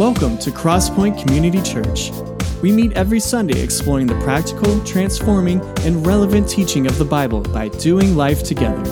Welcome 0.00 0.38
to 0.38 0.50
Crosspointe 0.50 1.22
Community 1.22 1.62
Church. 1.62 2.10
We 2.60 2.72
meet 2.72 2.94
every 2.94 3.20
Sunday 3.20 3.62
exploring 3.62 4.08
the 4.08 4.18
practical, 4.22 4.84
transforming, 4.84 5.60
and 5.82 6.04
relevant 6.04 6.48
teaching 6.48 6.88
of 6.88 6.98
the 6.98 7.04
Bible 7.04 7.42
by 7.42 7.68
doing 7.68 8.16
life 8.16 8.42
together. 8.42 8.82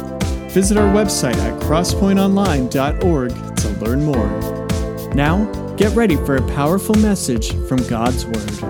Visit 0.51 0.79
our 0.79 0.95
website 0.95 1.35
at 1.35 1.61
crosspointeonline.org 1.63 3.57
to 3.57 3.69
learn 3.85 4.05
more. 4.05 5.13
Now, 5.13 5.75
get 5.75 5.93
ready 5.97 6.15
for 6.15 6.37
a 6.37 6.49
powerful 6.53 6.95
message 6.95 7.53
from 7.67 7.79
God's 7.89 8.25
Word. 8.25 8.61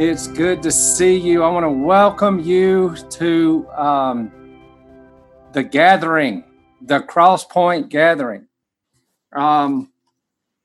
It's 0.00 0.26
good 0.26 0.62
to 0.62 0.72
see 0.72 1.18
you. 1.18 1.42
I 1.42 1.50
want 1.50 1.64
to 1.64 1.70
welcome 1.70 2.40
you 2.40 2.96
to 3.10 3.68
um, 3.72 4.32
the 5.52 5.62
gathering, 5.62 6.44
the 6.80 7.00
Crosspointe 7.00 7.90
gathering. 7.90 8.48
Um, 9.34 9.92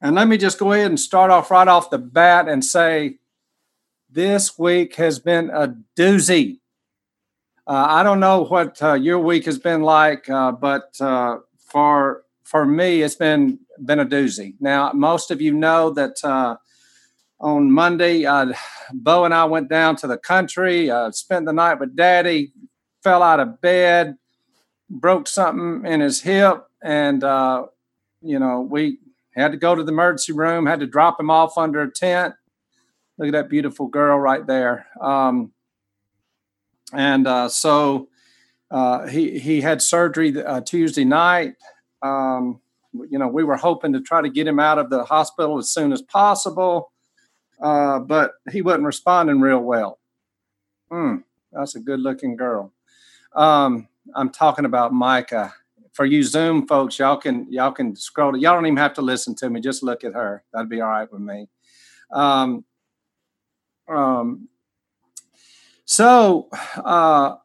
and 0.02 0.16
let 0.16 0.28
me 0.28 0.38
just 0.38 0.58
go 0.58 0.72
ahead 0.72 0.88
and 0.88 1.00
start 1.00 1.30
off 1.30 1.52
right 1.52 1.68
off 1.68 1.92
the 1.92 2.00
bat 2.00 2.48
and 2.48 2.66
say 2.66 3.18
this 4.10 4.58
week 4.58 4.96
has 4.96 5.20
been 5.20 5.50
a 5.52 5.76
doozy. 5.96 6.60
Uh, 7.68 7.86
I 7.88 8.04
don't 8.04 8.20
know 8.20 8.44
what 8.44 8.82
uh, 8.82 8.94
your 8.94 9.20
week 9.20 9.46
has 9.46 9.60
been 9.60 9.84
like, 9.84 10.28
uh, 10.30 10.52
but 10.52 11.00
uh, 11.00 11.38
for 11.58 12.24
for 12.44 12.66
me, 12.66 13.04
it's 13.04 13.16
been 13.16 13.60
been 13.86 14.00
a 14.00 14.06
doozy. 14.06 14.56
Now, 14.60 14.92
most 14.94 15.30
of 15.30 15.40
you 15.40 15.54
know 15.54 15.92
that 15.92 16.24
uh, 16.24 16.58
on 17.40 17.72
Monday, 17.72 18.26
uh, 18.26 18.54
Bo 18.92 19.24
and 19.24 19.34
I 19.34 19.46
went 19.46 19.70
down 19.70 19.96
to 19.98 20.08
the 20.08 20.18
country, 20.18 20.92
spent 21.12 21.46
the 21.46 21.54
night 21.54 21.80
with 21.80 21.96
Daddy, 21.96 22.52
fell 23.04 23.22
out 23.24 23.40
of 23.40 23.62
bed, 23.62 24.18
broke 24.90 25.28
something 25.28 25.90
in 25.90 26.02
his 26.02 26.22
hip, 26.22 26.66
and 26.82 27.22
you 28.22 28.40
know 28.40 28.68
we 28.70 28.98
had 29.36 29.52
to 29.52 29.58
go 29.58 29.76
to 29.76 29.84
the 29.84 29.92
emergency 29.92 30.34
room, 30.34 30.66
had 30.66 30.80
to 30.82 30.88
drop 30.88 31.20
him 31.20 31.30
off 31.30 31.58
under 31.58 31.82
a 31.82 31.92
tent. 31.92 32.36
Look 33.18 33.28
at 33.28 33.34
that 33.34 33.50
beautiful 33.50 33.88
girl 33.88 34.18
right 34.18 34.46
there. 34.46 34.88
Um, 35.00 35.52
and 36.94 37.28
uh, 37.28 37.50
so 37.50 38.10
uh, 38.70 39.08
he 39.08 39.40
he 39.40 39.62
had 39.62 39.82
surgery 39.82 40.44
uh, 40.44 40.62
Tuesday 40.62 41.06
night. 41.06 41.56
Um, 42.02 42.60
you 43.10 43.20
know, 43.20 43.28
we 43.28 43.44
were 43.44 43.56
hoping 43.56 43.94
to 43.94 44.02
try 44.02 44.22
to 44.22 44.30
get 44.30 44.48
him 44.48 44.60
out 44.60 44.80
of 44.80 44.90
the 44.90 45.04
hospital 45.04 45.58
as 45.58 45.70
soon 45.70 45.94
as 45.94 46.02
possible, 46.02 46.92
uh, 47.62 48.00
but 48.00 48.32
he 48.52 48.62
wasn't 48.62 48.84
responding 48.84 49.40
real 49.40 49.60
well. 49.60 50.00
Hmm, 50.90 51.18
that's 51.54 51.76
a 51.76 51.80
good 51.80 52.02
looking 52.02 52.36
girl. 52.36 52.74
Um, 53.34 53.88
I'm 54.14 54.30
talking 54.30 54.66
about 54.66 54.94
Micah 54.94 55.54
for 55.94 56.06
you 56.06 56.24
Zoom 56.24 56.68
folks, 56.68 57.00
y'all 57.00 57.18
can 57.18 57.52
y'all 57.52 57.72
can 57.72 57.96
scroll. 57.96 58.38
Y'all 58.38 58.56
don't 58.56 58.66
even 58.66 58.78
have 58.78 58.94
to 58.94 59.02
listen 59.02 59.36
to 59.36 59.50
me. 59.50 59.60
Just 59.60 59.84
look 59.84 60.04
at 60.04 60.14
her. 60.14 60.44
That'd 60.54 60.70
be 60.70 60.82
all 60.82 60.90
right 60.90 61.12
with 61.12 61.22
me. 61.22 61.48
Um, 62.12 62.66
um, 63.88 64.48
so 65.86 66.48
uh, 66.78 67.36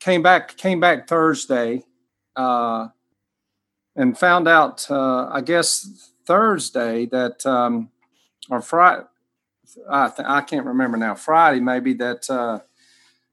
came 0.00 0.22
back 0.22 0.56
came 0.56 0.80
back 0.80 1.06
Thursday, 1.06 1.84
uh, 2.36 2.88
and 3.96 4.18
found 4.18 4.48
out 4.48 4.90
uh, 4.90 5.28
I 5.30 5.42
guess 5.42 6.10
Thursday 6.26 7.06
that 7.06 7.44
um, 7.44 7.90
or 8.50 8.62
Friday. 8.62 9.04
I, 9.88 10.08
th- 10.08 10.28
I 10.28 10.42
can't 10.42 10.66
remember 10.66 10.98
now. 10.98 11.14
Friday 11.14 11.60
maybe 11.60 11.94
that 11.94 12.28
uh, 12.28 12.58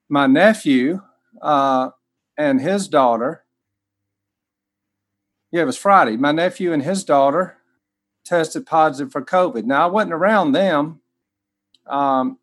my 0.08 0.26
nephew 0.26 1.02
uh, 1.42 1.90
and 2.40 2.62
his 2.62 2.88
daughter. 2.88 3.44
Yeah, 5.52 5.64
it 5.64 5.66
was 5.66 5.78
Friday. 5.78 6.16
My 6.16 6.32
nephew 6.32 6.72
and 6.72 6.82
his 6.82 7.04
daughter 7.04 7.58
tested 8.24 8.66
positive 8.66 9.12
for 9.12 9.22
COVID. 9.22 9.66
Now, 9.66 9.84
I 9.84 9.92
wasn't 9.92 10.14
around 10.14 10.54
them 10.54 11.02
um, 11.86 12.40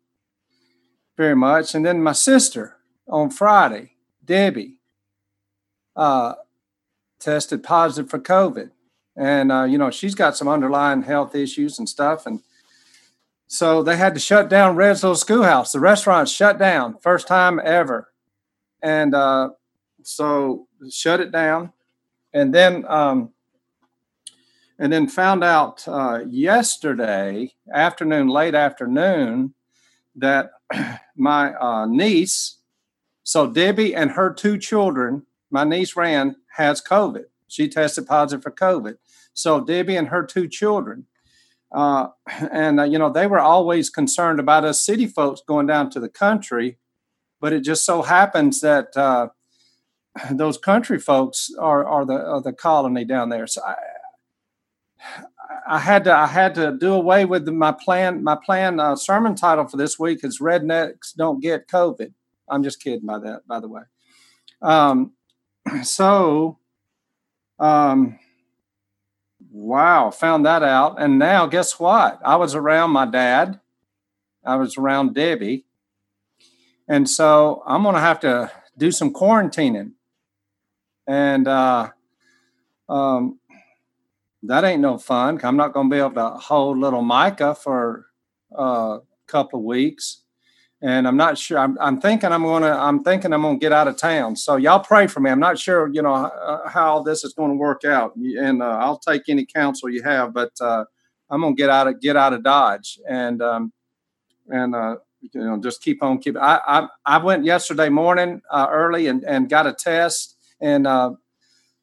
very 1.17 1.35
much. 1.35 1.73
And 1.73 1.83
then 1.83 2.03
my 2.03 2.11
sister 2.11 2.77
on 3.07 3.31
Friday, 3.31 3.93
Debbie, 4.23 4.75
uh, 5.95 6.35
tested 7.19 7.63
positive 7.63 8.09
for 8.09 8.19
COVID. 8.19 8.69
And, 9.15 9.51
uh, 9.51 9.63
you 9.63 9.79
know, 9.79 9.89
she's 9.89 10.13
got 10.13 10.37
some 10.37 10.47
underlying 10.47 11.01
health 11.01 11.33
issues 11.33 11.79
and 11.79 11.89
stuff. 11.89 12.27
And 12.27 12.41
so 13.47 13.81
they 13.81 13.97
had 13.97 14.13
to 14.13 14.19
shut 14.19 14.47
down 14.47 14.75
Red's 14.75 15.01
Little 15.01 15.15
Schoolhouse. 15.15 15.71
The 15.71 15.79
restaurant 15.79 16.29
shut 16.29 16.59
down, 16.59 16.99
first 16.99 17.27
time 17.27 17.59
ever. 17.63 18.09
And 18.83 19.15
uh, 19.15 19.51
so 20.07 20.67
shut 20.89 21.19
it 21.19 21.33
down, 21.33 21.73
and 22.33 22.55
then 22.55 22.85
um, 22.87 23.33
and 24.79 24.93
then 24.93 25.09
found 25.09 25.43
out 25.43 25.85
uh, 25.85 26.21
yesterday 26.25 27.51
afternoon, 27.73 28.29
late 28.29 28.55
afternoon, 28.55 29.53
that 30.15 30.51
my 31.17 31.53
uh, 31.55 31.85
niece, 31.87 32.59
so 33.23 33.47
Debbie 33.47 33.93
and 33.93 34.11
her 34.11 34.33
two 34.33 34.57
children, 34.57 35.25
my 35.51 35.65
niece 35.65 35.97
Ran 35.97 36.37
has 36.55 36.81
COVID. 36.81 37.25
She 37.49 37.67
tested 37.67 38.07
positive 38.07 38.43
for 38.43 38.51
COVID. 38.51 38.95
So 39.33 39.59
Debbie 39.59 39.97
and 39.97 40.07
her 40.07 40.25
two 40.25 40.47
children. 40.47 41.07
Uh, 41.69 42.07
and 42.51 42.79
uh, 42.79 42.83
you 42.83 42.97
know 42.97 43.11
they 43.11 43.27
were 43.27 43.41
always 43.41 43.89
concerned 43.89 44.39
about 44.39 44.63
us 44.63 44.79
city 44.81 45.05
folks 45.05 45.41
going 45.45 45.67
down 45.67 45.89
to 45.89 45.99
the 45.99 46.07
country, 46.07 46.77
but 47.41 47.51
it 47.51 47.59
just 47.59 47.83
so 47.83 48.03
happens 48.03 48.61
that 48.61 48.95
uh, 48.95 49.27
those 50.31 50.57
country 50.57 50.99
folks 50.99 51.49
are 51.59 51.85
are 51.85 52.05
the 52.05 52.13
are 52.13 52.41
the 52.41 52.53
colony 52.53 53.05
down 53.05 53.29
there. 53.29 53.47
So 53.47 53.61
I, 53.63 53.75
I 55.67 55.79
had 55.79 56.03
to 56.05 56.13
I 56.13 56.27
had 56.27 56.55
to 56.55 56.77
do 56.77 56.93
away 56.93 57.25
with 57.25 57.47
my 57.47 57.71
plan. 57.71 58.23
My 58.23 58.35
plan 58.35 58.79
uh, 58.79 58.95
sermon 58.95 59.35
title 59.35 59.67
for 59.67 59.77
this 59.77 59.99
week 59.99 60.23
is 60.23 60.39
"Rednecks 60.39 61.15
Don't 61.15 61.41
Get 61.41 61.67
COVID." 61.67 62.13
I'm 62.49 62.63
just 62.63 62.81
kidding 62.81 63.05
by 63.05 63.19
that, 63.19 63.47
by 63.47 63.59
the 63.59 63.67
way. 63.67 63.81
Um, 64.61 65.13
so, 65.83 66.59
um, 67.59 68.17
wow, 69.51 70.11
found 70.11 70.45
that 70.45 70.63
out, 70.63 71.01
and 71.01 71.19
now 71.19 71.45
guess 71.45 71.79
what? 71.79 72.19
I 72.23 72.37
was 72.37 72.55
around 72.55 72.91
my 72.91 73.05
dad. 73.05 73.59
I 74.45 74.55
was 74.55 74.77
around 74.77 75.13
Debbie, 75.13 75.65
and 76.87 77.09
so 77.09 77.61
I'm 77.67 77.83
going 77.83 77.95
to 77.95 78.01
have 78.01 78.21
to 78.21 78.49
do 78.77 78.91
some 78.91 79.11
quarantining 79.11 79.91
and 81.07 81.47
uh, 81.47 81.89
um, 82.89 83.39
that 84.43 84.63
ain't 84.63 84.81
no 84.81 84.97
fun. 84.97 85.39
I'm 85.43 85.57
not 85.57 85.73
going 85.73 85.89
to 85.89 85.93
be 85.93 85.99
able 85.99 86.11
to 86.11 86.29
hold 86.31 86.77
little 86.77 87.01
Micah 87.01 87.55
for 87.55 88.05
uh, 88.57 88.99
a 88.99 89.01
couple 89.27 89.59
of 89.59 89.65
weeks, 89.65 90.21
and 90.81 91.07
I'm 91.07 91.17
not 91.17 91.37
sure. 91.37 91.57
I'm, 91.57 91.77
I'm 91.79 91.99
thinking 91.99 92.31
I'm 92.31 92.43
going 92.43 92.63
to. 92.63 92.71
I'm 92.71 93.03
thinking 93.03 93.33
I'm 93.33 93.41
to 93.41 93.57
get 93.57 93.71
out 93.71 93.87
of 93.87 93.97
town. 93.97 94.35
So 94.35 94.57
y'all 94.57 94.79
pray 94.79 95.07
for 95.07 95.21
me. 95.21 95.31
I'm 95.31 95.39
not 95.39 95.57
sure, 95.57 95.89
you 95.91 96.01
know, 96.01 96.13
uh, 96.13 96.69
how 96.69 97.01
this 97.01 97.23
is 97.23 97.33
going 97.33 97.51
to 97.51 97.57
work 97.57 97.83
out, 97.85 98.15
and 98.15 98.61
uh, 98.61 98.77
I'll 98.79 98.99
take 98.99 99.23
any 99.27 99.45
counsel 99.45 99.89
you 99.89 100.03
have. 100.03 100.33
But 100.33 100.51
uh, 100.61 100.85
I'm 101.29 101.41
going 101.41 101.55
to 101.55 101.61
get 101.61 101.69
out 101.69 101.87
of 101.87 101.99
get 102.01 102.15
out 102.15 102.33
of 102.33 102.43
Dodge, 102.43 102.99
and 103.09 103.41
um, 103.41 103.73
and 104.49 104.75
uh, 104.75 104.97
you 105.21 105.41
know, 105.41 105.59
just 105.59 105.81
keep 105.81 106.03
on 106.03 106.19
keeping. 106.19 106.41
I 106.41 106.59
I, 106.67 106.87
I 107.05 107.17
went 107.17 107.43
yesterday 107.43 107.89
morning 107.89 108.41
early 108.53 109.07
and 109.07 109.23
and 109.25 109.49
got 109.49 109.67
a 109.67 109.73
test 109.73 110.36
and 110.61 110.87
uh, 110.87 111.11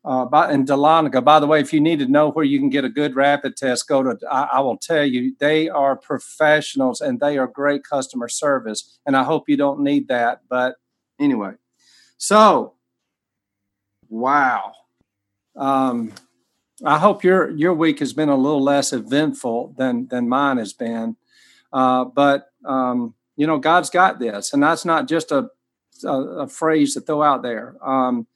uh, 0.04 0.26
by, 0.26 0.52
in 0.52 0.66
Dahlonega. 0.66 1.24
By 1.24 1.40
the 1.40 1.46
way, 1.46 1.60
if 1.60 1.72
you 1.72 1.80
need 1.80 1.98
to 2.00 2.06
know 2.06 2.30
where 2.30 2.44
you 2.44 2.58
can 2.58 2.68
get 2.68 2.84
a 2.84 2.90
good 2.90 3.16
rapid 3.16 3.56
test, 3.56 3.88
go 3.88 4.02
to. 4.02 4.18
I, 4.30 4.42
I, 4.54 4.60
will 4.60 4.76
tell 4.76 5.04
you, 5.04 5.34
they 5.38 5.68
are 5.68 5.96
professionals 5.96 7.00
and 7.00 7.20
they 7.20 7.38
are 7.38 7.46
great 7.46 7.84
customer 7.84 8.28
service. 8.28 8.98
And 9.06 9.16
I 9.16 9.24
hope 9.24 9.48
you 9.48 9.56
don't 9.56 9.80
need 9.80 10.08
that. 10.08 10.42
But 10.48 10.76
anyway, 11.18 11.52
so 12.18 12.74
wow. 14.08 14.72
Um, 15.56 16.12
I 16.84 16.98
hope 16.98 17.24
your 17.24 17.50
your 17.50 17.72
week 17.72 18.00
has 18.00 18.12
been 18.12 18.28
a 18.28 18.36
little 18.36 18.62
less 18.62 18.92
eventful 18.92 19.74
than 19.78 20.08
than 20.08 20.28
mine 20.28 20.58
has 20.58 20.72
been. 20.72 21.16
Uh, 21.72 22.04
but 22.04 22.50
um, 22.64 23.14
you 23.36 23.46
know, 23.46 23.58
God's 23.58 23.90
got 23.90 24.18
this, 24.18 24.52
and 24.52 24.62
that's 24.62 24.84
not 24.84 25.08
just 25.08 25.32
a 25.32 25.48
a, 26.02 26.12
a 26.12 26.48
phrase 26.48 26.94
to 26.94 27.00
throw 27.00 27.22
out 27.22 27.42
there. 27.42 27.76
Um, 27.82 28.26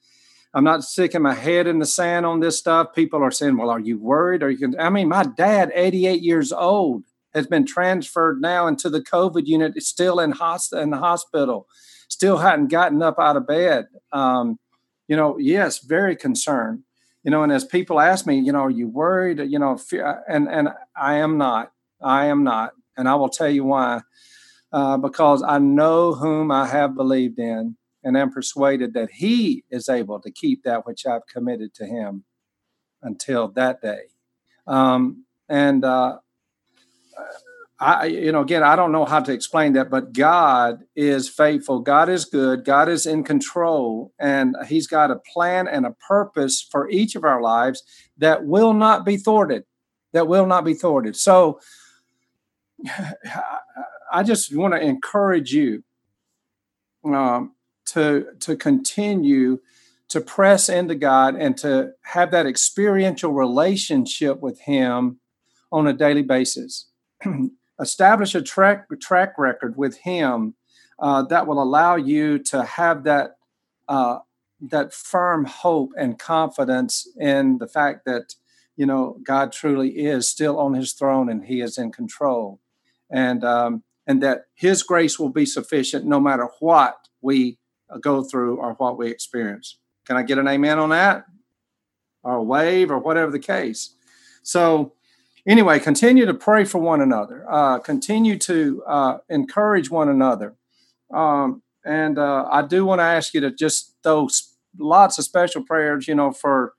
I'm 0.53 0.63
not 0.63 0.83
sticking 0.83 1.21
my 1.21 1.35
head 1.35 1.67
in 1.67 1.79
the 1.79 1.85
sand 1.85 2.25
on 2.25 2.39
this 2.39 2.57
stuff. 2.57 2.93
People 2.95 3.21
are 3.21 3.31
saying, 3.31 3.57
"Well, 3.57 3.69
are 3.69 3.79
you 3.79 3.99
worried?" 3.99 4.41
Are 4.41 4.49
you 4.49 4.57
can. 4.57 4.79
I 4.79 4.89
mean, 4.89 5.07
my 5.07 5.23
dad, 5.23 5.71
88 5.75 6.21
years 6.21 6.51
old, 6.51 7.03
has 7.33 7.45
been 7.45 7.65
transferred 7.65 8.41
now 8.41 8.67
into 8.67 8.89
the 8.89 9.01
COVID 9.01 9.45
unit. 9.45 9.81
Still 9.83 10.19
in 10.19 10.31
host 10.31 10.73
in 10.73 10.89
the 10.89 10.97
hospital. 10.97 11.67
Still 12.09 12.37
hadn't 12.37 12.71
gotten 12.71 13.03
up 13.03 13.19
out 13.19 13.37
of 13.37 13.45
bed. 13.45 13.87
Um, 14.11 14.57
you 15.07 15.15
know, 15.15 15.37
yes, 15.37 15.79
very 15.79 16.15
concerned. 16.15 16.83
You 17.23 17.31
know, 17.31 17.43
and 17.43 17.51
as 17.51 17.65
people 17.65 17.99
ask 17.99 18.25
me, 18.25 18.39
you 18.39 18.51
know, 18.51 18.61
are 18.61 18.71
you 18.71 18.87
worried? 18.87 19.39
You 19.39 19.59
know, 19.59 19.77
fear, 19.77 20.23
and 20.27 20.47
and 20.49 20.69
I 20.95 21.15
am 21.15 21.37
not. 21.37 21.71
I 22.01 22.25
am 22.25 22.43
not, 22.43 22.71
and 22.97 23.07
I 23.07 23.15
will 23.15 23.29
tell 23.29 23.49
you 23.49 23.65
why. 23.65 24.01
Uh, 24.71 24.97
because 24.97 25.43
I 25.43 25.57
know 25.59 26.13
whom 26.13 26.51
I 26.51 26.67
have 26.67 26.95
believed 26.95 27.39
in, 27.39 27.75
and 28.03 28.17
am 28.17 28.31
persuaded 28.31 28.93
that 28.93 29.11
he 29.11 29.63
is 29.69 29.89
able 29.89 30.19
to 30.21 30.31
keep 30.31 30.63
that 30.63 30.85
which 30.85 31.05
I've 31.05 31.27
committed 31.27 31.73
to 31.75 31.85
him 31.85 32.23
until 33.01 33.49
that 33.49 33.81
day. 33.81 34.03
Um, 34.67 35.25
and 35.47 35.83
uh, 35.83 36.17
I, 37.79 38.05
you 38.07 38.31
know, 38.31 38.41
again, 38.41 38.61
I 38.61 38.75
don't 38.75 38.91
know 38.91 39.05
how 39.05 39.21
to 39.21 39.31
explain 39.31 39.73
that, 39.73 39.89
but 39.89 40.11
God 40.11 40.83
is 40.95 41.29
faithful. 41.29 41.79
God 41.79 42.09
is 42.09 42.25
good. 42.25 42.65
God 42.65 42.89
is 42.89 43.05
in 43.05 43.23
control, 43.23 44.11
and 44.19 44.55
He's 44.67 44.85
got 44.85 45.11
a 45.11 45.21
plan 45.33 45.67
and 45.67 45.85
a 45.85 45.95
purpose 46.07 46.61
for 46.69 46.89
each 46.89 47.15
of 47.15 47.23
our 47.23 47.41
lives 47.41 47.81
that 48.17 48.45
will 48.45 48.73
not 48.73 49.05
be 49.05 49.15
thwarted. 49.15 49.63
That 50.11 50.27
will 50.27 50.45
not 50.45 50.65
be 50.65 50.73
thwarted. 50.73 51.15
So, 51.15 51.61
I 54.11 54.23
just 54.23 54.53
want 54.55 54.73
to 54.73 54.81
encourage 54.81 55.53
you 55.53 55.83
um, 57.05 57.53
to 57.93 58.27
to 58.39 58.55
continue 58.55 59.59
to 60.09 60.21
press 60.21 60.69
into 60.69 60.95
God 60.95 61.35
and 61.35 61.55
to 61.57 61.91
have 62.01 62.31
that 62.31 62.47
experiential 62.47 63.31
relationship 63.31 64.41
with 64.41 64.61
Him 64.61 65.19
on 65.71 65.87
a 65.87 65.93
daily 65.93 66.23
basis. 66.23 66.87
establish 67.79 68.35
a 68.35 68.41
track 68.41 68.87
track 68.99 69.37
record 69.37 69.77
with 69.77 69.97
him 69.99 70.55
uh, 70.99 71.23
that 71.23 71.47
will 71.47 71.61
allow 71.61 71.95
you 71.95 72.37
to 72.37 72.63
have 72.63 73.03
that 73.03 73.37
uh, 73.87 74.19
that 74.61 74.93
firm 74.93 75.45
hope 75.45 75.91
and 75.97 76.19
confidence 76.19 77.07
in 77.17 77.57
the 77.59 77.67
fact 77.67 78.05
that 78.05 78.35
you 78.75 78.85
know 78.85 79.17
God 79.23 79.51
truly 79.51 79.89
is 79.89 80.27
still 80.27 80.59
on 80.59 80.73
His 80.73 80.93
throne 80.93 81.29
and 81.29 81.45
He 81.45 81.61
is 81.61 81.77
in 81.77 81.91
control, 81.91 82.59
and 83.09 83.43
um, 83.43 83.83
and 84.05 84.21
that 84.21 84.45
His 84.53 84.83
grace 84.83 85.17
will 85.17 85.29
be 85.29 85.45
sufficient 85.45 86.05
no 86.05 86.19
matter 86.19 86.49
what 86.59 87.07
we 87.21 87.58
go 87.97 88.23
through 88.23 88.57
or 88.57 88.73
what 88.73 88.97
we 88.97 89.09
experience. 89.09 89.77
Can 90.05 90.17
I 90.17 90.23
get 90.23 90.37
an 90.37 90.47
amen 90.47 90.79
on 90.79 90.89
that, 90.89 91.25
or 92.23 92.35
a 92.35 92.43
wave, 92.43 92.91
or 92.91 92.99
whatever 92.99 93.31
the 93.31 93.39
case? 93.39 93.95
So 94.43 94.93
anyway, 95.47 95.79
continue 95.79 96.25
to 96.25 96.33
pray 96.33 96.65
for 96.65 96.79
one 96.79 97.01
another. 97.01 97.45
Uh, 97.49 97.79
continue 97.79 98.37
to 98.39 98.83
uh, 98.87 99.17
encourage 99.29 99.89
one 99.89 100.09
another. 100.09 100.55
Um, 101.13 101.61
and 101.85 102.17
uh, 102.17 102.47
I 102.51 102.63
do 102.63 102.85
want 102.85 102.99
to 102.99 103.03
ask 103.03 103.33
you 103.33 103.41
to 103.41 103.51
just 103.51 103.95
throw 104.03 104.27
lots 104.77 105.17
of 105.17 105.25
special 105.25 105.63
prayers, 105.63 106.07
you 106.07 106.15
know, 106.15 106.31
for 106.31 106.73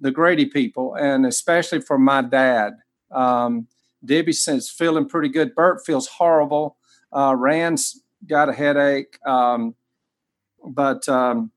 the 0.00 0.10
Grady 0.10 0.46
people 0.46 0.94
and 0.94 1.24
especially 1.26 1.80
for 1.80 1.98
my 1.98 2.22
dad. 2.22 2.74
Um, 3.10 3.68
Debbie 4.04 4.32
says 4.32 4.68
feeling 4.68 5.08
pretty 5.08 5.28
good. 5.28 5.54
Bert 5.54 5.84
feels 5.84 6.06
horrible. 6.06 6.76
Uh, 7.12 7.34
Rand's 7.36 8.02
got 8.26 8.48
a 8.48 8.52
headache. 8.52 9.18
Um, 9.26 9.74
but 10.66 11.08
um, 11.08 11.52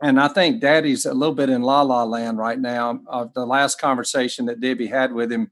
and 0.00 0.20
I 0.20 0.28
think 0.28 0.60
Daddy's 0.60 1.06
a 1.06 1.14
little 1.14 1.34
bit 1.34 1.50
in 1.50 1.62
la 1.62 1.82
la 1.82 2.04
land 2.04 2.38
right 2.38 2.58
now. 2.58 3.00
Uh, 3.08 3.26
the 3.34 3.46
last 3.46 3.80
conversation 3.80 4.46
that 4.46 4.60
Debbie 4.60 4.86
had 4.86 5.12
with 5.12 5.30
him, 5.32 5.50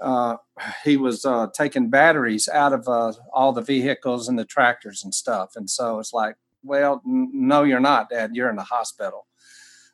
uh, 0.00 0.36
he 0.84 0.96
was 0.96 1.24
uh, 1.24 1.48
taking 1.54 1.90
batteries 1.90 2.48
out 2.48 2.72
of 2.72 2.86
uh, 2.88 3.12
all 3.32 3.52
the 3.52 3.62
vehicles 3.62 4.28
and 4.28 4.38
the 4.38 4.44
tractors 4.44 5.02
and 5.02 5.14
stuff. 5.14 5.52
And 5.56 5.68
so 5.68 5.98
it's 5.98 6.12
like, 6.12 6.36
well, 6.62 7.02
n- 7.06 7.30
no, 7.32 7.64
you're 7.64 7.80
not, 7.80 8.10
Dad. 8.10 8.30
You're 8.34 8.50
in 8.50 8.56
the 8.56 8.62
hospital. 8.62 9.26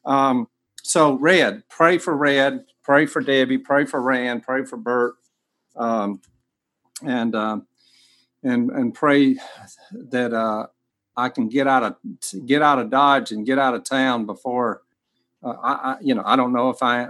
Um, 0.05 0.49
so, 0.83 1.15
Red, 1.15 1.65
pray 1.69 1.99
for 1.99 2.17
Red, 2.17 2.65
pray 2.85 3.07
for 3.07 3.21
Debbie, 3.21 3.59
pray 3.59 3.87
for 3.87 4.01
Rand, 4.01 4.45
pray 4.45 4.65
for 4.65 4.77
Bert, 4.77 5.15
um, 5.75 6.21
and 7.05 7.35
um, 7.35 7.67
and 8.45 8.71
and 8.71 8.95
pray 8.95 9.37
that 9.93 10.33
uh, 10.33 10.67
I 11.17 11.29
can 11.29 11.49
get 11.49 11.67
out 11.67 11.83
of 11.83 12.47
get 12.47 12.63
out 12.63 12.79
of 12.79 12.91
Dodge 12.91 13.33
and 13.33 13.47
get 13.47 13.59
out 13.59 13.75
of 13.75 13.85
town 13.85 14.27
before 14.27 14.83
uh, 15.43 15.55
I, 15.63 15.73
I, 15.73 15.97
you 16.01 16.15
know, 16.15 16.23
I 16.25 16.37
don't 16.37 16.53
know 16.53 16.71
if 16.71 16.83
I 16.83 17.09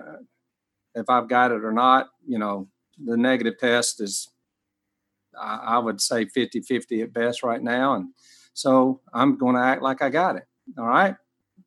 if 0.94 1.08
I've 1.08 1.28
got 1.28 1.52
it 1.52 1.64
or 1.64 1.72
not. 1.72 2.08
You 2.26 2.38
know, 2.38 2.68
the 3.02 3.16
negative 3.16 3.58
test 3.58 4.00
is, 4.00 4.28
I, 5.38 5.56
I 5.56 5.78
would 5.78 6.00
say 6.00 6.26
50 6.26 6.60
50 6.60 7.02
at 7.02 7.12
best 7.12 7.42
right 7.42 7.62
now. 7.62 7.94
And 7.94 8.08
so 8.52 9.00
I'm 9.12 9.36
going 9.36 9.56
to 9.56 9.62
act 9.62 9.82
like 9.82 10.02
I 10.02 10.10
got 10.10 10.36
it. 10.36 10.44
All 10.78 10.86
right. 10.86 11.16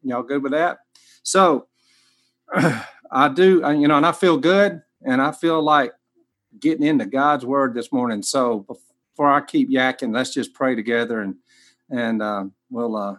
Y'all 0.03 0.23
good 0.23 0.43
with 0.43 0.51
that? 0.51 0.79
So 1.23 1.67
I 2.53 3.29
do, 3.33 3.63
you 3.77 3.87
know, 3.87 3.97
and 3.97 4.05
I 4.05 4.11
feel 4.11 4.37
good 4.37 4.81
and 5.03 5.21
I 5.21 5.31
feel 5.31 5.61
like 5.61 5.93
getting 6.59 6.85
into 6.85 7.05
God's 7.05 7.45
word 7.45 7.73
this 7.73 7.91
morning. 7.91 8.21
So 8.23 8.59
before 8.59 9.31
I 9.31 9.41
keep 9.41 9.69
yakking, 9.69 10.13
let's 10.13 10.33
just 10.33 10.53
pray 10.53 10.75
together 10.75 11.21
and, 11.21 11.35
and 11.89 12.21
uh, 12.21 12.45
we'll 12.69 12.95
uh, 12.95 13.15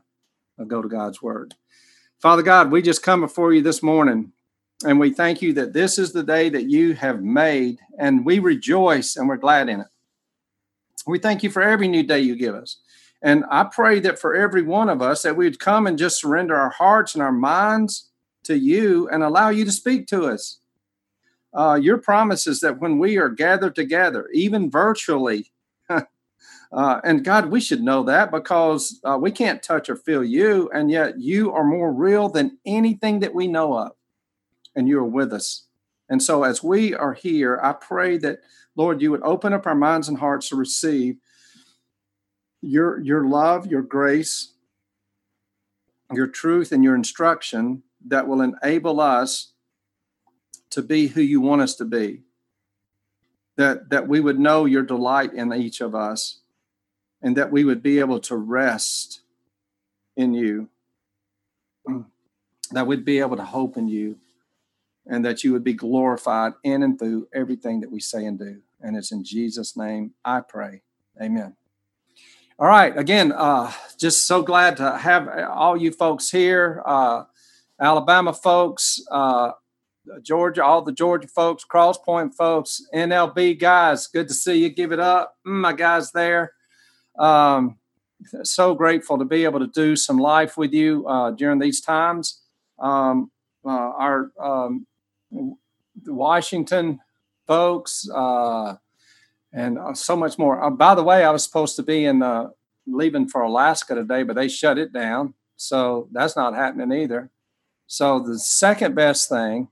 go 0.67 0.83
to 0.83 0.89
God's 0.89 1.21
word. 1.23 1.55
Father 2.21 2.43
God, 2.43 2.71
we 2.71 2.83
just 2.83 3.03
come 3.03 3.21
before 3.21 3.53
you 3.53 3.63
this 3.63 3.83
morning 3.83 4.33
and 4.85 4.99
we 4.99 5.11
thank 5.11 5.43
you 5.43 5.53
that 5.55 5.73
this 5.73 5.99
is 5.99 6.13
the 6.13 6.23
day 6.23 6.49
that 6.49 6.71
you 6.71 6.95
have 6.95 7.23
made, 7.23 7.79
and 7.99 8.25
we 8.25 8.39
rejoice 8.39 9.17
and 9.17 9.29
we're 9.29 9.37
glad 9.37 9.69
in 9.69 9.81
it. 9.81 9.87
We 11.07 11.19
thank 11.19 11.43
you 11.43 11.51
for 11.51 11.63
every 11.63 11.89
new 11.89 12.03
day 12.03 12.21
you 12.21 12.35
give 12.35 12.55
us. 12.55 12.79
And 13.23 13.45
I 13.51 13.65
pray 13.65 14.01
that 14.01 14.19
for 14.19 14.35
every 14.35 14.63
one 14.63 14.89
of 14.89 15.03
us 15.03 15.23
that 15.23 15.37
we'd 15.37 15.59
come 15.59 15.87
and 15.87 15.99
just 15.99 16.21
surrender 16.21 16.57
our 16.57 16.71
hearts 16.71 17.15
and 17.15 17.23
our 17.23 17.33
minds 17.33 18.11
to 18.45 18.57
you 18.57 19.09
and 19.11 19.23
allow 19.23 19.51
you 19.51 19.67
to 19.67 19.73
speak 19.73 20.07
to 20.09 20.25
us. 20.25 20.61
Uh, 21.53 21.79
your 21.81 21.99
promise 21.99 22.47
is 22.47 22.61
that 22.61 22.81
when 22.81 22.99
we 22.99 23.19
are 23.19 23.29
gathered 23.29 23.75
together, 23.75 24.29
even 24.33 24.71
virtually, 24.71 25.53
uh, 26.73 27.01
and 27.03 27.25
God, 27.25 27.47
we 27.47 27.61
should 27.61 27.83
know 27.83 28.05
that 28.05 28.31
because 28.31 29.01
uh, 29.03 29.19
we 29.21 29.33
can't 29.33 29.63
touch 29.63 29.89
or 29.89 29.97
feel 29.97 30.23
you, 30.23 30.71
and 30.73 30.91
yet 30.91 31.19
you 31.19 31.53
are 31.53 31.65
more 31.65 31.93
real 31.93 32.29
than 32.29 32.59
anything 32.65 33.21
that 33.21 33.35
we 33.35 33.49
know 33.49 33.77
of 33.77 33.93
and 34.77 34.87
you 34.87 34.99
are 34.99 35.05
with 35.05 35.33
us. 35.33 35.67
And 36.09 36.23
so, 36.23 36.45
as 36.45 36.63
we 36.63 36.95
are 36.95 37.15
here, 37.15 37.59
I 37.63 37.73
pray 37.73 38.19
that, 38.19 38.41
Lord, 38.77 39.03
you 39.03 39.11
would 39.11 39.23
open 39.23 39.53
up 39.53 39.67
our 39.67 39.75
minds 39.75 40.09
and 40.09 40.19
hearts 40.19 40.49
to 40.49 40.57
receive 40.57 41.17
your, 42.61 43.01
your 43.01 43.27
love, 43.27 43.67
your 43.67 43.83
grace, 43.83 44.55
your 46.13 46.27
truth, 46.27 46.73
and 46.73 46.85
your 46.85 46.95
instruction 46.95 47.83
that 48.07 48.29
will 48.29 48.43
enable 48.43 49.01
us 49.01 49.53
to 50.71 50.83
be 50.83 51.09
who 51.09 51.21
you 51.21 51.41
want 51.41 51.63
us 51.63 51.75
to 51.77 51.85
be. 51.85 52.23
That, 53.57 53.91
that 53.91 54.09
we 54.09 54.21
would 54.21 54.39
know 54.39 54.65
your 54.65 54.83
delight 54.83 55.35
in 55.35 55.53
each 55.53 55.81
of 55.81 55.95
us 55.95 56.40
and 57.23 57.37
that 57.37 57.51
we 57.51 57.65
would 57.65 57.83
be 57.83 57.99
able 57.99 58.21
to 58.21 58.37
rest 58.37 59.21
in 60.17 60.35
you, 60.35 60.69
that 62.73 62.87
we'd 62.87 63.05
be 63.05 63.19
able 63.19 63.37
to 63.37 63.45
hope 63.45 63.77
in 63.77 63.89
you 63.89 64.17
and 65.07 65.25
that 65.25 65.43
you 65.43 65.53
would 65.53 65.65
be 65.65 65.73
glorified 65.73 66.53
in 66.63 66.83
and 66.83 66.99
through 66.99 67.29
everything 67.35 67.81
that 67.81 67.91
we 67.91 68.01
say 68.01 68.25
and 68.25 68.39
do. 68.39 68.61
And 68.81 68.97
it's 68.97 69.13
in 69.13 69.25
Jesus' 69.25 69.77
name 69.77 70.13
I 70.25 70.41
pray. 70.41 70.83
Amen. 71.21 71.57
All 72.59 72.69
right. 72.69 72.97
Again, 72.97 73.33
uh, 73.33 73.73
just 73.99 74.27
so 74.27 74.43
glad 74.43 74.77
to 74.77 74.99
have 74.99 75.29
all 75.51 75.77
you 75.77 75.91
folks 75.93 76.31
here, 76.31 76.83
uh, 76.85 77.25
Alabama 77.81 78.33
folks, 78.33 79.01
uh, 79.11 79.53
Georgia, 80.23 80.65
all 80.65 80.83
the 80.83 80.93
Georgia 80.93 81.29
folks, 81.29 81.65
Crosspointe 81.65 82.35
folks, 82.35 82.83
NLB 82.95 83.59
guys. 83.59 84.07
Good 84.07 84.29
to 84.29 84.35
see 84.35 84.57
you. 84.57 84.69
Give 84.69 84.93
it 84.93 85.01
up, 85.01 85.37
mm, 85.47 85.53
my 85.53 85.73
guys 85.73 86.13
there. 86.13 86.53
Um, 87.21 87.77
so 88.43 88.75
grateful 88.75 89.19
to 89.19 89.25
be 89.25 89.45
able 89.45 89.61
to 89.61 89.67
do 89.67 89.95
some 89.95 90.19
life 90.19 90.57
with 90.57 90.73
you 90.73 91.07
uh, 91.07 91.31
during 91.33 91.59
these 91.59 91.81
times. 91.81 92.43
Um, 92.79 93.31
uh, 93.65 93.69
our 93.69 94.33
um, 94.41 94.87
Washington 96.07 97.01
folks, 97.47 98.09
uh, 98.15 98.77
and 99.53 99.79
uh, 99.79 99.93
so 99.95 100.17
much 100.17 100.39
more. 100.39 100.63
Uh, 100.63 100.71
by 100.71 100.95
the 100.95 101.03
way, 101.03 101.25
I 101.25 101.31
was 101.31 101.45
supposed 101.45 101.77
to 101.77 101.83
be 101.83 102.05
in 102.05 102.23
uh, 102.23 102.49
leaving 102.87 103.29
for 103.29 103.43
Alaska 103.43 103.95
today, 103.95 104.23
but 104.23 104.37
they 104.37 104.49
shut 104.49 104.79
it 104.79 104.93
down, 104.93 105.35
so 105.57 106.09
that's 106.13 106.37
not 106.37 106.55
happening 106.55 107.03
either. 107.03 107.31
So 107.87 108.21
the 108.21 108.39
second 108.39 108.95
best 108.95 109.29
thing 109.29 109.69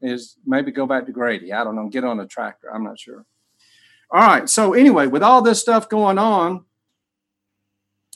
is 0.00 0.36
maybe 0.46 0.70
go 0.70 0.86
back 0.86 1.06
to 1.06 1.12
Grady. 1.12 1.52
I 1.52 1.64
don't 1.64 1.74
know, 1.74 1.88
get 1.88 2.04
on 2.04 2.20
a 2.20 2.26
tractor. 2.26 2.72
I'm 2.72 2.84
not 2.84 2.98
sure. 2.98 3.24
All 4.12 4.20
right. 4.20 4.48
So 4.48 4.74
anyway, 4.74 5.06
with 5.06 5.22
all 5.22 5.40
this 5.40 5.60
stuff 5.60 5.88
going 5.88 6.18
on, 6.18 6.64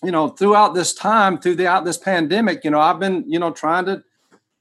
you 0.03 0.11
know, 0.11 0.29
throughout 0.29 0.75
this 0.75 0.93
time, 0.93 1.39
throughout 1.39 1.85
this 1.85 1.99
pandemic, 1.99 2.65
you 2.65 2.71
know, 2.71 2.81
I've 2.81 2.99
been, 2.99 3.25
you 3.27 3.39
know, 3.39 3.53
trying 3.53 3.85
to 3.87 4.03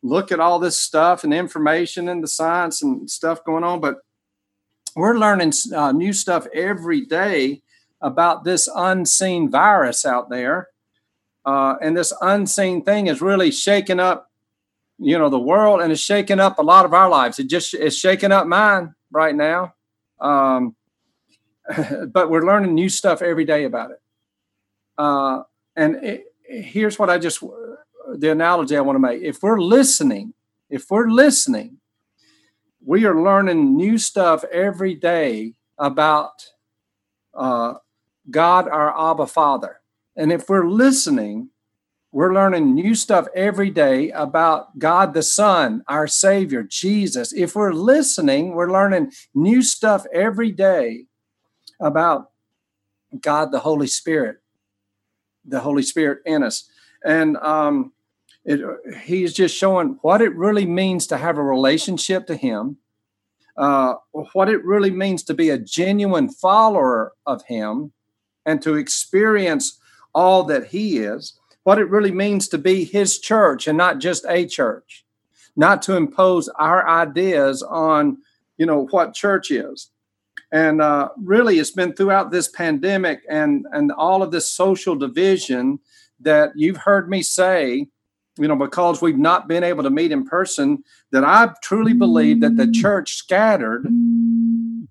look 0.03 0.31
at 0.31 0.39
all 0.39 0.59
this 0.59 0.77
stuff 0.77 1.23
and 1.23 1.33
information 1.33 2.07
and 2.07 2.21
the 2.21 2.27
science 2.27 2.83
and 2.83 3.09
stuff 3.09 3.43
going 3.43 3.63
on, 3.63 3.81
but 3.81 3.97
we're 4.95 5.17
learning 5.17 5.53
uh, 5.75 5.91
new 5.91 6.13
stuff 6.13 6.45
every 6.53 7.01
day 7.01 7.61
about 8.01 8.43
this 8.43 8.69
unseen 8.75 9.49
virus 9.49 10.05
out 10.05 10.29
there. 10.29 10.67
Uh, 11.45 11.75
and 11.81 11.97
this 11.97 12.13
unseen 12.21 12.83
thing 12.83 13.07
is 13.07 13.21
really 13.21 13.49
shaking 13.49 13.99
up, 13.99 14.29
you 14.99 15.17
know, 15.17 15.29
the 15.29 15.39
world 15.39 15.81
and 15.81 15.91
it's 15.91 16.01
shaking 16.01 16.39
up 16.39 16.59
a 16.59 16.63
lot 16.63 16.85
of 16.85 16.93
our 16.93 17.09
lives. 17.09 17.39
It 17.39 17.47
just 17.47 17.73
is 17.73 17.97
shaking 17.97 18.31
up 18.31 18.45
mine 18.45 18.93
right 19.11 19.35
now. 19.35 19.73
Um, 20.21 20.75
but 22.11 22.29
we're 22.29 22.45
learning 22.45 22.73
new 22.73 22.89
stuff 22.89 23.21
every 23.21 23.45
day 23.45 23.63
about 23.63 23.91
it. 23.91 24.01
Uh, 24.97 25.43
and 25.75 25.95
it, 26.03 26.25
here's 26.43 26.99
what 26.99 27.09
I 27.09 27.17
just 27.17 27.43
the 28.15 28.31
analogy 28.31 28.75
I 28.75 28.81
want 28.81 28.95
to 28.95 28.99
make. 28.99 29.21
If 29.21 29.41
we're 29.41 29.61
listening, 29.61 30.33
if 30.69 30.89
we're 30.89 31.09
listening, 31.09 31.77
we 32.85 33.05
are 33.05 33.21
learning 33.21 33.75
new 33.75 33.97
stuff 33.97 34.43
every 34.51 34.93
day 34.93 35.53
about 35.77 36.51
uh, 37.33 37.75
God, 38.29 38.67
our 38.67 39.11
Abba 39.11 39.27
Father. 39.27 39.79
And 40.15 40.31
if 40.31 40.49
we're 40.49 40.67
listening, 40.67 41.49
we're 42.11 42.33
learning 42.33 42.75
new 42.75 42.93
stuff 42.93 43.27
every 43.35 43.71
day 43.71 44.11
about 44.11 44.77
God 44.77 45.13
the 45.13 45.23
Son, 45.23 45.83
our 45.87 46.07
Savior, 46.07 46.61
Jesus. 46.61 47.33
If 47.33 47.55
we're 47.55 47.73
listening, 47.73 48.53
we're 48.53 48.71
learning 48.71 49.11
new 49.33 49.63
stuff 49.63 50.05
every 50.13 50.51
day 50.51 51.05
about 51.79 52.31
God 53.19 53.51
the 53.51 53.59
Holy 53.59 53.87
Spirit, 53.87 54.37
the 55.45 55.59
Holy 55.59 55.83
Spirit 55.83 56.19
in 56.25 56.43
us. 56.43 56.69
And 57.05 57.37
um, 57.37 57.91
it, 58.45 58.61
he's 59.03 59.33
just 59.33 59.55
showing 59.55 59.99
what 60.01 60.21
it 60.21 60.35
really 60.35 60.65
means 60.65 61.07
to 61.07 61.17
have 61.17 61.37
a 61.37 61.43
relationship 61.43 62.27
to 62.27 62.35
Him, 62.35 62.77
uh, 63.57 63.95
what 64.11 64.49
it 64.49 64.63
really 64.63 64.91
means 64.91 65.23
to 65.23 65.33
be 65.33 65.49
a 65.49 65.57
genuine 65.57 66.29
follower 66.29 67.13
of 67.25 67.43
Him, 67.45 67.93
and 68.45 68.61
to 68.61 68.75
experience 68.75 69.79
all 70.13 70.43
that 70.45 70.67
He 70.67 70.97
is, 70.97 71.39
what 71.63 71.79
it 71.79 71.89
really 71.89 72.11
means 72.11 72.47
to 72.49 72.57
be 72.57 72.83
His 72.83 73.19
church 73.19 73.67
and 73.67 73.77
not 73.77 73.99
just 73.99 74.25
a 74.27 74.45
church, 74.45 75.05
not 75.55 75.81
to 75.83 75.95
impose 75.95 76.49
our 76.49 76.87
ideas 76.87 77.61
on, 77.63 78.17
you 78.57 78.65
know, 78.65 78.87
what 78.91 79.13
church 79.13 79.51
is. 79.51 79.89
And 80.53 80.81
uh, 80.81 81.09
really, 81.17 81.59
it's 81.59 81.71
been 81.71 81.93
throughout 81.93 82.31
this 82.31 82.47
pandemic 82.47 83.23
and 83.29 83.65
and 83.73 83.91
all 83.91 84.23
of 84.23 84.31
this 84.31 84.47
social 84.47 84.95
division 84.95 85.79
that 86.21 86.51
you've 86.55 86.77
heard 86.77 87.09
me 87.09 87.21
say 87.21 87.87
you 88.37 88.47
know, 88.47 88.55
because 88.55 89.01
we've 89.01 89.17
not 89.17 89.47
been 89.47 89.63
able 89.63 89.83
to 89.83 89.89
meet 89.89 90.11
in 90.11 90.25
person, 90.25 90.83
that 91.11 91.23
I 91.23 91.53
truly 91.61 91.93
believe 91.93 92.41
that 92.41 92.57
the 92.57 92.71
church 92.71 93.13
scattered 93.13 93.87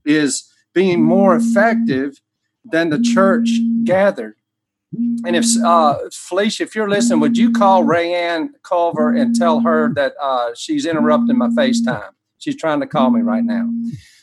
is 0.04 0.48
being 0.74 1.02
more 1.02 1.34
effective 1.34 2.20
than 2.64 2.90
the 2.90 3.00
church 3.00 3.50
gathered. 3.84 4.36
And 5.24 5.34
if 5.34 5.44
uh, 5.64 5.98
Felicia, 6.12 6.64
if 6.64 6.74
you're 6.74 6.88
listening, 6.88 7.20
would 7.20 7.36
you 7.36 7.50
call 7.50 7.82
Rayanne 7.82 8.50
Culver 8.62 9.10
and 9.10 9.34
tell 9.34 9.60
her 9.60 9.92
that 9.94 10.12
uh, 10.20 10.50
she's 10.54 10.86
interrupting 10.86 11.38
my 11.38 11.48
FaceTime? 11.48 12.10
She's 12.38 12.56
trying 12.56 12.80
to 12.80 12.86
call 12.86 13.10
me 13.10 13.22
right 13.22 13.44
now. 13.44 13.68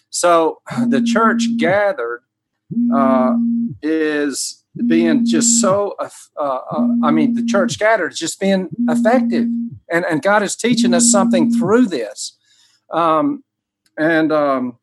So 0.10 0.62
the 0.88 1.02
church 1.02 1.44
gathered 1.58 2.24
uh, 2.94 3.36
is 3.82 4.64
being 4.88 5.26
just 5.26 5.62
so, 5.62 5.96
uh, 6.00 6.10
uh, 6.40 6.88
I 7.04 7.12
mean, 7.12 7.34
the 7.34 7.46
church 7.46 7.80
gathered 7.80 8.14
is 8.14 8.20
just 8.20 8.40
being 8.40 8.70
effective. 8.88 9.48
And, 9.92 10.06
and 10.06 10.22
God 10.22 10.44
is 10.44 10.56
teaching 10.56 10.94
us 10.94 11.12
something 11.12 11.52
through 11.52 11.88
this. 11.88 12.38
Um, 12.92 13.44
and 13.98 14.32
um, 14.32 14.78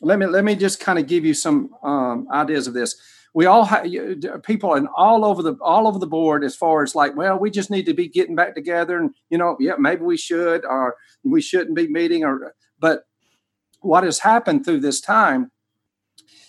let 0.00 0.18
me 0.18 0.26
let 0.26 0.44
me 0.44 0.54
just 0.54 0.80
kind 0.80 0.98
of 0.98 1.06
give 1.06 1.24
you 1.24 1.34
some 1.34 1.70
um, 1.82 2.28
ideas 2.32 2.66
of 2.66 2.74
this. 2.74 2.94
We 3.34 3.46
all 3.46 3.64
have 3.64 3.84
people 4.44 4.74
and 4.74 4.86
all 4.96 5.24
over 5.24 5.42
the 5.42 5.56
all 5.60 5.88
over 5.88 5.98
the 5.98 6.06
board 6.06 6.44
as 6.44 6.54
far 6.54 6.84
as 6.84 6.94
like, 6.94 7.16
well, 7.16 7.36
we 7.36 7.50
just 7.50 7.70
need 7.70 7.86
to 7.86 7.94
be 7.94 8.08
getting 8.08 8.36
back 8.36 8.54
together, 8.54 8.98
and 8.98 9.10
you 9.28 9.38
know, 9.38 9.56
yeah, 9.58 9.74
maybe 9.78 10.02
we 10.02 10.16
should, 10.16 10.64
or 10.64 10.96
we 11.24 11.40
shouldn't 11.40 11.74
be 11.74 11.88
meeting, 11.88 12.22
or 12.22 12.54
but 12.78 13.04
what 13.84 14.04
has 14.04 14.20
happened 14.20 14.64
through 14.64 14.80
this 14.80 15.00
time 15.00 15.50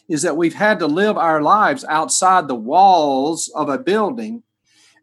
is 0.08 0.22
that 0.22 0.38
we've 0.38 0.54
had 0.54 0.80
to 0.80 0.88
live 0.88 1.18
our 1.18 1.42
lives 1.42 1.84
outside 1.86 2.48
the 2.48 2.56
walls 2.56 3.52
of 3.56 3.70
a 3.70 3.78
building. 3.78 4.44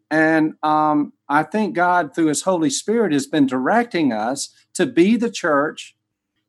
And 0.09 0.53
um, 0.63 1.13
I 1.27 1.43
think 1.43 1.75
God, 1.75 2.15
through 2.15 2.27
His 2.27 2.43
Holy 2.43 2.69
Spirit, 2.69 3.11
has 3.11 3.27
been 3.27 3.45
directing 3.45 4.13
us 4.13 4.49
to 4.75 4.85
be 4.85 5.17
the 5.17 5.31
church, 5.31 5.95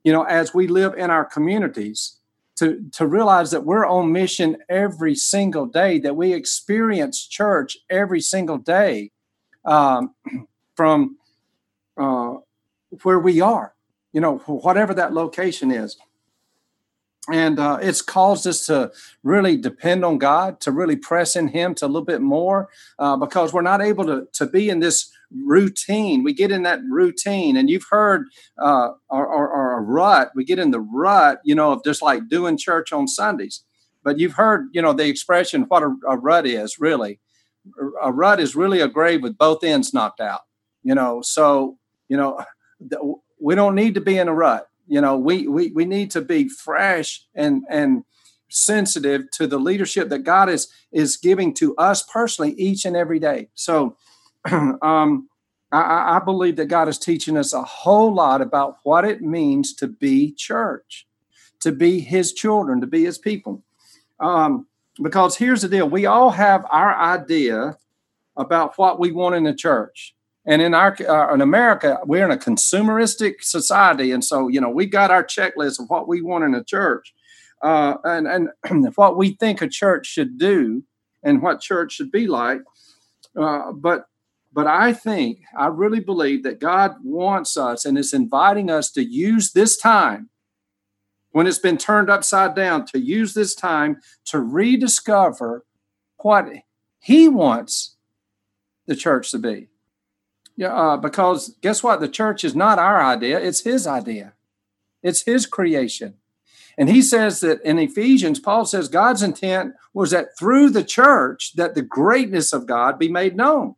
you 0.04 0.12
know, 0.12 0.22
as 0.22 0.54
we 0.54 0.66
live 0.66 0.94
in 0.94 1.10
our 1.10 1.24
communities, 1.24 2.18
to, 2.56 2.88
to 2.92 3.06
realize 3.06 3.50
that 3.50 3.64
we're 3.64 3.86
on 3.86 4.12
mission 4.12 4.58
every 4.68 5.14
single 5.16 5.66
day, 5.66 5.98
that 5.98 6.14
we 6.14 6.32
experience 6.32 7.26
church 7.26 7.76
every 7.90 8.20
single 8.20 8.58
day 8.58 9.10
um, 9.64 10.14
from 10.76 11.16
uh, 11.96 12.34
where 13.02 13.18
we 13.18 13.40
are, 13.40 13.73
you 14.14 14.20
know, 14.22 14.38
whatever 14.46 14.94
that 14.94 15.12
location 15.12 15.70
is 15.70 15.98
and 17.32 17.58
uh, 17.58 17.78
it's 17.80 18.02
caused 18.02 18.46
us 18.46 18.66
to 18.66 18.92
really 19.22 19.56
depend 19.56 20.04
on 20.04 20.18
God, 20.18 20.60
to 20.60 20.70
really 20.70 20.96
press 20.96 21.36
in 21.36 21.48
Him 21.48 21.74
to 21.76 21.86
a 21.86 21.88
little 21.88 22.04
bit 22.04 22.20
more, 22.20 22.68
uh, 22.98 23.16
because 23.16 23.52
we're 23.52 23.62
not 23.62 23.80
able 23.80 24.04
to 24.06 24.28
to 24.34 24.46
be 24.46 24.68
in 24.68 24.80
this 24.80 25.10
routine. 25.30 26.22
We 26.22 26.34
get 26.34 26.50
in 26.50 26.64
that 26.64 26.80
routine, 26.88 27.56
and 27.56 27.70
you've 27.70 27.86
heard 27.90 28.26
uh, 28.58 28.90
or, 29.08 29.26
or 29.26 29.78
a 29.78 29.80
rut. 29.80 30.32
We 30.34 30.44
get 30.44 30.58
in 30.58 30.70
the 30.70 30.80
rut, 30.80 31.40
you 31.44 31.54
know, 31.54 31.72
of 31.72 31.84
just 31.84 32.02
like 32.02 32.28
doing 32.28 32.58
church 32.58 32.92
on 32.92 33.08
Sundays. 33.08 33.64
But 34.02 34.18
you've 34.18 34.34
heard, 34.34 34.68
you 34.72 34.82
know, 34.82 34.92
the 34.92 35.06
expression 35.06 35.62
what 35.68 35.82
a, 35.82 35.94
a 36.06 36.18
rut 36.18 36.46
is 36.46 36.78
really. 36.78 37.20
A 38.02 38.12
rut 38.12 38.40
is 38.40 38.54
really 38.54 38.80
a 38.80 38.88
grave 38.88 39.22
with 39.22 39.38
both 39.38 39.64
ends 39.64 39.94
knocked 39.94 40.20
out. 40.20 40.42
You 40.82 40.94
know, 40.94 41.22
so 41.22 41.78
you 42.08 42.18
know 42.18 42.44
we 43.44 43.54
don't 43.54 43.74
need 43.74 43.94
to 43.94 44.00
be 44.00 44.16
in 44.16 44.26
a 44.26 44.34
rut. 44.34 44.68
You 44.88 45.00
know 45.00 45.18
we 45.18 45.46
we, 45.46 45.70
we 45.70 45.84
need 45.84 46.10
to 46.12 46.22
be 46.22 46.48
fresh 46.48 47.24
and 47.34 47.62
and 47.68 48.04
sensitive 48.48 49.30
to 49.32 49.46
the 49.46 49.58
leadership 49.58 50.08
that 50.08 50.20
god 50.20 50.48
is 50.48 50.68
is 50.92 51.16
giving 51.16 51.52
to 51.54 51.76
us 51.76 52.02
personally 52.02 52.52
each 52.54 52.84
and 52.84 52.96
every 52.96 53.18
day. 53.18 53.48
So 53.54 53.96
um 54.50 55.28
I, 55.70 56.16
I 56.16 56.20
believe 56.24 56.56
that 56.56 56.66
god 56.66 56.88
is 56.88 56.98
teaching 56.98 57.36
us 57.36 57.52
a 57.52 57.62
whole 57.62 58.14
lot 58.14 58.40
about 58.40 58.78
what 58.82 59.04
it 59.04 59.20
means 59.20 59.74
to 59.74 59.88
be 59.88 60.32
church 60.32 61.06
to 61.60 61.72
be 61.72 62.00
his 62.00 62.32
children 62.32 62.80
to 62.80 62.86
be 62.86 63.04
his 63.04 63.18
people. 63.18 63.62
Um 64.20 64.66
because 65.02 65.36
here's 65.36 65.62
the 65.62 65.68
deal. 65.68 65.88
We 65.88 66.06
all 66.06 66.30
have 66.30 66.64
our 66.70 66.94
idea 66.94 67.76
about 68.36 68.78
what 68.78 68.98
we 68.98 69.12
want 69.12 69.34
in 69.34 69.44
the 69.44 69.54
church 69.54 70.14
and 70.46 70.60
in 70.60 70.74
our 70.74 70.96
uh, 71.08 71.32
in 71.32 71.40
America, 71.40 71.98
we're 72.04 72.24
in 72.24 72.30
a 72.30 72.36
consumeristic 72.36 73.42
society, 73.42 74.12
and 74.12 74.22
so 74.22 74.48
you 74.48 74.60
know 74.60 74.68
we 74.68 74.86
got 74.86 75.10
our 75.10 75.24
checklist 75.24 75.80
of 75.80 75.88
what 75.88 76.06
we 76.06 76.20
want 76.20 76.44
in 76.44 76.54
a 76.54 76.62
church, 76.62 77.14
uh, 77.62 77.94
and 78.04 78.50
and 78.62 78.92
what 78.96 79.16
we 79.16 79.30
think 79.30 79.62
a 79.62 79.68
church 79.68 80.06
should 80.06 80.38
do, 80.38 80.84
and 81.22 81.42
what 81.42 81.60
church 81.60 81.92
should 81.92 82.10
be 82.10 82.26
like. 82.26 82.60
Uh, 83.38 83.72
but 83.72 84.06
but 84.52 84.66
I 84.66 84.92
think 84.92 85.40
I 85.56 85.66
really 85.66 86.00
believe 86.00 86.42
that 86.42 86.60
God 86.60 86.96
wants 87.02 87.56
us 87.56 87.86
and 87.86 87.96
is 87.96 88.12
inviting 88.12 88.70
us 88.70 88.90
to 88.92 89.04
use 89.04 89.52
this 89.52 89.78
time 89.78 90.28
when 91.30 91.46
it's 91.46 91.58
been 91.58 91.78
turned 91.78 92.10
upside 92.10 92.54
down 92.54 92.84
to 92.86 92.98
use 93.00 93.32
this 93.32 93.54
time 93.54 93.96
to 94.26 94.40
rediscover 94.40 95.64
what 96.18 96.46
He 96.98 97.28
wants 97.28 97.96
the 98.86 98.94
church 98.94 99.30
to 99.30 99.38
be. 99.38 99.68
Yeah, 100.56 100.74
uh, 100.74 100.96
because 100.96 101.56
guess 101.60 101.82
what? 101.82 102.00
The 102.00 102.08
church 102.08 102.44
is 102.44 102.54
not 102.54 102.78
our 102.78 103.02
idea, 103.02 103.38
it's 103.40 103.60
his 103.60 103.86
idea. 103.86 104.34
It's 105.02 105.22
his 105.22 105.46
creation. 105.46 106.14
And 106.76 106.88
he 106.88 107.02
says 107.02 107.40
that 107.40 107.62
in 107.62 107.78
Ephesians, 107.78 108.40
Paul 108.40 108.64
says 108.64 108.88
God's 108.88 109.22
intent 109.22 109.74
was 109.92 110.10
that 110.10 110.36
through 110.38 110.70
the 110.70 110.82
church 110.82 111.52
that 111.54 111.74
the 111.74 111.82
greatness 111.82 112.52
of 112.52 112.66
God 112.66 112.98
be 112.98 113.08
made 113.08 113.36
known. 113.36 113.76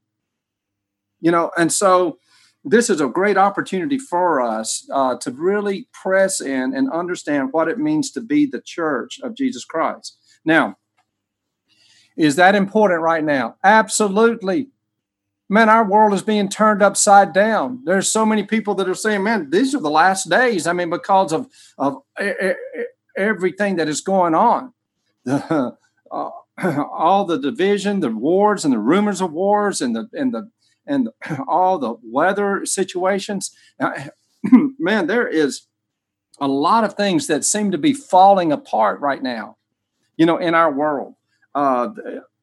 You 1.21 1.31
know, 1.31 1.51
and 1.59 1.73
so 1.73 2.19
this 2.65 2.89
is 2.89 3.01
a 3.01 3.09
great 3.09 3.37
opportunity 3.37 3.99
for 3.99 4.41
us 4.41 4.89
uh, 4.93 5.17
to 5.19 5.31
really 5.31 5.89
press 5.93 6.41
in 6.41 6.75
and 6.75 6.91
understand 6.91 7.49
what 7.53 7.69
it 7.69 7.79
means 7.79 8.11
to 8.13 8.21
be 8.21 8.47
the 8.47 8.61
church 8.61 9.21
of 9.23 9.35
Jesus 9.35 9.65
Christ. 9.65 10.17
Now, 10.45 10.77
is 12.17 12.37
that 12.37 12.55
important 12.55 13.03
right 13.03 13.25
now? 13.25 13.57
Absolutely 13.63 14.69
man, 15.49 15.69
our 15.69 15.85
world 15.89 16.15
is 16.15 16.23
being 16.23 16.49
turned 16.49 16.83
upside 16.83 17.33
down. 17.33 17.83
There's 17.85 18.11
so 18.11 18.27
many 18.27 18.45
people 18.45 18.75
that 18.77 18.89
are 18.89 18.95
saying, 18.95 19.23
man, 19.23 19.51
these 19.51 19.75
are 19.75 19.81
the 19.81 19.91
last 19.91 20.29
days. 20.29 20.67
I 20.67 20.73
mean, 20.73 20.91
because 20.91 21.33
of 21.33 21.49
of 21.79 22.03
everything 23.17 23.77
that 23.77 23.89
is 23.89 24.01
going 24.01 24.35
on, 24.35 24.73
the, 25.25 25.77
uh, 26.11 26.31
all 26.93 27.25
the 27.25 27.39
division, 27.39 28.01
the 28.01 28.11
wars, 28.11 28.65
and 28.65 28.73
the 28.73 28.79
rumors 28.79 29.21
of 29.21 29.33
wars, 29.33 29.81
and 29.81 29.95
the 29.95 30.09
and 30.13 30.33
the 30.35 30.51
and 30.87 31.11
all 31.49 31.79
the 31.79 31.95
weather 32.03 32.65
situations. 32.65 33.55
man, 34.79 35.07
there 35.07 35.29
is 35.29 35.67
a 36.41 36.49
lot 36.49 36.85
of 36.85 36.95
things 36.95 37.27
that 37.29 37.45
seem 37.45 37.71
to 37.71 37.79
be 37.79 37.95
falling 37.95 38.53
apart 38.53 39.01
right 39.01 39.23
now. 39.23 39.57
You 40.17 40.27
know, 40.27 40.39
in 40.39 40.55
our 40.55 40.73
world, 40.73 41.15
uh, 41.55 41.91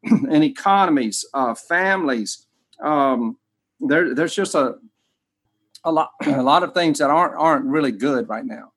in 0.04 0.44
economies, 0.44 1.26
uh, 1.34 1.56
families 1.56 2.46
um, 2.84 3.38
there, 3.80 4.14
there's 4.14 4.36
just 4.36 4.56
a 4.56 4.76
a 5.84 5.92
lot 5.92 6.12
a 6.26 6.44
lot 6.44 6.64
of 6.64 6.74
things 6.74 7.00
that 7.00 7.10
aren't 7.10 7.36
aren't 7.36 7.66
really 7.66 7.92
good 7.92 8.30
right 8.30 8.46
now. 8.46 8.72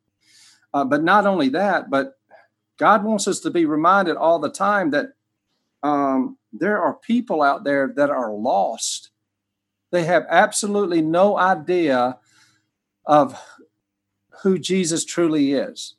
Uh, 0.73 0.85
but 0.85 1.03
not 1.03 1.27
only 1.27 1.49
that, 1.51 1.91
but 1.91 2.15
God 2.79 3.05
wants 3.05 3.27
us 3.27 3.41
to 3.41 3.51
be 3.51 3.65
reminded 3.65 4.17
all 4.17 4.39
the 4.39 4.51
time 4.51 4.91
that 4.91 5.13
um, 5.83 6.37
there 6.53 6.81
are 6.81 6.95
people 6.95 7.43
out 7.43 7.65
there 7.65 7.93
that 7.97 8.11
are 8.11 8.33
lost. 8.33 9.11
They 9.91 10.05
have 10.05 10.27
absolutely 10.29 11.01
no 11.01 11.39
idea 11.39 12.19
of 13.07 13.41
who 14.43 14.59
Jesus 14.59 15.05
truly 15.05 15.53
is. 15.53 15.95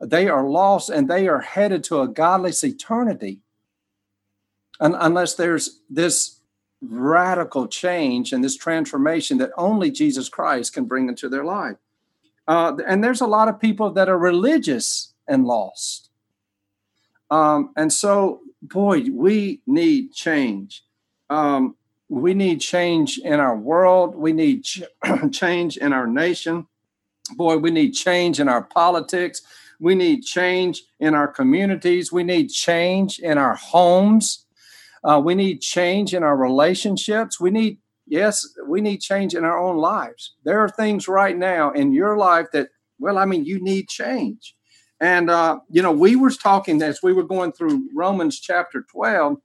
They 0.00 0.28
are 0.28 0.46
lost 0.46 0.90
and 0.90 1.08
they 1.08 1.26
are 1.26 1.40
headed 1.40 1.82
to 1.84 2.00
a 2.00 2.08
godless 2.08 2.62
eternity. 2.62 3.40
And 4.78 4.94
unless 4.98 5.34
there's 5.34 5.80
this 5.88 6.40
radical 6.88 7.66
change 7.66 8.32
and 8.32 8.42
this 8.42 8.56
transformation 8.56 9.38
that 9.38 9.50
only 9.56 9.90
Jesus 9.90 10.28
Christ 10.28 10.72
can 10.72 10.84
bring 10.84 11.08
into 11.08 11.28
their 11.28 11.44
life. 11.44 11.76
Uh, 12.46 12.76
and 12.86 13.02
there's 13.02 13.20
a 13.20 13.26
lot 13.26 13.48
of 13.48 13.60
people 13.60 13.90
that 13.92 14.08
are 14.08 14.18
religious 14.18 15.14
and 15.26 15.44
lost. 15.44 16.10
Um, 17.30 17.70
and 17.76 17.92
so, 17.92 18.40
boy, 18.62 19.04
we 19.10 19.60
need 19.66 20.12
change. 20.12 20.82
Um, 21.30 21.76
we 22.08 22.34
need 22.34 22.60
change 22.60 23.18
in 23.18 23.40
our 23.40 23.56
world. 23.56 24.14
We 24.14 24.32
need 24.32 24.64
ch- 24.64 24.82
change 25.32 25.76
in 25.78 25.92
our 25.92 26.06
nation. 26.06 26.66
Boy, 27.34 27.56
we 27.56 27.70
need 27.70 27.92
change 27.92 28.40
in 28.40 28.48
our 28.48 28.62
politics. 28.62 29.42
We 29.80 29.94
need 29.94 30.22
change 30.22 30.82
in 31.00 31.14
our 31.14 31.28
communities. 31.28 32.12
We 32.12 32.22
need 32.22 32.48
change 32.48 33.18
in 33.18 33.38
our 33.38 33.54
homes. 33.54 34.43
Uh, 35.04 35.20
we 35.22 35.34
need 35.34 35.60
change 35.60 36.14
in 36.14 36.22
our 36.22 36.36
relationships. 36.36 37.38
We 37.38 37.50
need, 37.50 37.78
yes, 38.06 38.48
we 38.66 38.80
need 38.80 38.98
change 38.98 39.34
in 39.34 39.44
our 39.44 39.58
own 39.58 39.76
lives. 39.76 40.34
There 40.44 40.60
are 40.60 40.68
things 40.68 41.06
right 41.08 41.36
now 41.36 41.70
in 41.72 41.92
your 41.92 42.16
life 42.16 42.46
that, 42.52 42.68
well, 42.98 43.18
I 43.18 43.26
mean, 43.26 43.44
you 43.44 43.62
need 43.62 43.88
change. 43.88 44.56
And, 45.00 45.28
uh, 45.28 45.58
you 45.68 45.82
know, 45.82 45.92
we 45.92 46.16
were 46.16 46.30
talking 46.30 46.80
as 46.80 47.02
we 47.02 47.12
were 47.12 47.24
going 47.24 47.52
through 47.52 47.88
Romans 47.94 48.40
chapter 48.40 48.84
12, 48.90 49.36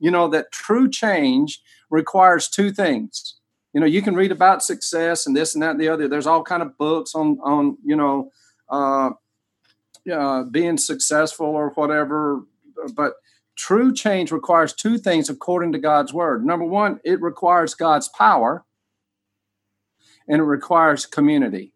you 0.00 0.10
know, 0.10 0.28
that 0.28 0.50
true 0.50 0.90
change 0.90 1.60
requires 1.90 2.48
two 2.48 2.72
things. 2.72 3.36
You 3.72 3.80
know, 3.80 3.86
you 3.86 4.02
can 4.02 4.14
read 4.14 4.32
about 4.32 4.64
success 4.64 5.26
and 5.26 5.36
this 5.36 5.54
and 5.54 5.62
that 5.62 5.72
and 5.72 5.80
the 5.80 5.88
other. 5.88 6.08
There's 6.08 6.26
all 6.26 6.42
kind 6.42 6.62
of 6.62 6.76
books 6.78 7.14
on, 7.14 7.38
on 7.42 7.76
you 7.84 7.94
know, 7.94 8.30
uh, 8.68 9.10
uh, 10.12 10.44
being 10.44 10.78
successful 10.78 11.46
or 11.46 11.70
whatever. 11.70 12.42
But 12.94 13.14
true 13.56 13.92
change 13.92 14.32
requires 14.32 14.72
two 14.72 14.98
things 14.98 15.28
according 15.28 15.72
to 15.72 15.78
God's 15.78 16.12
word. 16.12 16.44
Number 16.44 16.64
one, 16.64 17.00
it 17.04 17.20
requires 17.20 17.74
God's 17.74 18.08
power 18.08 18.64
and 20.28 20.40
it 20.40 20.44
requires 20.44 21.06
community. 21.06 21.72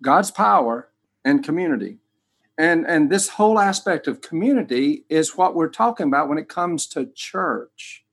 God's 0.00 0.30
power 0.30 0.88
and 1.24 1.44
community. 1.44 1.98
And, 2.58 2.86
and 2.86 3.10
this 3.10 3.30
whole 3.30 3.58
aspect 3.58 4.06
of 4.06 4.20
community 4.20 5.04
is 5.08 5.36
what 5.36 5.54
we're 5.54 5.68
talking 5.68 6.06
about 6.06 6.28
when 6.28 6.38
it 6.38 6.48
comes 6.48 6.86
to 6.88 7.10
church. 7.14 8.04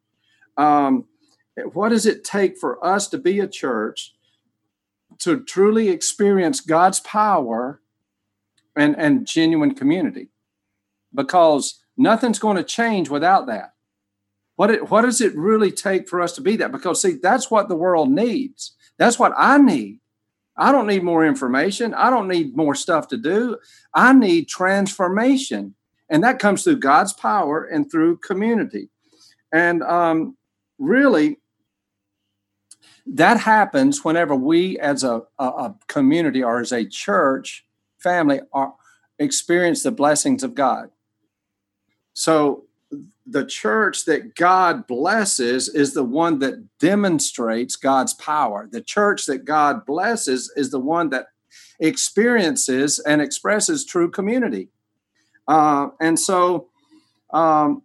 Um, 0.57 1.05
what 1.74 1.89
does 1.89 2.05
it 2.05 2.24
take 2.24 2.57
for 2.57 2.83
us 2.86 3.07
to 3.09 3.17
be 3.17 3.39
a 3.39 3.48
church 3.48 4.13
to 5.19 5.41
truly 5.41 5.89
experience 5.89 6.62
God's 6.62 7.00
power 7.01 7.81
and, 8.75 8.95
and 8.98 9.27
genuine 9.27 9.75
community? 9.75 10.29
Because 11.13 11.82
nothing's 11.98 12.39
going 12.39 12.58
to 12.58 12.63
change 12.63 13.10
without 13.10 13.48
that. 13.48 13.74
What, 14.56 14.72
it, 14.72 14.89
what 14.89 15.04
does 15.04 15.22
it 15.22 15.36
really 15.36 15.72
take 15.72 16.10
for 16.10 16.22
us 16.22 16.34
to 16.34 16.42
be 16.42 16.58
that? 16.58 16.72
Because, 16.72 17.01
see, 17.01 17.13
that's 17.13 17.50
what 17.50 17.70
the 17.70 17.75
world 17.75 18.10
needs. 18.10 18.75
That's 18.98 19.18
what 19.18 19.34
I 19.38 19.58
need. 19.58 20.01
I 20.58 20.74
don't 20.74 20.88
need 20.88 21.04
more 21.04 21.25
information. 21.25 21.94
I 21.94 22.10
don't 22.10 22.28
need 22.28 22.58
more 22.58 22.75
stuff 22.75 23.08
to 23.10 23.18
do. 23.18 23.58
I 23.94 24.12
need 24.12 24.50
transformation. 24.50 25.75
And 26.10 26.24
that 26.24 26.39
comes 26.39 26.63
through 26.63 26.80
God's 26.80 27.13
power 27.13 27.63
and 27.63 27.89
through 27.89 28.18
community. 28.18 28.89
And 29.54 29.82
um, 29.84 30.36
really, 30.78 31.38
that 33.06 33.39
happens 33.39 34.04
whenever 34.04 34.36
we, 34.36 34.78
as 34.80 35.04
a, 35.04 35.24
a, 35.39 35.46
a, 35.46 35.75
community 35.88 36.44
or 36.44 36.60
as 36.60 36.72
a 36.72 36.86
church 36.86 37.66
family, 37.98 38.42
are, 38.51 38.74
experience 39.17 39.84
the 39.84 39.91
blessings 39.91 40.43
of 40.43 40.56
God. 40.56 40.89
So 42.19 42.65
the 43.25 43.45
church 43.45 44.03
that 44.03 44.36
God 44.36 44.88
blesses 44.88 45.69
is 45.69 45.93
the 45.93 46.03
one 46.03 46.39
that 46.39 46.77
demonstrates 46.79 47.77
God's 47.77 48.13
power. 48.13 48.67
The 48.69 48.82
church 48.82 49.25
that 49.27 49.45
God 49.45 49.86
blesses 49.86 50.51
is 50.58 50.69
the 50.69 50.82
one 50.82 51.12
that 51.12 51.27
experiences 51.79 52.99
and 52.99 53.21
expresses 53.21 53.86
true 53.86 54.12
community. 54.12 54.67
Uh, 55.47 55.91
and 56.01 56.19
so, 56.19 56.67
um, 57.32 57.84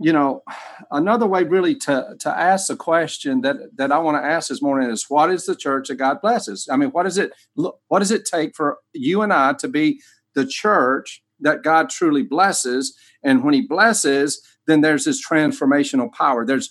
you 0.00 0.12
know, 0.12 0.42
another 0.90 1.28
way 1.28 1.44
really 1.44 1.76
to, 1.76 2.16
to 2.18 2.28
ask 2.28 2.66
the 2.66 2.74
question 2.74 3.42
that, 3.42 3.76
that 3.76 3.92
I 3.92 3.98
want 3.98 4.20
to 4.20 4.28
ask 4.28 4.48
this 4.48 4.60
morning 4.60 4.90
is 4.90 5.08
what 5.08 5.30
is 5.30 5.46
the 5.46 5.54
church 5.54 5.86
that 5.86 5.96
God 5.96 6.20
blesses? 6.20 6.68
I 6.68 6.76
mean, 6.76 6.90
what 6.90 7.04
does 7.04 7.16
it 7.16 7.30
what 7.54 8.00
does 8.00 8.10
it 8.10 8.24
take 8.24 8.56
for 8.56 8.78
you 8.92 9.22
and 9.22 9.32
I 9.32 9.52
to 9.52 9.68
be 9.68 10.00
the 10.34 10.46
church 10.46 11.22
that 11.40 11.62
God 11.62 11.90
truly 11.90 12.22
blesses? 12.22 12.96
And 13.22 13.42
when 13.42 13.54
he 13.54 13.62
blesses, 13.62 14.42
then 14.66 14.80
there's 14.80 15.04
this 15.04 15.26
transformational 15.26 16.12
power. 16.12 16.46
There's 16.46 16.70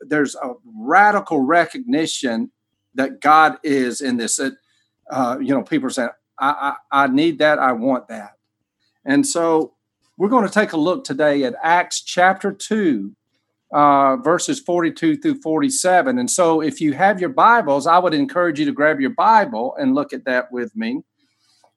there's 0.00 0.34
a 0.36 0.52
radical 0.64 1.40
recognition 1.40 2.50
that 2.94 3.20
God 3.20 3.58
is 3.62 4.00
in 4.00 4.16
this. 4.16 4.38
Uh, 5.10 5.38
you 5.40 5.54
know, 5.54 5.62
people 5.62 5.86
are 5.86 5.90
saying, 5.90 6.10
I, 6.38 6.74
I, 6.92 7.04
I 7.04 7.06
need 7.06 7.38
that, 7.38 7.58
I 7.58 7.72
want 7.72 8.08
that. 8.08 8.32
And 9.04 9.26
so 9.26 9.74
we're 10.18 10.28
going 10.28 10.46
to 10.46 10.52
take 10.52 10.72
a 10.72 10.76
look 10.76 11.04
today 11.04 11.44
at 11.44 11.54
Acts 11.62 12.02
chapter 12.02 12.52
2, 12.52 13.14
uh, 13.72 14.16
verses 14.16 14.60
42 14.60 15.16
through 15.18 15.40
47. 15.40 16.18
And 16.18 16.30
so 16.30 16.60
if 16.60 16.80
you 16.80 16.94
have 16.94 17.20
your 17.20 17.30
Bibles, 17.30 17.86
I 17.86 17.98
would 17.98 18.14
encourage 18.14 18.58
you 18.58 18.66
to 18.66 18.72
grab 18.72 19.00
your 19.00 19.10
Bible 19.10 19.76
and 19.78 19.94
look 19.94 20.12
at 20.12 20.24
that 20.24 20.50
with 20.50 20.74
me. 20.74 21.02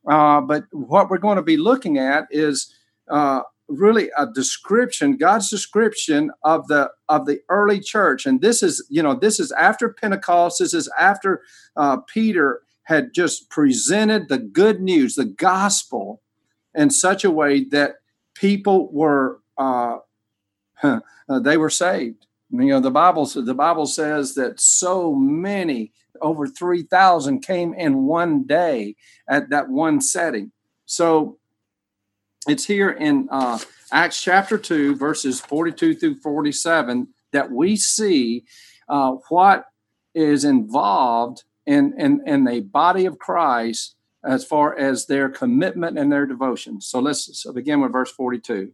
Uh, 0.08 0.42
but 0.42 0.64
what 0.72 1.10
we're 1.10 1.18
going 1.18 1.38
to 1.38 1.44
be 1.44 1.58
looking 1.58 1.98
at 1.98 2.26
is 2.32 2.74
uh, 3.10 3.42
really 3.68 4.10
a 4.18 4.26
description 4.26 5.16
god's 5.16 5.50
description 5.50 6.32
of 6.44 6.68
the 6.68 6.90
of 7.08 7.26
the 7.26 7.40
early 7.50 7.80
church. 7.80 8.26
And 8.26 8.42
this 8.42 8.64
is 8.64 8.86
you 8.90 9.04
know 9.04 9.16
this 9.16 9.40
is 9.40 9.52
after 9.54 9.90
pentecost 9.90 10.60
this 10.60 10.74
is 10.74 10.92
after 10.98 11.42
uh, 11.76 11.98
peter 12.08 12.62
had 12.84 13.14
just 13.14 13.50
presented 13.50 14.30
the 14.30 14.40
good 14.40 14.82
news 14.82 15.16
the 15.16 15.26
gospel 15.26 16.22
in 16.74 16.90
such 16.90 17.24
a 17.24 17.32
way 17.32 17.64
that 17.66 17.96
people 18.34 18.92
were 18.92 19.40
uh, 19.58 19.98
they 21.42 21.58
were 21.58 21.70
saved 21.70 22.26
you 22.52 22.68
know 22.68 22.80
the 22.80 22.92
bible 22.92 23.26
the 23.26 23.54
bible 23.54 23.86
says 23.86 24.36
that 24.36 24.60
so 24.60 25.14
many 25.14 25.92
over 26.22 26.48
3000 26.48 27.42
came 27.42 27.74
in 27.74 28.06
one 28.06 28.46
day 28.46 28.96
at 29.28 29.50
that 29.50 29.70
one 29.70 30.02
setting 30.02 30.52
so 30.86 31.38
it's 32.48 32.66
here 32.66 32.90
in 32.90 33.28
uh, 33.30 33.60
Acts 33.92 34.22
chapter 34.22 34.58
2, 34.58 34.96
verses 34.96 35.40
42 35.40 35.96
through 35.96 36.16
47, 36.16 37.08
that 37.32 37.52
we 37.52 37.76
see 37.76 38.46
uh, 38.88 39.14
what 39.30 39.66
is 40.14 40.46
involved 40.46 41.44
in, 41.66 41.94
in, 42.00 42.22
in 42.26 42.46
the 42.46 42.62
body 42.62 43.06
of 43.06 43.20
Christ 43.20 43.96
as 44.24 44.44
far 44.44 44.78
as 44.78 45.06
their 45.06 45.30
commitment 45.30 45.98
and 45.98 46.12
their 46.12 46.26
devotion. 46.26 46.82
So 46.82 47.00
let's 47.00 47.40
so 47.40 47.54
begin 47.54 47.82
with 47.82 47.92
verse 47.92 48.12
42. 48.12 48.74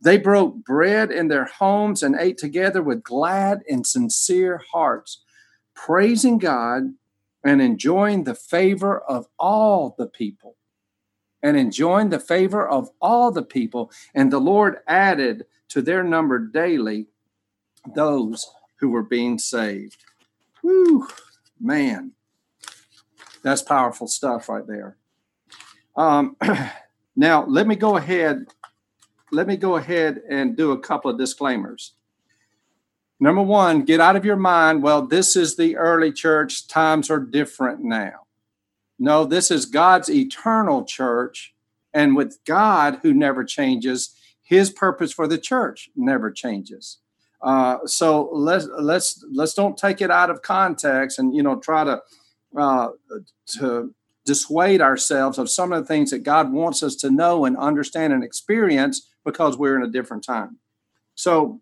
They 0.00 0.18
broke 0.18 0.64
bread 0.64 1.10
in 1.10 1.28
their 1.28 1.46
homes 1.46 2.02
and 2.02 2.14
ate 2.18 2.38
together 2.38 2.82
with 2.82 3.02
glad 3.02 3.62
and 3.68 3.86
sincere 3.86 4.62
hearts, 4.72 5.22
praising 5.74 6.38
God 6.38 6.94
and 7.44 7.60
enjoying 7.60 8.24
the 8.24 8.34
favor 8.34 8.98
of 8.98 9.26
all 9.38 9.94
the 9.98 10.06
people 10.06 10.56
and 11.42 11.56
enjoying 11.56 12.10
the 12.10 12.20
favor 12.20 12.66
of 12.66 12.90
all 13.00 13.30
the 13.30 13.42
people. 13.42 13.90
And 14.14 14.32
the 14.32 14.40
Lord 14.40 14.78
added 14.86 15.46
to 15.68 15.82
their 15.82 16.02
number 16.02 16.38
daily 16.38 17.06
those 17.94 18.50
who 18.80 18.90
were 18.90 19.02
being 19.02 19.38
saved. 19.38 20.04
Whew, 20.62 21.08
man, 21.60 22.12
that's 23.42 23.62
powerful 23.62 24.06
stuff 24.08 24.48
right 24.48 24.66
there. 24.66 24.96
Um, 25.96 26.36
now, 27.16 27.44
let 27.46 27.66
me 27.66 27.76
go 27.76 27.96
ahead. 27.96 28.46
Let 29.30 29.46
me 29.46 29.56
go 29.56 29.76
ahead 29.76 30.22
and 30.28 30.56
do 30.56 30.72
a 30.72 30.80
couple 30.80 31.10
of 31.10 31.18
disclaimers. 31.18 31.94
Number 33.20 33.42
one, 33.42 33.82
get 33.82 34.00
out 34.00 34.16
of 34.16 34.24
your 34.24 34.36
mind, 34.36 34.82
well, 34.82 35.02
this 35.02 35.34
is 35.34 35.56
the 35.56 35.76
early 35.76 36.12
church. 36.12 36.68
Times 36.68 37.10
are 37.10 37.18
different 37.18 37.80
now. 37.80 38.26
No, 38.98 39.24
this 39.24 39.50
is 39.50 39.66
God's 39.66 40.08
eternal 40.08 40.84
church. 40.84 41.54
And 41.92 42.14
with 42.14 42.38
God, 42.44 43.00
who 43.02 43.12
never 43.12 43.44
changes, 43.44 44.14
his 44.42 44.70
purpose 44.70 45.12
for 45.12 45.26
the 45.26 45.38
church 45.38 45.90
never 45.96 46.30
changes. 46.30 46.98
Uh, 47.40 47.78
so 47.86 48.30
let's 48.32 48.66
let's 48.78 49.24
let's 49.32 49.54
don't 49.54 49.76
take 49.76 50.00
it 50.00 50.10
out 50.10 50.28
of 50.28 50.42
context 50.42 51.18
and 51.20 51.34
you 51.34 51.42
know 51.42 51.56
try 51.56 51.84
to 51.84 52.02
uh, 52.56 52.88
to 53.46 53.94
dissuade 54.24 54.82
ourselves 54.82 55.38
of 55.38 55.48
some 55.48 55.72
of 55.72 55.82
the 55.82 55.86
things 55.86 56.10
that 56.10 56.22
God 56.22 56.52
wants 56.52 56.82
us 56.82 56.96
to 56.96 57.10
know 57.10 57.44
and 57.44 57.56
understand 57.56 58.12
and 58.12 58.24
experience 58.24 59.08
because 59.28 59.58
we're 59.58 59.76
in 59.76 59.82
a 59.82 59.92
different 59.92 60.24
time. 60.24 60.56
So 61.14 61.60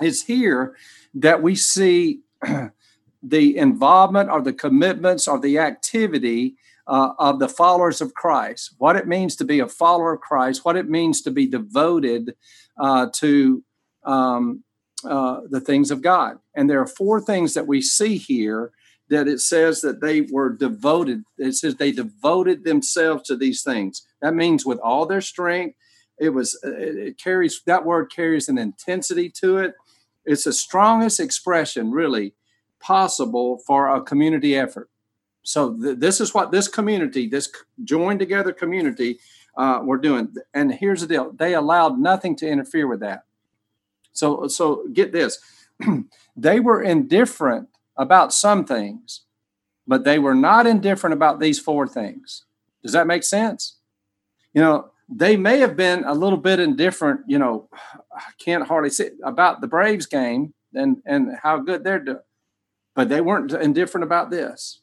it's 0.00 0.22
here 0.22 0.76
that 1.14 1.42
we 1.42 1.56
see 1.56 2.20
the 3.22 3.56
involvement 3.56 4.30
or 4.30 4.40
the 4.40 4.52
commitments 4.52 5.26
or 5.26 5.40
the 5.40 5.58
activity 5.58 6.54
uh, 6.86 7.10
of 7.18 7.40
the 7.40 7.48
followers 7.48 8.00
of 8.00 8.14
Christ, 8.14 8.74
what 8.78 8.94
it 8.94 9.08
means 9.08 9.34
to 9.36 9.44
be 9.44 9.58
a 9.58 9.66
follower 9.66 10.14
of 10.14 10.20
Christ, 10.20 10.64
what 10.64 10.76
it 10.76 10.88
means 10.88 11.22
to 11.22 11.32
be 11.32 11.46
devoted 11.46 12.36
uh, 12.78 13.08
to 13.14 13.64
um, 14.04 14.62
uh, 15.04 15.40
the 15.50 15.60
things 15.60 15.90
of 15.90 16.02
God. 16.02 16.38
And 16.54 16.70
there 16.70 16.80
are 16.80 16.86
four 16.86 17.20
things 17.20 17.54
that 17.54 17.66
we 17.66 17.82
see 17.82 18.16
here 18.16 18.70
that 19.08 19.26
it 19.26 19.40
says 19.40 19.80
that 19.80 20.00
they 20.00 20.22
were 20.22 20.50
devoted. 20.50 21.24
It 21.36 21.54
says 21.54 21.74
they 21.74 21.92
devoted 21.92 22.62
themselves 22.62 23.24
to 23.24 23.36
these 23.36 23.62
things. 23.62 24.06
That 24.20 24.34
means 24.34 24.64
with 24.64 24.78
all 24.78 25.06
their 25.06 25.20
strength. 25.20 25.76
It 26.22 26.30
was 26.30 26.56
it 26.62 27.18
carries 27.18 27.62
that 27.66 27.84
word 27.84 28.12
carries 28.14 28.48
an 28.48 28.56
intensity 28.56 29.28
to 29.40 29.58
it. 29.58 29.74
It's 30.24 30.44
the 30.44 30.52
strongest 30.52 31.18
expression, 31.18 31.90
really, 31.90 32.34
possible 32.78 33.58
for 33.66 33.88
a 33.88 34.00
community 34.00 34.54
effort. 34.54 34.88
So 35.42 35.74
th- 35.74 35.98
this 35.98 36.20
is 36.20 36.32
what 36.32 36.52
this 36.52 36.68
community, 36.68 37.28
this 37.28 37.50
joined 37.82 38.20
together 38.20 38.52
community, 38.52 39.18
uh, 39.56 39.80
were 39.82 39.98
doing. 39.98 40.32
And 40.54 40.72
here's 40.72 41.00
the 41.00 41.08
deal: 41.08 41.32
they 41.32 41.54
allowed 41.54 41.98
nothing 41.98 42.36
to 42.36 42.48
interfere 42.48 42.86
with 42.86 43.00
that. 43.00 43.24
So, 44.12 44.46
so 44.46 44.86
get 44.92 45.10
this: 45.12 45.40
they 46.36 46.60
were 46.60 46.80
indifferent 46.80 47.68
about 47.96 48.32
some 48.32 48.64
things, 48.64 49.22
but 49.88 50.04
they 50.04 50.20
were 50.20 50.36
not 50.36 50.68
indifferent 50.68 51.14
about 51.14 51.40
these 51.40 51.58
four 51.58 51.88
things. 51.88 52.44
Does 52.80 52.92
that 52.92 53.08
make 53.08 53.24
sense? 53.24 53.78
You 54.54 54.62
know, 54.62 54.91
they 55.08 55.36
may 55.36 55.58
have 55.58 55.76
been 55.76 56.04
a 56.04 56.14
little 56.14 56.38
bit 56.38 56.60
indifferent. 56.60 57.20
You 57.26 57.38
know, 57.38 57.68
I 58.14 58.30
can't 58.38 58.66
hardly 58.66 58.90
say 58.90 59.10
about 59.24 59.60
the 59.60 59.66
Braves 59.66 60.06
game 60.06 60.54
and 60.74 61.02
and 61.04 61.36
how 61.42 61.58
good 61.58 61.84
they're 61.84 61.98
doing, 61.98 62.18
but 62.94 63.08
they 63.08 63.20
weren't 63.20 63.52
indifferent 63.52 64.04
about 64.04 64.30
this. 64.30 64.80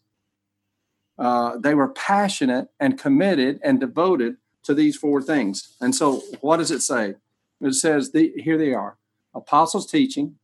Uh, 1.18 1.58
they 1.58 1.76
were 1.76 1.90
passionate 1.90 2.70
and 2.80 2.98
committed 2.98 3.60
and 3.62 3.80
devoted 3.80 4.38
to 4.64 4.74
these 4.74 4.96
four 4.96 5.22
things. 5.22 5.76
And 5.82 5.94
so, 5.94 6.22
what 6.40 6.58
does 6.58 6.72
it 6.72 6.82
say? 6.82 7.16
It 7.62 7.74
says, 7.74 8.12
the, 8.12 8.32
here 8.38 8.58
they 8.58 8.74
are 8.74 8.98
apostles' 9.34 9.90
teaching, 9.90 10.36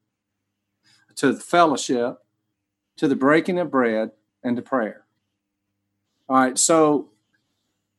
to 1.15 1.31
the 1.31 1.39
fellowship, 1.39 2.17
to 2.97 3.07
the 3.07 3.15
breaking 3.15 3.57
of 3.57 3.71
bread, 3.71 4.11
and 4.43 4.55
to 4.57 4.61
prayer. 4.61 5.05
All 6.27 6.37
right, 6.37 6.57
so 6.57 7.09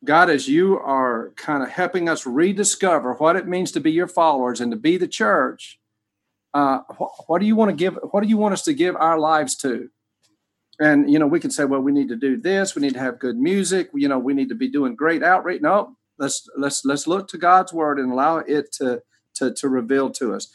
God, 0.06 0.30
as 0.30 0.48
you 0.48 0.78
are 0.78 1.32
kind 1.36 1.62
of 1.62 1.68
helping 1.68 2.08
us 2.08 2.26
rediscover 2.26 3.14
what 3.14 3.36
it 3.36 3.46
means 3.46 3.72
to 3.72 3.80
be 3.80 3.92
your 3.92 4.08
followers 4.08 4.60
and 4.60 4.70
to 4.72 4.76
be 4.76 4.96
the 4.96 5.08
church, 5.08 5.78
uh, 6.54 6.80
what, 6.96 7.10
what 7.26 7.40
do 7.40 7.46
you 7.46 7.56
want 7.56 7.70
to 7.70 7.76
give? 7.76 7.98
What 8.12 8.22
do 8.22 8.28
you 8.28 8.38
want 8.38 8.54
us 8.54 8.62
to 8.62 8.72
give 8.72 8.96
our 8.96 9.18
lives 9.18 9.56
to? 9.56 9.90
and 10.78 11.10
you 11.10 11.18
know 11.18 11.26
we 11.26 11.40
can 11.40 11.50
say 11.50 11.64
well 11.64 11.80
we 11.80 11.92
need 11.92 12.08
to 12.08 12.16
do 12.16 12.36
this. 12.36 12.74
We 12.74 12.82
need 12.82 12.94
to 12.94 13.00
have 13.00 13.18
good 13.18 13.36
music. 13.36 13.90
You 13.94 14.08
know 14.08 14.18
we 14.18 14.34
need 14.34 14.48
to 14.48 14.54
be 14.54 14.68
doing 14.68 14.94
great 14.94 15.22
outreach. 15.22 15.62
No 15.62 15.96
let's 16.18 16.48
let's 16.56 16.84
let's 16.84 17.06
look 17.06 17.28
to 17.28 17.38
god's 17.38 17.72
word 17.72 17.98
and 17.98 18.12
allow 18.12 18.38
it 18.38 18.72
to 18.72 19.02
to, 19.34 19.52
to 19.54 19.68
reveal 19.68 20.10
to 20.10 20.34
us. 20.34 20.48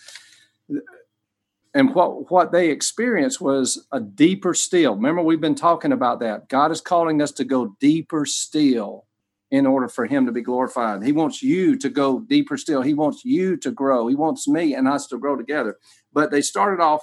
And 1.73 1.95
what 1.95 2.31
what 2.31 2.51
they 2.51 2.69
experienced 2.69 3.41
was 3.41 3.87
a 3.91 3.99
deeper 3.99 4.53
still. 4.53 4.95
Remember 4.95 5.21
we've 5.21 5.41
been 5.41 5.55
talking 5.55 5.91
about 5.91 6.19
that. 6.19 6.49
God 6.49 6.71
is 6.71 6.81
calling 6.81 7.21
us 7.21 7.31
to 7.33 7.43
go 7.43 7.75
deeper 7.79 8.25
still 8.25 9.05
in 9.51 9.65
order 9.67 9.87
for 9.87 10.05
him 10.05 10.25
to 10.25 10.31
be 10.31 10.41
glorified 10.41 11.03
he 11.03 11.11
wants 11.11 11.43
you 11.43 11.77
to 11.77 11.89
go 11.89 12.21
deeper 12.21 12.57
still 12.57 12.81
he 12.81 12.93
wants 12.93 13.23
you 13.25 13.57
to 13.57 13.71
grow 13.71 14.07
he 14.07 14.15
wants 14.15 14.47
me 14.47 14.73
and 14.73 14.87
us 14.87 15.07
to 15.07 15.17
grow 15.17 15.35
together 15.35 15.77
but 16.13 16.31
they 16.31 16.41
started 16.41 16.81
off 16.81 17.01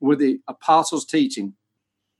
with 0.00 0.18
the 0.18 0.40
apostles 0.48 1.04
teaching 1.04 1.54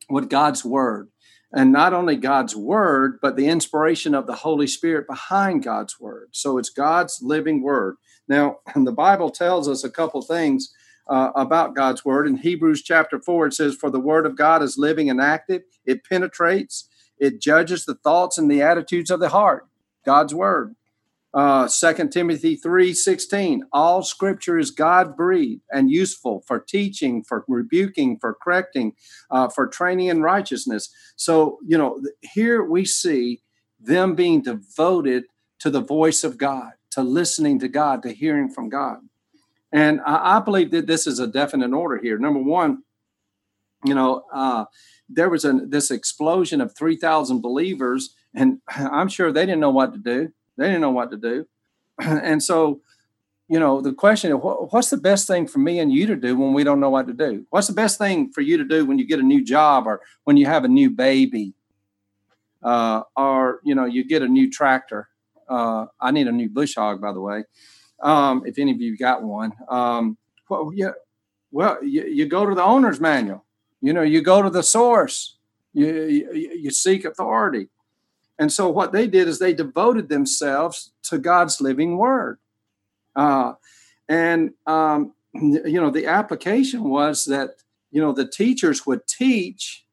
with 0.08 0.28
God's 0.28 0.64
word. 0.64 1.08
And 1.52 1.72
not 1.72 1.94
only 1.94 2.16
God's 2.16 2.54
word, 2.54 3.18
but 3.22 3.36
the 3.36 3.48
inspiration 3.48 4.14
of 4.14 4.26
the 4.26 4.34
Holy 4.34 4.66
Spirit 4.66 5.06
behind 5.06 5.62
God's 5.62 5.98
word. 5.98 6.28
So 6.32 6.58
it's 6.58 6.68
God's 6.68 7.20
living 7.22 7.62
word. 7.62 7.96
Now, 8.28 8.58
the 8.76 8.92
Bible 8.92 9.30
tells 9.30 9.68
us 9.68 9.82
a 9.82 9.90
couple 9.90 10.20
things 10.20 10.72
uh, 11.08 11.30
about 11.34 11.74
God's 11.74 12.04
word. 12.04 12.26
In 12.26 12.36
Hebrews 12.36 12.82
chapter 12.82 13.18
4, 13.18 13.46
it 13.46 13.54
says, 13.54 13.74
For 13.74 13.90
the 13.90 14.00
word 14.00 14.26
of 14.26 14.36
God 14.36 14.62
is 14.62 14.76
living 14.76 15.08
and 15.08 15.22
active, 15.22 15.62
it 15.86 16.04
penetrates, 16.04 16.87
it 17.20 17.40
judges 17.40 17.84
the 17.84 17.94
thoughts 17.94 18.38
and 18.38 18.50
the 18.50 18.62
attitudes 18.62 19.10
of 19.10 19.20
the 19.20 19.30
heart. 19.30 19.66
God's 20.04 20.34
word. 20.34 20.74
Uh, 21.34 21.68
2 21.68 22.08
Timothy 22.08 22.56
3 22.56 22.94
16, 22.94 23.64
all 23.70 24.02
scripture 24.02 24.58
is 24.58 24.70
God 24.70 25.14
breathed 25.14 25.62
and 25.70 25.90
useful 25.90 26.42
for 26.46 26.58
teaching, 26.58 27.22
for 27.22 27.44
rebuking, 27.46 28.18
for 28.18 28.34
correcting, 28.42 28.94
uh, 29.30 29.48
for 29.48 29.66
training 29.66 30.06
in 30.06 30.22
righteousness. 30.22 30.88
So, 31.16 31.58
you 31.66 31.76
know, 31.76 32.00
here 32.22 32.64
we 32.64 32.86
see 32.86 33.42
them 33.78 34.14
being 34.14 34.40
devoted 34.40 35.24
to 35.58 35.70
the 35.70 35.82
voice 35.82 36.24
of 36.24 36.38
God, 36.38 36.72
to 36.92 37.02
listening 37.02 37.58
to 37.58 37.68
God, 37.68 38.02
to 38.04 38.12
hearing 38.12 38.48
from 38.48 38.70
God. 38.70 39.00
And 39.70 40.00
I, 40.06 40.38
I 40.38 40.40
believe 40.40 40.70
that 40.70 40.86
this 40.86 41.06
is 41.06 41.18
a 41.18 41.26
definite 41.26 41.74
order 41.74 41.98
here. 41.98 42.18
Number 42.18 42.40
one, 42.40 42.84
you 43.84 43.94
know, 43.94 44.24
uh, 44.32 44.64
there 45.08 45.30
was 45.30 45.44
a, 45.44 45.52
this 45.52 45.90
explosion 45.90 46.60
of 46.60 46.76
3,000 46.76 47.40
believers, 47.40 48.14
and 48.34 48.60
I'm 48.76 49.08
sure 49.08 49.32
they 49.32 49.46
didn't 49.46 49.60
know 49.60 49.70
what 49.70 49.92
to 49.92 49.98
do 49.98 50.32
they 50.58 50.66
didn't 50.66 50.82
know 50.82 50.90
what 50.90 51.10
to 51.12 51.16
do. 51.16 51.46
And 52.00 52.42
so, 52.42 52.80
you 53.48 53.58
know, 53.58 53.80
the 53.80 53.92
question 53.92 54.30
what's 54.32 54.90
the 54.90 54.98
best 54.98 55.26
thing 55.26 55.46
for 55.46 55.58
me 55.58 55.78
and 55.78 55.90
you 55.90 56.06
to 56.06 56.16
do 56.16 56.36
when 56.36 56.52
we 56.52 56.64
don't 56.64 56.80
know 56.80 56.90
what 56.90 57.06
to 57.06 57.14
do? 57.14 57.46
What's 57.50 57.66
the 57.66 57.72
best 57.72 57.96
thing 57.96 58.30
for 58.30 58.42
you 58.42 58.58
to 58.58 58.64
do 58.64 58.84
when 58.84 58.98
you 58.98 59.06
get 59.06 59.20
a 59.20 59.22
new 59.22 59.42
job 59.42 59.86
or 59.86 60.00
when 60.24 60.36
you 60.36 60.46
have 60.46 60.64
a 60.64 60.68
new 60.68 60.90
baby? 60.90 61.54
Uh, 62.62 63.02
or, 63.16 63.60
you 63.64 63.74
know, 63.74 63.86
you 63.86 64.04
get 64.04 64.22
a 64.22 64.28
new 64.28 64.50
tractor. 64.50 65.08
Uh, 65.48 65.86
I 66.00 66.10
need 66.10 66.26
a 66.26 66.32
new 66.32 66.48
bush 66.48 66.74
hog, 66.74 67.00
by 67.00 67.12
the 67.12 67.20
way, 67.20 67.44
um, 68.02 68.42
if 68.44 68.58
any 68.58 68.72
of 68.72 68.80
you 68.80 68.96
got 68.98 69.22
one. 69.22 69.52
Um, 69.68 70.18
well, 70.50 70.70
yeah, 70.74 70.90
well, 71.50 71.82
you, 71.82 72.04
you 72.04 72.26
go 72.26 72.44
to 72.44 72.54
the 72.54 72.62
owner's 72.62 73.00
manual. 73.00 73.44
You 73.80 73.92
know, 73.92 74.02
you 74.02 74.22
go 74.22 74.42
to 74.42 74.50
the 74.50 74.62
source. 74.62 75.36
You, 75.72 75.86
you, 76.04 76.58
you 76.60 76.70
seek 76.70 77.04
authority. 77.04 77.68
And 78.38 78.52
so 78.52 78.68
what 78.68 78.92
they 78.92 79.06
did 79.06 79.28
is 79.28 79.38
they 79.38 79.52
devoted 79.52 80.08
themselves 80.08 80.92
to 81.04 81.18
God's 81.18 81.60
living 81.60 81.96
word. 81.96 82.38
Uh, 83.14 83.54
and, 84.08 84.52
um, 84.66 85.12
you 85.34 85.80
know, 85.80 85.90
the 85.90 86.06
application 86.06 86.84
was 86.84 87.24
that, 87.26 87.56
you 87.90 88.00
know, 88.00 88.12
the 88.12 88.28
teachers 88.28 88.86
would 88.86 89.06
teach 89.06 89.84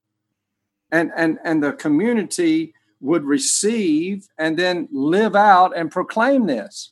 and, 0.91 1.11
and, 1.15 1.39
and 1.43 1.63
the 1.63 1.73
community 1.73 2.73
would 3.01 3.23
receive 3.23 4.27
and 4.37 4.57
then 4.57 4.87
live 4.91 5.35
out 5.35 5.75
and 5.75 5.91
proclaim 5.91 6.47
this. 6.47 6.91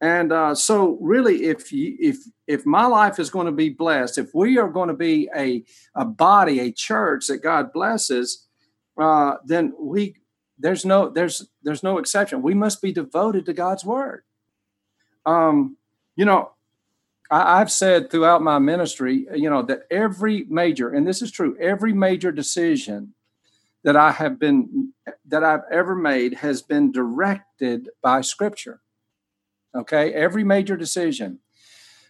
And 0.00 0.30
uh, 0.30 0.54
so, 0.54 0.98
really, 1.00 1.44
if 1.44 1.72
you, 1.72 1.96
if 1.98 2.18
if 2.46 2.66
my 2.66 2.86
life 2.86 3.18
is 3.18 3.30
going 3.30 3.46
to 3.46 3.52
be 3.52 3.70
blessed, 3.70 4.18
if 4.18 4.34
we 4.34 4.58
are 4.58 4.68
going 4.68 4.88
to 4.88 4.94
be 4.94 5.28
a 5.34 5.64
a 5.94 6.04
body, 6.04 6.60
a 6.60 6.70
church 6.70 7.28
that 7.28 7.38
God 7.38 7.72
blesses, 7.72 8.46
uh, 9.00 9.36
then 9.44 9.72
we 9.78 10.16
there's 10.58 10.84
no 10.84 11.08
there's 11.08 11.48
there's 11.62 11.82
no 11.82 11.96
exception. 11.96 12.42
We 12.42 12.54
must 12.54 12.82
be 12.82 12.92
devoted 12.92 13.46
to 13.46 13.54
God's 13.54 13.84
word. 13.84 14.22
Um, 15.24 15.78
you 16.14 16.26
know, 16.26 16.52
I, 17.30 17.60
I've 17.60 17.72
said 17.72 18.10
throughout 18.10 18.42
my 18.42 18.58
ministry, 18.58 19.26
you 19.34 19.48
know, 19.50 19.62
that 19.62 19.82
every 19.90 20.44
major, 20.48 20.90
and 20.90 21.06
this 21.06 21.22
is 21.22 21.30
true, 21.30 21.56
every 21.58 21.92
major 21.92 22.32
decision 22.32 23.14
that 23.82 23.96
I 23.96 24.12
have 24.12 24.38
been 24.38 24.92
that 25.26 25.44
I've 25.44 25.64
ever 25.70 25.94
made 25.94 26.34
has 26.34 26.60
been 26.60 26.92
directed 26.92 27.88
by 28.02 28.20
Scripture. 28.20 28.80
Okay, 29.76 30.12
every 30.12 30.44
major 30.44 30.76
decision. 30.76 31.40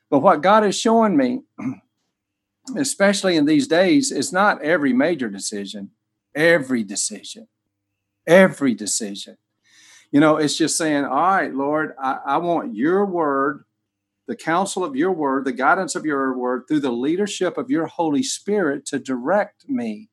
But 0.08 0.20
what 0.20 0.40
God 0.40 0.64
is 0.64 0.78
showing 0.78 1.16
me, 1.16 1.42
especially 2.76 3.36
in 3.36 3.44
these 3.44 3.66
days, 3.66 4.12
is 4.12 4.32
not 4.32 4.62
every 4.62 4.92
major 4.92 5.28
decision, 5.28 5.90
every 6.34 6.84
decision 6.84 7.48
every 8.26 8.74
decision. 8.74 9.36
You 10.10 10.20
know, 10.20 10.36
it's 10.36 10.56
just 10.56 10.76
saying, 10.76 11.04
all 11.04 11.16
right, 11.16 11.52
Lord, 11.52 11.94
I, 12.00 12.18
I 12.26 12.36
want 12.38 12.74
your 12.74 13.04
word, 13.04 13.64
the 14.26 14.36
counsel 14.36 14.84
of 14.84 14.96
your 14.96 15.12
word, 15.12 15.44
the 15.44 15.52
guidance 15.52 15.94
of 15.94 16.04
your 16.04 16.36
word 16.36 16.64
through 16.66 16.80
the 16.80 16.92
leadership 16.92 17.58
of 17.58 17.70
your 17.70 17.86
Holy 17.86 18.22
Spirit 18.22 18.86
to 18.86 18.98
direct 18.98 19.68
me. 19.68 20.10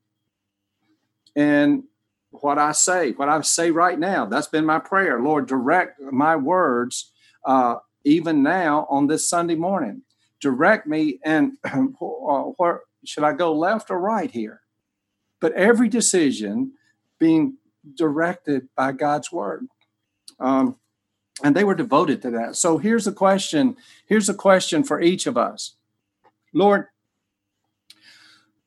And 1.36 1.84
what 2.32 2.58
I 2.58 2.72
say, 2.72 3.12
what 3.12 3.30
I 3.30 3.42
say 3.42 3.72
right 3.72 3.98
now. 3.98 4.26
That's 4.26 4.48
been 4.48 4.66
my 4.66 4.80
prayer. 4.80 5.20
Lord, 5.20 5.48
direct 5.48 6.02
my 6.02 6.36
words 6.36 7.12
uh, 7.46 7.76
even 8.04 8.44
now 8.44 8.88
on 8.90 9.08
this 9.08 9.28
Sunday 9.28 9.56
morning. 9.56 10.02
Direct 10.40 10.88
me, 10.88 11.20
and 11.24 11.54
where 12.00 12.82
should 13.06 13.24
I 13.24 13.34
go 13.34 13.54
left 13.54 13.90
or 13.90 14.00
right 14.00 14.30
here? 14.30 14.62
But 15.40 15.54
every 15.54 15.90
decision 15.90 16.74
being 17.20 17.58
directed 17.96 18.68
by 18.76 18.92
God's 18.92 19.32
word. 19.32 19.68
Um, 20.40 20.78
and 21.44 21.56
they 21.56 21.64
were 21.64 21.76
devoted 21.76 22.22
to 22.22 22.32
that. 22.32 22.56
So 22.56 22.78
here's 22.78 23.08
a 23.08 23.12
question. 23.12 23.76
Here's 24.06 24.30
a 24.30 24.34
question 24.34 24.84
for 24.84 25.02
each 25.02 25.26
of 25.26 25.38
us. 25.38 25.76
Lord, 26.54 26.88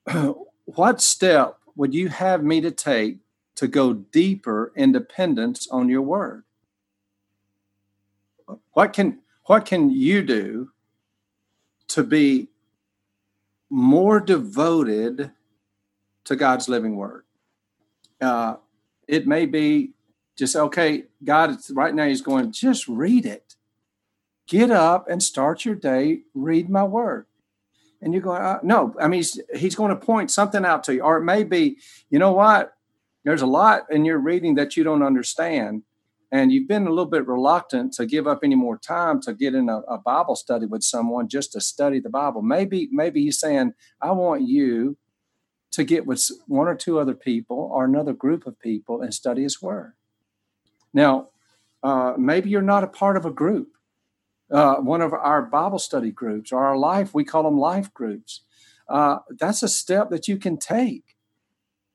what 0.64 1.00
step 1.00 1.58
would 1.76 1.94
you 1.94 2.08
have 2.08 2.42
me 2.42 2.60
to 2.60 2.70
take 2.70 3.18
to 3.56 3.68
go 3.68 3.92
deeper 3.92 4.72
in 4.74 4.92
dependence 4.92 5.68
on 5.68 5.88
your 5.88 6.02
word? 6.02 6.44
What 8.76 8.92
can 8.92 9.20
what 9.44 9.64
can 9.64 9.88
you 9.88 10.22
do 10.22 10.68
to 11.88 12.04
be 12.04 12.48
more 13.70 14.20
devoted 14.20 15.30
to 16.24 16.36
God's 16.36 16.68
living 16.68 16.96
word? 16.96 17.24
Uh, 18.20 18.56
it 19.08 19.26
may 19.26 19.46
be 19.46 19.92
just 20.36 20.56
okay, 20.56 21.04
God, 21.24 21.56
right 21.70 21.94
now 21.94 22.06
He's 22.06 22.20
going, 22.20 22.52
just 22.52 22.86
read 22.86 23.24
it. 23.24 23.54
Get 24.46 24.70
up 24.70 25.08
and 25.08 25.22
start 25.22 25.64
your 25.64 25.74
day, 25.74 26.24
read 26.34 26.68
my 26.68 26.84
word. 26.84 27.24
And 28.02 28.12
you're 28.12 28.20
going, 28.20 28.42
uh, 28.42 28.58
no, 28.62 28.94
I 29.00 29.08
mean, 29.08 29.20
he's, 29.20 29.40
he's 29.54 29.74
going 29.74 29.88
to 29.88 29.96
point 29.96 30.30
something 30.30 30.66
out 30.66 30.84
to 30.84 30.96
you. 30.96 31.00
Or 31.00 31.16
it 31.16 31.24
may 31.24 31.44
be, 31.44 31.78
you 32.10 32.18
know 32.18 32.32
what? 32.32 32.76
There's 33.24 33.40
a 33.40 33.46
lot 33.46 33.90
in 33.90 34.04
your 34.04 34.18
reading 34.18 34.56
that 34.56 34.76
you 34.76 34.84
don't 34.84 35.02
understand. 35.02 35.82
And 36.32 36.50
you've 36.50 36.68
been 36.68 36.86
a 36.86 36.90
little 36.90 37.06
bit 37.06 37.26
reluctant 37.26 37.92
to 37.94 38.06
give 38.06 38.26
up 38.26 38.40
any 38.42 38.56
more 38.56 38.76
time 38.76 39.20
to 39.22 39.32
get 39.32 39.54
in 39.54 39.68
a, 39.68 39.78
a 39.82 39.98
Bible 39.98 40.34
study 40.34 40.66
with 40.66 40.82
someone 40.82 41.28
just 41.28 41.52
to 41.52 41.60
study 41.60 42.00
the 42.00 42.10
Bible. 42.10 42.42
Maybe, 42.42 42.88
maybe 42.90 43.22
he's 43.22 43.38
saying, 43.38 43.74
I 44.00 44.10
want 44.12 44.42
you 44.42 44.96
to 45.72 45.84
get 45.84 46.06
with 46.06 46.28
one 46.46 46.68
or 46.68 46.74
two 46.74 46.98
other 46.98 47.14
people 47.14 47.70
or 47.72 47.84
another 47.84 48.12
group 48.12 48.46
of 48.46 48.58
people 48.58 49.02
and 49.02 49.14
study 49.14 49.42
his 49.42 49.62
word. 49.62 49.92
Now, 50.92 51.28
uh, 51.82 52.14
maybe 52.16 52.50
you're 52.50 52.62
not 52.62 52.82
a 52.82 52.88
part 52.88 53.16
of 53.16 53.24
a 53.24 53.30
group, 53.30 53.76
uh, 54.50 54.76
one 54.76 55.02
of 55.02 55.12
our 55.12 55.42
Bible 55.42 55.78
study 55.78 56.10
groups 56.10 56.52
or 56.52 56.64
our 56.64 56.76
life, 56.76 57.14
we 57.14 57.24
call 57.24 57.42
them 57.42 57.58
life 57.58 57.92
groups. 57.92 58.42
Uh, 58.88 59.18
that's 59.38 59.62
a 59.62 59.68
step 59.68 60.10
that 60.10 60.28
you 60.28 60.36
can 60.36 60.56
take 60.56 61.16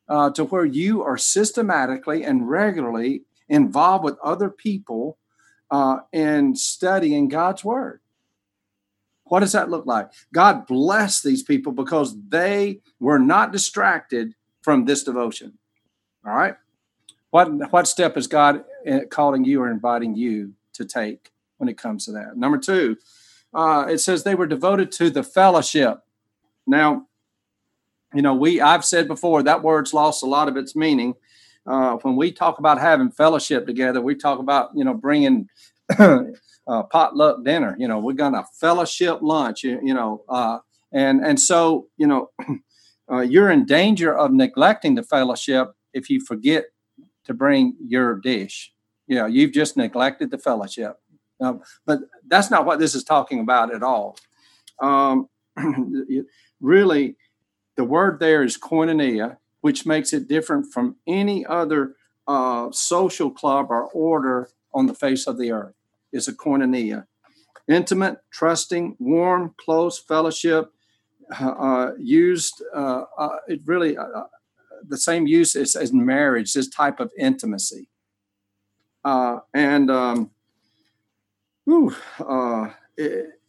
uh, 0.07 0.29
to 0.31 0.43
where 0.43 0.65
you 0.65 1.01
are 1.01 1.17
systematically 1.17 2.23
and 2.23 2.49
regularly 2.49 3.23
involved 3.51 4.03
with 4.03 4.17
other 4.23 4.49
people 4.49 5.17
uh, 5.69 5.97
in 6.11 6.55
studying 6.55 7.27
God's 7.27 7.63
word. 7.63 7.99
What 9.25 9.41
does 9.41 9.51
that 9.51 9.69
look 9.69 9.85
like? 9.85 10.09
God 10.33 10.65
bless 10.65 11.21
these 11.21 11.43
people 11.43 11.71
because 11.71 12.15
they 12.29 12.79
were 12.99 13.19
not 13.19 13.51
distracted 13.51 14.33
from 14.61 14.85
this 14.85 15.03
devotion. 15.03 15.57
All 16.25 16.33
right. 16.33 16.55
What 17.29 17.71
what 17.71 17.87
step 17.87 18.17
is 18.17 18.27
God 18.27 18.63
eh, 18.85 19.05
calling 19.09 19.45
you 19.45 19.61
or 19.61 19.71
inviting 19.71 20.15
you 20.15 20.53
to 20.73 20.85
take 20.85 21.31
when 21.57 21.69
it 21.69 21.77
comes 21.77 22.05
to 22.05 22.11
that? 22.13 22.35
Number 22.35 22.57
two, 22.57 22.97
uh, 23.53 23.85
it 23.89 23.99
says 23.99 24.23
they 24.23 24.35
were 24.35 24.47
devoted 24.47 24.91
to 24.93 25.09
the 25.09 25.23
fellowship. 25.23 25.99
Now, 26.67 27.07
you 28.13 28.21
know, 28.21 28.35
we 28.35 28.59
I've 28.59 28.83
said 28.83 29.07
before 29.07 29.43
that 29.43 29.63
word's 29.63 29.93
lost 29.93 30.23
a 30.23 30.27
lot 30.27 30.49
of 30.49 30.57
its 30.57 30.75
meaning. 30.75 31.15
Uh, 31.67 31.97
when 31.97 32.15
we 32.15 32.31
talk 32.31 32.59
about 32.59 32.79
having 32.79 33.11
fellowship 33.11 33.65
together, 33.65 34.01
we 34.01 34.15
talk 34.15 34.39
about 34.39 34.71
you 34.75 34.83
know 34.83 34.93
bringing 34.93 35.47
uh, 35.99 36.83
potluck 36.91 37.43
dinner. 37.43 37.75
You 37.77 37.87
know, 37.87 37.99
we're 37.99 38.13
gonna 38.13 38.43
fellowship 38.59 39.19
lunch. 39.21 39.63
You, 39.63 39.79
you 39.83 39.93
know, 39.93 40.23
uh, 40.27 40.59
and 40.91 41.23
and 41.25 41.39
so 41.39 41.87
you 41.97 42.07
know, 42.07 42.29
uh, 43.11 43.21
you're 43.21 43.51
in 43.51 43.65
danger 43.65 44.15
of 44.15 44.31
neglecting 44.31 44.95
the 44.95 45.03
fellowship 45.03 45.71
if 45.93 46.09
you 46.09 46.23
forget 46.25 46.65
to 47.25 47.33
bring 47.33 47.75
your 47.85 48.19
dish. 48.19 48.73
You 49.07 49.15
know, 49.17 49.25
you've 49.25 49.51
just 49.51 49.77
neglected 49.77 50.31
the 50.31 50.37
fellowship. 50.37 50.97
Um, 51.41 51.61
but 51.85 51.99
that's 52.27 52.51
not 52.51 52.65
what 52.65 52.79
this 52.79 52.95
is 52.95 53.03
talking 53.03 53.39
about 53.39 53.73
at 53.73 53.83
all. 53.83 54.17
Um, 54.81 55.27
really, 56.61 57.17
the 57.77 57.83
word 57.83 58.19
there 58.19 58.43
is 58.43 58.57
koinonia, 58.57 59.37
which 59.61 59.85
makes 59.85 60.13
it 60.13 60.27
different 60.27 60.71
from 60.73 60.95
any 61.07 61.45
other 61.45 61.95
uh, 62.27 62.69
social 62.71 63.31
club 63.31 63.67
or 63.69 63.83
order 63.85 64.49
on 64.73 64.87
the 64.87 64.93
face 64.93 65.27
of 65.27 65.37
the 65.37 65.51
earth. 65.51 65.75
Is 66.11 66.27
a 66.27 66.33
koinonia, 66.33 67.05
intimate, 67.69 68.17
trusting, 68.31 68.97
warm, 68.99 69.55
close 69.57 69.97
fellowship, 69.97 70.73
uh, 71.39 71.47
uh 71.47 71.91
used. 71.97 72.61
Uh, 72.75 73.03
uh, 73.17 73.37
it 73.47 73.61
really 73.65 73.97
uh, 73.97 74.23
the 74.87 74.97
same 74.97 75.27
use 75.27 75.55
as, 75.55 75.75
as 75.75 75.93
marriage, 75.93 76.53
this 76.53 76.67
type 76.67 76.99
of 76.99 77.11
intimacy. 77.17 77.87
Uh, 79.03 79.39
and 79.53 79.89
um, 79.89 80.31
whew, 81.65 81.95
uh, 82.19 82.69
it, 82.97 83.39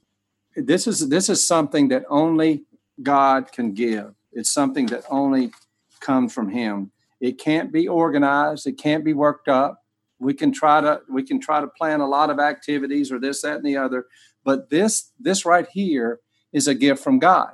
this 0.57 0.87
is 0.87 1.09
this 1.09 1.29
is 1.29 1.47
something 1.47 1.89
that 1.89 2.05
only 2.09 2.65
God 3.03 3.53
can 3.53 3.73
give. 3.73 4.15
It's 4.33 4.51
something 4.51 4.87
that 4.87 5.05
only 5.11 5.53
comes 6.03 6.35
from 6.35 6.51
Him. 6.51 6.93
It 7.21 7.39
can't 7.39 7.73
be 7.73 7.89
organized. 7.89 8.67
It 8.67 8.77
can't 8.77 9.05
be 9.05 9.15
worked 9.15 9.49
up. 9.49 9.79
We 10.19 10.35
can 10.35 10.53
try 10.53 10.83
to 10.83 11.01
we 11.09 11.23
can 11.23 11.41
try 11.41 11.63
to 11.63 11.67
plan 11.67 12.01
a 12.01 12.07
lot 12.07 12.29
of 12.29 12.39
activities 12.39 13.11
or 13.11 13.19
this, 13.19 13.41
that, 13.41 13.57
and 13.57 13.65
the 13.65 13.79
other. 13.79 14.07
But 14.45 14.69
this 14.69 15.13
this 15.19 15.47
right 15.47 15.67
here 15.73 16.21
is 16.53 16.69
a 16.69 16.75
gift 16.75 17.03
from 17.03 17.19
God. 17.19 17.53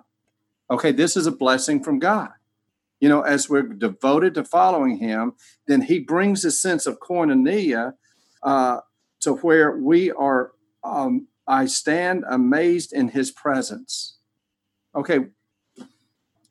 Okay, 0.70 0.90
this 0.90 1.16
is 1.16 1.26
a 1.26 1.32
blessing 1.32 1.82
from 1.82 2.00
God 2.00 2.30
you 3.00 3.08
know, 3.08 3.22
as 3.22 3.48
we're 3.48 3.62
devoted 3.62 4.34
to 4.34 4.44
following 4.44 4.98
him, 4.98 5.34
then 5.66 5.82
he 5.82 5.98
brings 5.98 6.44
a 6.44 6.50
sense 6.50 6.87
of 6.87 6.98
koinonia 6.98 7.94
uh, 8.42 8.78
to 9.20 9.34
where 9.34 9.76
we 9.76 10.11
are, 10.12 10.52
um, 10.82 11.28
I 11.46 11.66
stand 11.66 12.24
amazed 12.28 12.92
in 12.92 13.08
his 13.08 13.30
presence. 13.30 14.18
Okay. 14.94 15.20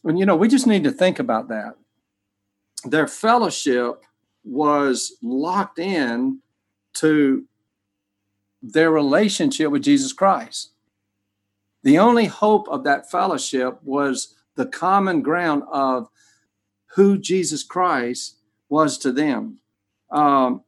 And, 0.04 0.18
you 0.18 0.26
know, 0.26 0.36
we 0.36 0.48
just 0.48 0.68
need 0.68 0.84
to 0.86 0.92
think 0.92 1.20
about 1.20 1.50
that. 1.50 1.74
Their 2.90 3.08
fellowship 3.08 4.04
was 4.44 5.18
locked 5.22 5.78
in 5.78 6.40
to 6.94 7.46
their 8.62 8.92
relationship 8.92 9.72
with 9.72 9.84
Jesus 9.84 10.14
Christ. 10.14 10.72
The 11.84 12.00
only 12.00 12.26
hope 12.26 12.68
of 12.70 12.84
that 12.86 13.12
fellowship 13.12 13.80
was 13.84 14.36
the 14.56 14.66
common 14.66 15.22
ground 15.22 15.64
of 15.72 16.10
who 16.96 17.18
Jesus 17.18 17.62
Christ 17.62 18.38
was 18.70 18.98
to 19.00 19.12
them. 19.12 19.60
Um, 20.10 20.64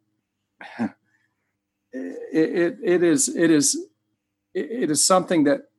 it, 0.80 0.90
it, 1.94 2.78
it 2.84 3.04
is 3.04 3.30
it 3.30 3.50
is 3.50 3.86
it 4.54 4.92
is 4.92 5.04
something 5.04 5.46
that 5.46 5.70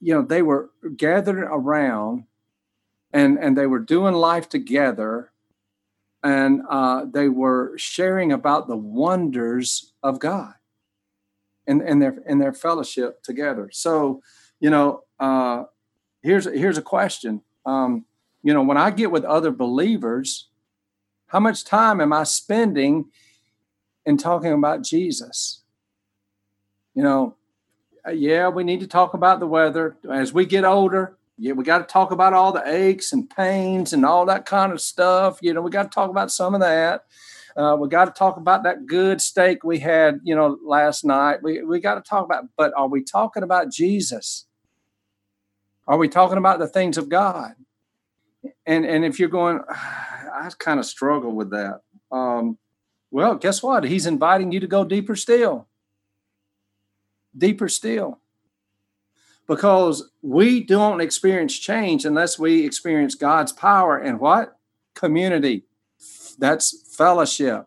you 0.00 0.14
know 0.14 0.22
they 0.22 0.42
were 0.42 0.70
gathered 0.96 1.42
around 1.42 2.24
and 3.12 3.38
and 3.38 3.58
they 3.58 3.66
were 3.66 3.80
doing 3.80 4.14
life 4.14 4.48
together 4.48 5.31
and 6.22 6.62
uh, 6.68 7.04
they 7.10 7.28
were 7.28 7.76
sharing 7.76 8.32
about 8.32 8.68
the 8.68 8.76
wonders 8.76 9.92
of 10.02 10.18
God 10.18 10.54
and, 11.66 11.82
and 11.82 12.00
their 12.00 12.16
in 12.26 12.38
their 12.38 12.52
fellowship 12.52 13.22
together. 13.22 13.70
So, 13.72 14.22
you 14.60 14.70
know, 14.70 15.04
uh, 15.18 15.64
here's 16.22 16.44
here's 16.44 16.78
a 16.78 16.82
question: 16.82 17.42
um, 17.66 18.04
you 18.42 18.52
know, 18.54 18.62
when 18.62 18.76
I 18.76 18.90
get 18.90 19.10
with 19.10 19.24
other 19.24 19.50
believers, 19.50 20.48
how 21.26 21.40
much 21.40 21.64
time 21.64 22.00
am 22.00 22.12
I 22.12 22.24
spending 22.24 23.06
in 24.04 24.16
talking 24.16 24.52
about 24.52 24.82
Jesus? 24.82 25.62
You 26.94 27.02
know, 27.02 27.36
uh, 28.06 28.10
yeah, 28.10 28.48
we 28.48 28.64
need 28.64 28.80
to 28.80 28.86
talk 28.86 29.14
about 29.14 29.40
the 29.40 29.46
weather. 29.46 29.96
As 30.10 30.32
we 30.32 30.44
get 30.44 30.64
older, 30.64 31.16
yeah, 31.38 31.52
we 31.52 31.64
got 31.64 31.78
to 31.78 31.84
talk 31.84 32.10
about 32.10 32.34
all 32.34 32.52
the 32.52 32.62
aches 32.66 33.12
and 33.12 33.28
pains 33.28 33.92
and 33.92 34.04
all 34.04 34.26
that 34.26 34.46
kind 34.46 34.72
of 34.72 34.80
stuff. 34.80 35.38
You 35.42 35.54
know, 35.54 35.62
we 35.62 35.70
got 35.70 35.84
to 35.84 35.94
talk 35.94 36.10
about 36.10 36.30
some 36.30 36.54
of 36.54 36.60
that. 36.60 37.04
Uh, 37.56 37.76
we 37.78 37.88
got 37.88 38.06
to 38.06 38.12
talk 38.12 38.36
about 38.36 38.62
that 38.62 38.86
good 38.86 39.20
steak 39.20 39.64
we 39.64 39.78
had, 39.78 40.20
you 40.24 40.34
know, 40.34 40.58
last 40.64 41.04
night. 41.04 41.42
We 41.42 41.62
we 41.62 41.80
got 41.80 41.94
to 41.96 42.00
talk 42.00 42.24
about, 42.24 42.44
but 42.56 42.72
are 42.76 42.88
we 42.88 43.02
talking 43.02 43.42
about 43.42 43.70
Jesus? 43.70 44.46
Are 45.86 45.98
we 45.98 46.08
talking 46.08 46.38
about 46.38 46.58
the 46.58 46.68
things 46.68 46.96
of 46.96 47.08
God? 47.08 47.54
and 48.66 48.84
and 48.84 49.04
if 49.04 49.18
you're 49.18 49.28
going, 49.28 49.60
I 49.70 50.50
kind 50.58 50.80
of 50.80 50.86
struggle 50.86 51.32
with 51.32 51.50
that. 51.50 51.80
Um, 52.10 52.58
well, 53.10 53.34
guess 53.36 53.62
what? 53.62 53.84
He's 53.84 54.06
inviting 54.06 54.52
you 54.52 54.60
to 54.60 54.66
go 54.66 54.84
deeper 54.84 55.16
still. 55.16 55.68
Deeper 57.36 57.68
still. 57.68 58.18
Because 59.48 60.10
we 60.22 60.62
don't 60.62 61.00
experience 61.00 61.58
change 61.58 62.04
unless 62.04 62.38
we 62.38 62.64
experience 62.64 63.14
God's 63.14 63.52
power 63.52 63.98
and 63.98 64.20
what? 64.20 64.56
Community, 64.94 65.64
that's 66.38 66.94
fellowship. 66.96 67.66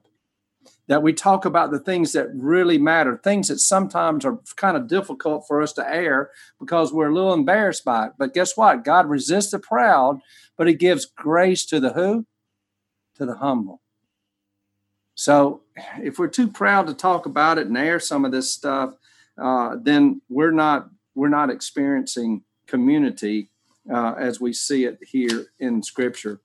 That 0.88 1.02
we 1.02 1.14
talk 1.14 1.46
about 1.46 1.72
the 1.72 1.80
things 1.80 2.14
that 2.14 2.28
really 2.34 2.78
matter, 2.78 3.18
things 3.18 3.48
that 3.48 3.60
sometimes 3.60 4.24
are 4.24 4.40
kind 4.56 4.78
of 4.78 4.88
difficult 4.88 5.46
for 5.48 5.62
us 5.64 5.74
to 5.74 5.90
air 5.90 6.30
because 6.60 6.94
we're 6.94 7.10
a 7.10 7.14
little 7.14 7.34
embarrassed 7.34 7.84
by 7.84 8.08
it. 8.08 8.14
But 8.20 8.36
guess 8.36 8.56
what? 8.56 8.84
God 8.84 9.10
resists 9.10 9.50
the 9.50 9.58
proud, 9.58 10.20
but 10.58 10.68
He 10.68 10.76
gives 10.76 11.06
grace 11.08 11.66
to 11.68 11.80
the 11.80 11.94
who? 11.94 12.28
To 13.16 13.26
the 13.26 13.38
humble. 13.38 13.82
So 15.16 15.62
if 15.98 16.20
we're 16.20 16.28
too 16.28 16.48
proud 16.48 16.88
to 16.88 16.94
talk 16.94 17.26
about 17.26 17.58
it 17.58 17.68
and 17.68 17.78
air 17.78 18.00
some 18.00 18.26
of 18.26 18.32
this 18.32 18.52
stuff, 18.52 18.94
uh, 19.42 19.78
then 19.82 20.22
we're 20.30 20.52
not 20.52 20.90
we're 21.16 21.30
not 21.30 21.50
experiencing 21.50 22.44
community 22.68 23.50
uh, 23.92 24.14
as 24.18 24.40
we 24.40 24.54
see 24.54 24.86
it 24.86 25.00
here 25.02 25.48
in 25.60 25.82
Scripture. 25.82 26.42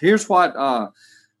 Here's 0.00 0.28
what 0.28 0.56
uh, 0.56 0.88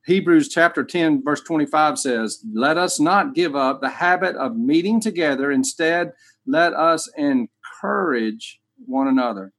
Hebrews 0.04 0.48
chapter 0.48 0.84
10, 0.84 1.24
verse 1.24 1.40
25 1.40 1.98
says 1.98 2.44
Let 2.52 2.78
us 2.78 3.00
not 3.00 3.34
give 3.34 3.56
up 3.56 3.80
the 3.80 3.88
habit 3.88 4.36
of 4.36 4.56
meeting 4.56 5.00
together. 5.00 5.50
Instead, 5.50 6.12
let 6.46 6.72
us 6.74 7.08
encourage 7.16 8.60
one 8.84 9.08
another. 9.08 9.52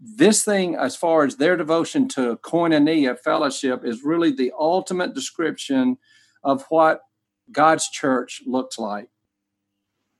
This 0.00 0.44
thing, 0.44 0.76
as 0.76 0.94
far 0.94 1.24
as 1.24 1.36
their 1.36 1.56
devotion 1.56 2.06
to 2.10 2.36
koinonia, 2.36 3.18
fellowship, 3.18 3.84
is 3.84 4.04
really 4.04 4.30
the 4.30 4.52
ultimate 4.56 5.12
description 5.12 5.98
of 6.44 6.64
what 6.68 7.00
God's 7.50 7.88
church 7.90 8.42
looks 8.46 8.78
like 8.78 9.08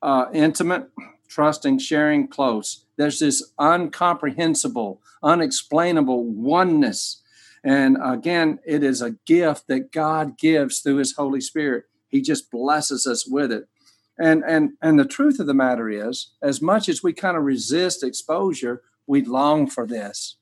uh, 0.02 0.26
intimate, 0.32 0.88
trusting, 1.32 1.78
sharing, 1.78 2.28
close. 2.28 2.84
There's 2.96 3.18
this 3.18 3.52
uncomprehensible, 3.58 5.00
unexplainable 5.22 6.24
oneness. 6.24 7.22
And 7.64 7.96
again, 8.02 8.58
it 8.66 8.82
is 8.82 9.00
a 9.00 9.16
gift 9.26 9.68
that 9.68 9.92
God 9.92 10.36
gives 10.38 10.80
through 10.80 10.96
his 10.96 11.14
Holy 11.14 11.40
Spirit. 11.40 11.84
He 12.08 12.20
just 12.20 12.50
blesses 12.50 13.06
us 13.06 13.26
with 13.26 13.50
it. 13.50 13.68
And 14.18 14.44
and 14.44 14.72
and 14.82 14.98
the 14.98 15.06
truth 15.06 15.40
of 15.40 15.46
the 15.46 15.54
matter 15.54 15.88
is, 15.88 16.32
as 16.42 16.60
much 16.60 16.88
as 16.88 17.02
we 17.02 17.14
kind 17.14 17.36
of 17.36 17.44
resist 17.44 18.04
exposure, 18.04 18.82
we 19.06 19.22
long 19.22 19.66
for 19.66 19.86
this. 19.86 20.36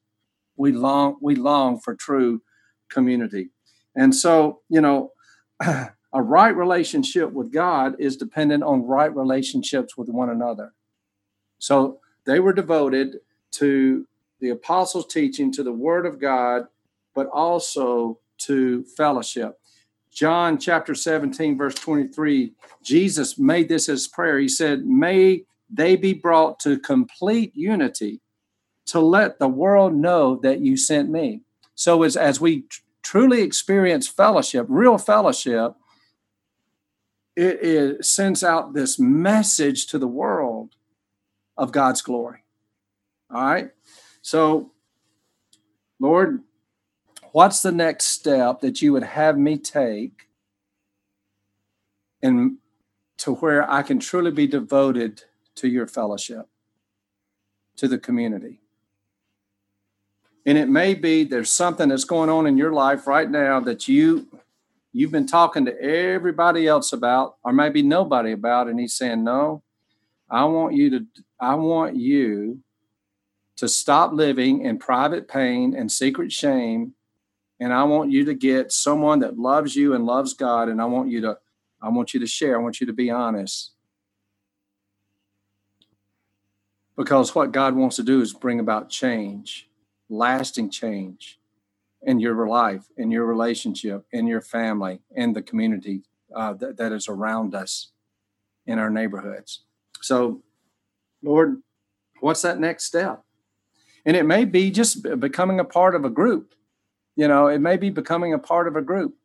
We 0.57 0.73
long 0.73 1.17
we 1.21 1.37
long 1.37 1.79
for 1.79 1.95
true 1.95 2.43
community. 2.91 3.51
And 3.95 4.15
so, 4.15 4.61
you 4.69 4.81
know, 4.81 5.13
a 5.61 6.23
right 6.23 6.55
relationship 6.55 7.33
with 7.33 7.53
God 7.53 7.95
is 8.01 8.17
dependent 8.17 8.65
on 8.65 8.87
right 8.87 9.15
relationships 9.15 9.97
with 9.97 10.09
one 10.09 10.31
another. 10.31 10.73
So 11.61 12.01
they 12.25 12.41
were 12.41 12.53
devoted 12.53 13.19
to 13.53 14.07
the 14.41 14.51
apostles' 14.51 15.07
teaching, 15.07 15.53
to 15.53 15.63
the 15.63 15.73
word 15.73 16.07
of 16.07 16.21
God, 16.21 16.65
but 17.15 17.29
also 17.29 18.19
to 18.39 18.83
fellowship. 18.97 19.59
John 20.11 20.59
chapter 20.59 20.95
17, 20.95 21.57
verse 21.57 21.75
23, 21.75 22.53
Jesus 22.83 23.39
made 23.39 23.69
this 23.69 23.87
his 23.87 24.09
prayer. 24.09 24.39
He 24.39 24.49
said, 24.49 24.87
May 24.87 25.45
they 25.69 25.95
be 25.95 26.15
brought 26.15 26.59
to 26.61 26.79
complete 26.79 27.53
unity 27.55 28.21
to 28.87 28.99
let 28.99 29.39
the 29.39 29.49
world 29.49 29.95
know 29.95 30.37
that 30.43 30.61
you 30.61 30.77
sent 30.77 31.11
me. 31.11 31.43
So, 31.77 32.03
as, 32.03 32.17
as 32.17 32.41
we 32.41 32.63
tr- 32.63 32.81
truly 33.03 33.43
experience 33.43 34.09
fellowship, 34.09 34.67
real 34.69 34.99
fellowship, 34.99 35.75
it 37.37 38.05
sends 38.05 38.43
out 38.43 38.75
this 38.75 38.99
message 38.99 39.87
to 39.87 39.99
the 39.99 40.09
world 40.09 40.75
of 41.57 41.73
God's 41.73 42.03
glory. 42.03 42.45
All 43.33 43.43
right. 43.43 43.71
So, 44.23 44.73
Lord, 45.99 46.43
what's 47.33 47.63
the 47.63 47.73
next 47.73 48.07
step 48.07 48.61
that 48.61 48.83
you 48.83 48.93
would 48.93 49.03
have 49.03 49.39
me 49.39 49.57
take 49.57 50.29
and 52.23 52.59
to 53.19 53.35
where 53.35 53.71
I 53.71 53.83
can 53.83 53.99
truly 53.99 54.31
be 54.31 54.47
devoted 54.47 55.25
to 55.57 55.69
your 55.69 55.87
fellowship, 55.87 56.49
to 57.77 57.87
the 57.87 57.99
community? 57.99 58.61
And 60.47 60.57
it 60.57 60.69
may 60.69 60.95
be 60.95 61.25
there's 61.25 61.53
something 61.53 61.91
that's 61.91 62.05
going 62.05 62.31
on 62.31 62.47
in 62.47 62.57
your 62.57 62.73
life 62.73 63.07
right 63.07 63.31
now 63.31 63.61
that 63.61 63.87
you 63.87 64.27
you've 64.93 65.13
been 65.13 65.27
talking 65.27 65.65
to 65.67 65.81
everybody 65.81 66.67
else 66.67 66.93
about, 66.93 67.37
or 67.45 67.53
maybe 67.53 67.83
nobody 67.83 68.33
about, 68.33 68.69
and 68.69 68.81
he's 68.81 68.95
saying, 68.95 69.23
No, 69.23 69.63
I 70.31 70.45
want 70.45 70.75
you 70.75 70.91
to 70.91 71.07
I 71.41 71.55
want 71.55 71.97
you 71.97 72.61
to 73.61 73.69
stop 73.69 74.15
living 74.15 74.65
in 74.65 74.79
private 74.79 75.29
pain 75.29 75.75
and 75.75 75.93
secret 75.93 76.33
shame. 76.33 76.95
And 77.61 77.75
I 77.75 77.85
want 77.85 78.11
you 78.11 78.25
to 78.25 78.33
get 78.33 78.73
someone 78.73 79.19
that 79.19 79.39
loves 79.39 79.77
you 79.77 79.93
and 79.93 80.07
loves 80.07 80.33
God. 80.33 80.71
And 80.71 80.81
I 80.81 80.87
want 80.87 81.11
you 81.11 81.21
to, 81.21 81.37
I 81.83 81.91
want 81.91 82.15
you 82.15 82.21
to 82.21 82.27
share. 82.27 82.59
I 82.59 82.63
want 82.63 82.81
you 82.81 82.87
to 82.87 82.95
be 82.95 83.11
honest. 83.11 83.73
Because 86.97 87.35
what 87.35 87.53
God 87.53 87.75
wants 87.75 87.97
to 87.97 88.03
do 88.03 88.23
is 88.23 88.33
bring 88.33 88.61
about 88.61 88.89
change, 88.89 89.69
lasting 90.09 90.71
change 90.71 91.39
in 92.01 92.19
your 92.19 92.49
life, 92.49 92.87
in 92.97 93.11
your 93.11 93.27
relationship, 93.27 94.07
in 94.11 94.27
your 94.27 94.41
family, 94.41 95.03
in 95.15 95.35
the 95.35 95.43
community 95.43 96.03
uh, 96.35 96.55
that, 96.55 96.79
that 96.79 96.93
is 96.93 97.09
around 97.09 97.55
us 97.55 97.93
in 98.67 98.79
our 98.79 98.89
neighborhoods. 98.89 99.65
So, 100.01 100.43
Lord, 101.23 101.63
what's 102.21 102.43
that 102.43 102.59
next 102.59 102.85
step? 102.85 103.23
And 104.05 104.17
it 104.17 104.25
may 104.25 104.45
be 104.45 104.71
just 104.71 105.03
becoming 105.21 105.61
a 105.61 105.65
part 105.65 105.95
of 105.95 106.05
a 106.05 106.11
group. 106.11 106.55
You 107.17 107.29
know, 107.29 107.49
it 107.49 107.59
may 107.61 107.77
be 107.77 107.91
becoming 107.91 108.33
a 108.33 108.39
part 108.39 108.67
of 108.67 108.77
a 108.77 108.83
group 108.83 109.17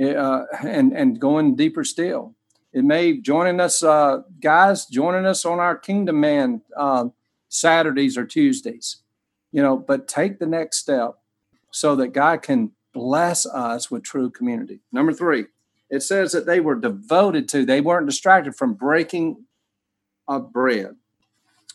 uh, 0.00 0.44
and, 0.60 0.92
and 0.92 1.20
going 1.20 1.54
deeper 1.56 1.84
still. 1.84 2.34
It 2.72 2.84
may 2.84 3.18
joining 3.18 3.60
us, 3.60 3.82
uh, 3.82 4.22
guys, 4.40 4.86
joining 4.86 5.26
us 5.26 5.44
on 5.44 5.58
our 5.58 5.76
Kingdom 5.76 6.20
Man 6.20 6.62
uh, 6.76 7.08
Saturdays 7.48 8.18
or 8.18 8.24
Tuesdays. 8.24 8.98
You 9.52 9.62
know, 9.62 9.76
but 9.76 10.08
take 10.08 10.38
the 10.38 10.46
next 10.46 10.78
step 10.78 11.14
so 11.70 11.96
that 11.96 12.08
God 12.08 12.42
can 12.42 12.72
bless 12.92 13.46
us 13.46 13.90
with 13.90 14.02
true 14.02 14.30
community. 14.30 14.80
Number 14.92 15.12
three, 15.12 15.46
it 15.90 16.02
says 16.02 16.32
that 16.32 16.46
they 16.46 16.60
were 16.60 16.74
devoted 16.74 17.48
to, 17.50 17.64
they 17.64 17.80
weren't 17.80 18.06
distracted 18.06 18.54
from 18.54 18.74
breaking 18.74 19.44
of 20.28 20.52
bread. 20.52 20.94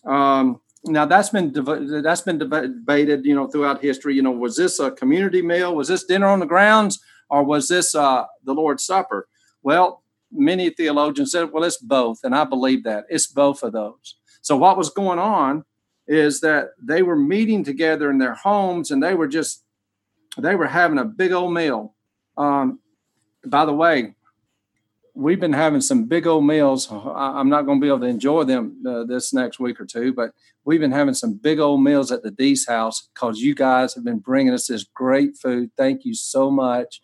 Um, 0.06 0.62
now 0.86 1.06
that's 1.06 1.30
been 1.30 1.54
that's 2.04 2.22
been 2.22 2.38
debated, 2.38 3.26
you 3.26 3.36
know, 3.36 3.48
throughout 3.48 3.82
history. 3.82 4.16
You 4.16 4.22
know, 4.22 4.32
was 4.32 4.58
this 4.58 4.80
a 4.80 4.92
community 4.92 5.42
meal? 5.42 5.76
Was 5.76 5.88
this 5.88 6.04
dinner 6.04 6.28
on 6.28 6.40
the 6.40 6.46
grounds, 6.46 7.00
or 7.30 7.44
was 7.44 7.68
this 7.68 7.96
uh, 7.96 8.26
the 8.44 8.54
Lord's 8.54 8.84
Supper? 8.84 9.28
Well, 9.62 10.04
many 10.32 10.70
theologians 10.70 11.32
said, 11.32 11.52
well, 11.52 11.64
it's 11.64 11.78
both, 11.78 12.20
and 12.24 12.36
I 12.36 12.44
believe 12.44 12.84
that 12.84 13.06
it's 13.10 13.28
both 13.28 13.64
of 13.64 13.72
those. 13.72 14.18
So 14.42 14.58
what 14.58 14.78
was 14.78 14.90
going 14.90 15.20
on 15.20 15.64
is 16.06 16.42
that 16.42 16.72
they 16.82 17.02
were 17.02 17.16
meeting 17.16 17.64
together 17.64 18.10
in 18.10 18.18
their 18.18 18.34
homes, 18.34 18.92
and 18.92 19.02
they 19.02 19.14
were 19.14 19.28
just 19.28 19.64
they 20.38 20.56
were 20.56 20.68
having 20.68 20.98
a 20.98 21.06
big 21.06 21.32
old 21.32 21.54
meal. 21.54 21.94
Um, 22.38 22.80
by 23.46 23.66
the 23.66 23.74
way, 23.74 24.16
we've 25.16 25.40
been 25.40 25.54
having 25.54 25.82
some 25.82 26.06
big 26.06 26.26
old 26.26 26.46
meals. 26.46 26.88
I'm 26.92 27.50
not 27.50 27.66
going 27.66 27.80
to 27.80 27.84
be 27.84 27.88
able 27.88 28.02
to 28.02 28.08
enjoy 28.08 28.44
them 28.44 28.84
uh, 28.88 29.04
this 29.04 29.34
next 29.34 29.60
week 29.60 29.80
or 29.80 29.86
two, 29.86 30.14
but 30.14 30.32
we've 30.66 30.80
been 30.80 30.92
having 30.92 31.14
some 31.14 31.36
big 31.36 31.60
old 31.60 31.84
meals 31.84 32.12
at 32.12 32.24
the 32.24 32.32
Dees 32.32 32.68
house 32.68 33.10
because 33.14 33.40
you 33.40 33.54
guys 33.54 33.94
have 33.94 34.04
been 34.04 34.20
bringing 34.20 34.54
us 34.54 34.68
this 34.68 34.84
great 34.84 35.38
food. 35.38 35.70
Thank 35.78 36.06
you 36.06 36.16
so 36.16 36.50
much. 36.50 37.02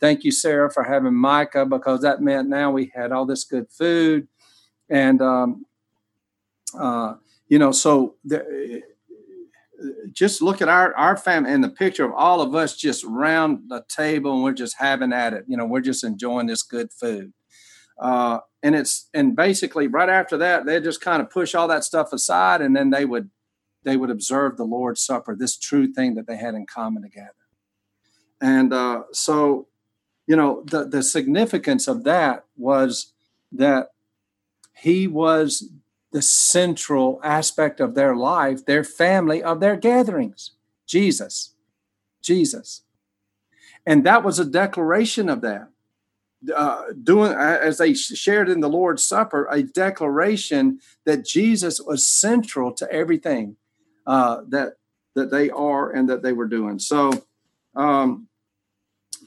Thank 0.00 0.24
you, 0.24 0.32
Sarah, 0.32 0.70
for 0.70 0.82
having 0.82 1.14
Micah 1.14 1.64
because 1.64 2.02
that 2.02 2.20
meant 2.20 2.48
now 2.48 2.72
we 2.72 2.90
had 2.94 3.12
all 3.12 3.26
this 3.26 3.44
good 3.44 3.66
food. 3.70 4.26
And, 4.90 5.22
um, 5.22 5.64
uh, 6.76 7.14
you 7.48 7.58
know, 7.58 7.70
so 7.70 8.16
the, 8.24 8.82
just 10.12 10.42
look 10.42 10.62
at 10.62 10.68
our 10.68 10.94
our 10.96 11.16
family 11.16 11.50
and 11.50 11.62
the 11.62 11.68
picture 11.68 12.04
of 12.04 12.12
all 12.12 12.40
of 12.40 12.54
us 12.54 12.76
just 12.76 13.04
around 13.04 13.68
the 13.68 13.84
table 13.88 14.32
and 14.32 14.42
we're 14.42 14.52
just 14.52 14.76
having 14.78 15.12
at 15.12 15.32
it. 15.32 15.44
You 15.48 15.56
know, 15.56 15.66
we're 15.66 15.80
just 15.80 16.04
enjoying 16.04 16.46
this 16.46 16.62
good 16.62 16.92
food. 16.92 17.32
Uh, 17.98 18.38
and 18.62 18.74
it's 18.74 19.08
and 19.12 19.34
basically 19.36 19.86
right 19.86 20.08
after 20.08 20.36
that 20.38 20.66
they 20.66 20.80
just 20.80 21.00
kind 21.00 21.20
of 21.20 21.30
push 21.30 21.54
all 21.54 21.68
that 21.68 21.84
stuff 21.84 22.12
aside 22.12 22.60
and 22.60 22.74
then 22.76 22.90
they 22.90 23.04
would 23.04 23.30
they 23.84 23.96
would 23.96 24.10
observe 24.10 24.56
the 24.56 24.64
Lord's 24.64 25.02
Supper, 25.02 25.34
this 25.34 25.56
true 25.56 25.92
thing 25.92 26.14
that 26.14 26.26
they 26.26 26.36
had 26.36 26.54
in 26.54 26.66
common 26.66 27.02
together. 27.02 27.32
And 28.40 28.72
uh, 28.72 29.02
so, 29.12 29.68
you 30.26 30.36
know, 30.36 30.62
the 30.66 30.84
the 30.84 31.02
significance 31.02 31.88
of 31.88 32.04
that 32.04 32.44
was 32.56 33.12
that 33.52 33.88
he 34.74 35.06
was 35.06 35.68
the 36.12 36.22
central 36.22 37.20
aspect 37.24 37.80
of 37.80 37.94
their 37.94 38.14
life, 38.14 38.64
their 38.66 38.84
family, 38.84 39.42
of 39.42 39.60
their 39.60 39.76
gatherings. 39.76 40.52
Jesus, 40.86 41.54
Jesus. 42.20 42.82
And 43.86 44.04
that 44.04 44.22
was 44.22 44.38
a 44.38 44.44
declaration 44.44 45.28
of 45.28 45.40
that. 45.40 45.68
Uh, 46.54 46.86
doing 47.04 47.32
as 47.32 47.78
they 47.78 47.94
shared 47.94 48.48
in 48.48 48.60
the 48.60 48.68
Lord's 48.68 49.04
Supper, 49.04 49.46
a 49.50 49.62
declaration 49.62 50.80
that 51.04 51.24
Jesus 51.24 51.80
was 51.80 52.06
central 52.06 52.72
to 52.72 52.90
everything 52.92 53.56
uh, 54.06 54.42
that 54.48 54.74
that 55.14 55.30
they 55.30 55.50
are 55.50 55.90
and 55.90 56.08
that 56.08 56.22
they 56.22 56.32
were 56.32 56.48
doing. 56.48 56.78
So, 56.78 57.12
um, 57.76 58.28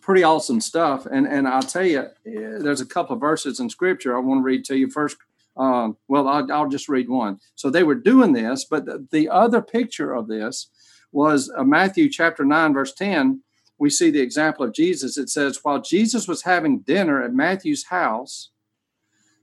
pretty 0.02 0.24
awesome 0.24 0.60
stuff. 0.60 1.06
And 1.06 1.26
and 1.28 1.48
I'll 1.48 1.62
tell 1.62 1.86
you, 1.86 2.00
eh, 2.00 2.58
there's 2.60 2.82
a 2.82 2.86
couple 2.86 3.16
verses 3.16 3.60
in 3.60 3.70
Scripture 3.70 4.16
I 4.16 4.20
want 4.20 4.40
to 4.40 4.44
read 4.44 4.66
to 4.66 4.78
you 4.78 4.90
first. 4.90 5.18
Um, 5.58 5.96
well, 6.10 6.28
I'll, 6.28 6.52
I'll, 6.52 6.68
just 6.68 6.90
read 6.90 7.08
one. 7.08 7.40
So 7.56 7.70
they 7.70 7.84
were 7.84 7.96
doing 7.96 8.34
this, 8.34 8.66
but 8.66 8.86
the, 8.86 9.08
the 9.10 9.30
other 9.30 9.62
picture 9.62 10.12
of 10.12 10.28
this 10.28 10.68
was 11.14 11.50
uh, 11.56 11.64
Matthew 11.64 12.10
chapter 12.10 12.44
9, 12.44 12.74
verse 12.74 12.94
10. 12.94 13.42
We 13.78 13.90
see 13.90 14.10
the 14.10 14.22
example 14.22 14.66
of 14.66 14.74
Jesus. 14.74 15.18
It 15.18 15.30
says, 15.30 15.60
While 15.62 15.82
Jesus 15.82 16.28
was 16.28 16.44
having 16.44 16.80
dinner 16.80 17.22
at 17.22 17.34
Matthew's 17.34 17.86
house, 17.86 18.50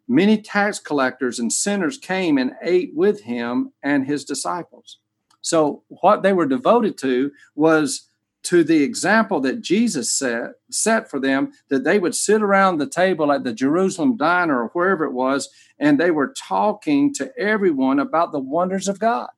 many 0.09 0.41
tax 0.41 0.79
collectors 0.79 1.39
and 1.39 1.53
sinners 1.53 1.99
came 1.99 2.39
and 2.39 2.53
ate 2.63 2.93
with 2.95 3.23
him 3.23 3.73
and 3.83 4.07
his 4.07 4.25
disciples. 4.25 4.99
So, 5.41 5.83
what 5.89 6.23
they 6.23 6.33
were 6.33 6.47
devoted 6.47 6.97
to 6.99 7.33
was 7.55 8.09
to 8.45 8.65
the 8.65 8.83
example 8.83 9.41
that 9.41 9.61
Jesus 9.61 10.11
set, 10.11 10.53
set 10.71 11.09
for 11.09 11.21
them 11.21 11.53
that 11.69 11.85
they 11.85 11.99
would 11.99 12.15
sit 12.15 12.43
around 12.43 12.79
the 12.79 12.89
table 12.89 13.31
at 13.31 13.45
the 13.45 13.53
Jerusalem 13.53 14.17
diner 14.17 14.63
or 14.63 14.69
wherever 14.69 15.05
it 15.05 15.13
was, 15.13 15.49
and 15.79 15.99
they 15.99 16.11
were 16.11 16.35
talking 16.37 17.15
to 17.15 17.33
everyone 17.39 18.01
about 18.01 18.33
the 18.33 18.41
wonders 18.41 18.89
of 18.89 18.99
God. 18.99 19.31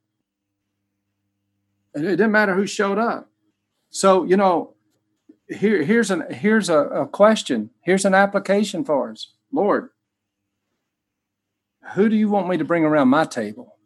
It 1.95 2.03
didn't 2.03 2.33
matter 2.33 2.55
who 2.55 2.67
showed 2.67 2.99
up. 2.99 3.31
So, 3.91 4.25
you 4.25 4.37
know, 4.37 4.74
here, 5.49 5.83
here's 5.83 6.11
an 6.11 6.33
here's 6.33 6.69
a, 6.69 6.79
a 6.79 7.07
question. 7.07 7.71
Here's 7.83 8.05
an 8.05 8.15
application 8.15 8.85
for 8.85 9.11
us. 9.11 9.33
Lord, 9.53 9.91
who 11.95 12.09
do 12.09 12.17
you 12.17 12.29
want 12.29 12.49
me 12.49 12.57
to 12.57 12.65
bring 12.65 12.85
around 12.85 13.09
my 13.09 13.25
table? 13.25 13.77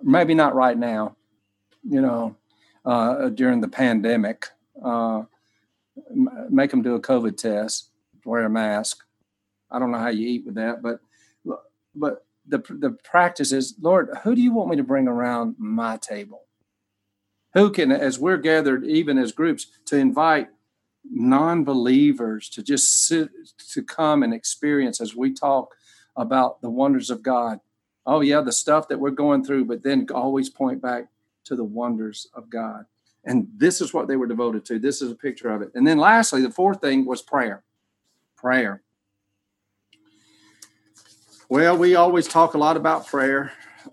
Maybe 0.00 0.34
not 0.34 0.54
right 0.54 0.78
now, 0.78 1.16
you 1.82 2.00
know, 2.00 2.36
uh, 2.84 3.28
during 3.28 3.60
the 3.60 3.68
pandemic. 3.68 4.46
Uh, 4.82 5.24
make 6.48 6.70
them 6.70 6.82
do 6.82 6.94
a 6.94 7.00
COVID 7.00 7.36
test, 7.36 7.90
wear 8.24 8.44
a 8.44 8.50
mask. 8.50 9.04
I 9.70 9.78
don't 9.78 9.90
know 9.90 9.98
how 9.98 10.08
you 10.08 10.26
eat 10.26 10.46
with 10.46 10.54
that, 10.54 10.82
but 10.82 11.00
but 11.94 12.24
the 12.46 12.58
the 12.68 12.96
practice 13.04 13.52
is, 13.52 13.74
Lord, 13.80 14.08
who 14.22 14.34
do 14.34 14.40
you 14.40 14.52
want 14.52 14.70
me 14.70 14.76
to 14.76 14.82
bring 14.82 15.06
around 15.06 15.56
my 15.58 15.96
table? 15.98 16.47
Who 17.58 17.72
can, 17.72 17.90
as 17.90 18.20
we're 18.20 18.36
gathered, 18.36 18.84
even 18.84 19.18
as 19.18 19.32
groups, 19.32 19.66
to 19.86 19.96
invite 19.96 20.46
non-believers 21.10 22.48
to 22.50 22.62
just 22.62 23.04
sit 23.04 23.30
to 23.72 23.82
come 23.82 24.22
and 24.22 24.32
experience 24.32 25.00
as 25.00 25.16
we 25.16 25.34
talk 25.34 25.74
about 26.14 26.60
the 26.60 26.70
wonders 26.70 27.10
of 27.10 27.20
God. 27.20 27.58
Oh 28.06 28.20
yeah, 28.20 28.42
the 28.42 28.52
stuff 28.52 28.86
that 28.86 29.00
we're 29.00 29.10
going 29.10 29.44
through, 29.44 29.64
but 29.64 29.82
then 29.82 30.06
always 30.14 30.48
point 30.48 30.80
back 30.80 31.08
to 31.46 31.56
the 31.56 31.64
wonders 31.64 32.28
of 32.32 32.48
God. 32.48 32.84
And 33.24 33.48
this 33.56 33.80
is 33.80 33.92
what 33.92 34.06
they 34.06 34.14
were 34.14 34.28
devoted 34.28 34.64
to. 34.66 34.78
This 34.78 35.02
is 35.02 35.10
a 35.10 35.16
picture 35.16 35.50
of 35.50 35.60
it. 35.60 35.72
And 35.74 35.84
then 35.84 35.98
lastly, 35.98 36.42
the 36.42 36.52
fourth 36.52 36.80
thing 36.80 37.06
was 37.06 37.22
prayer. 37.22 37.64
Prayer. 38.36 38.82
Well, 41.48 41.76
we 41.76 41.96
always 41.96 42.28
talk 42.28 42.54
a 42.54 42.58
lot 42.58 42.76
about 42.76 43.08
prayer. 43.08 43.50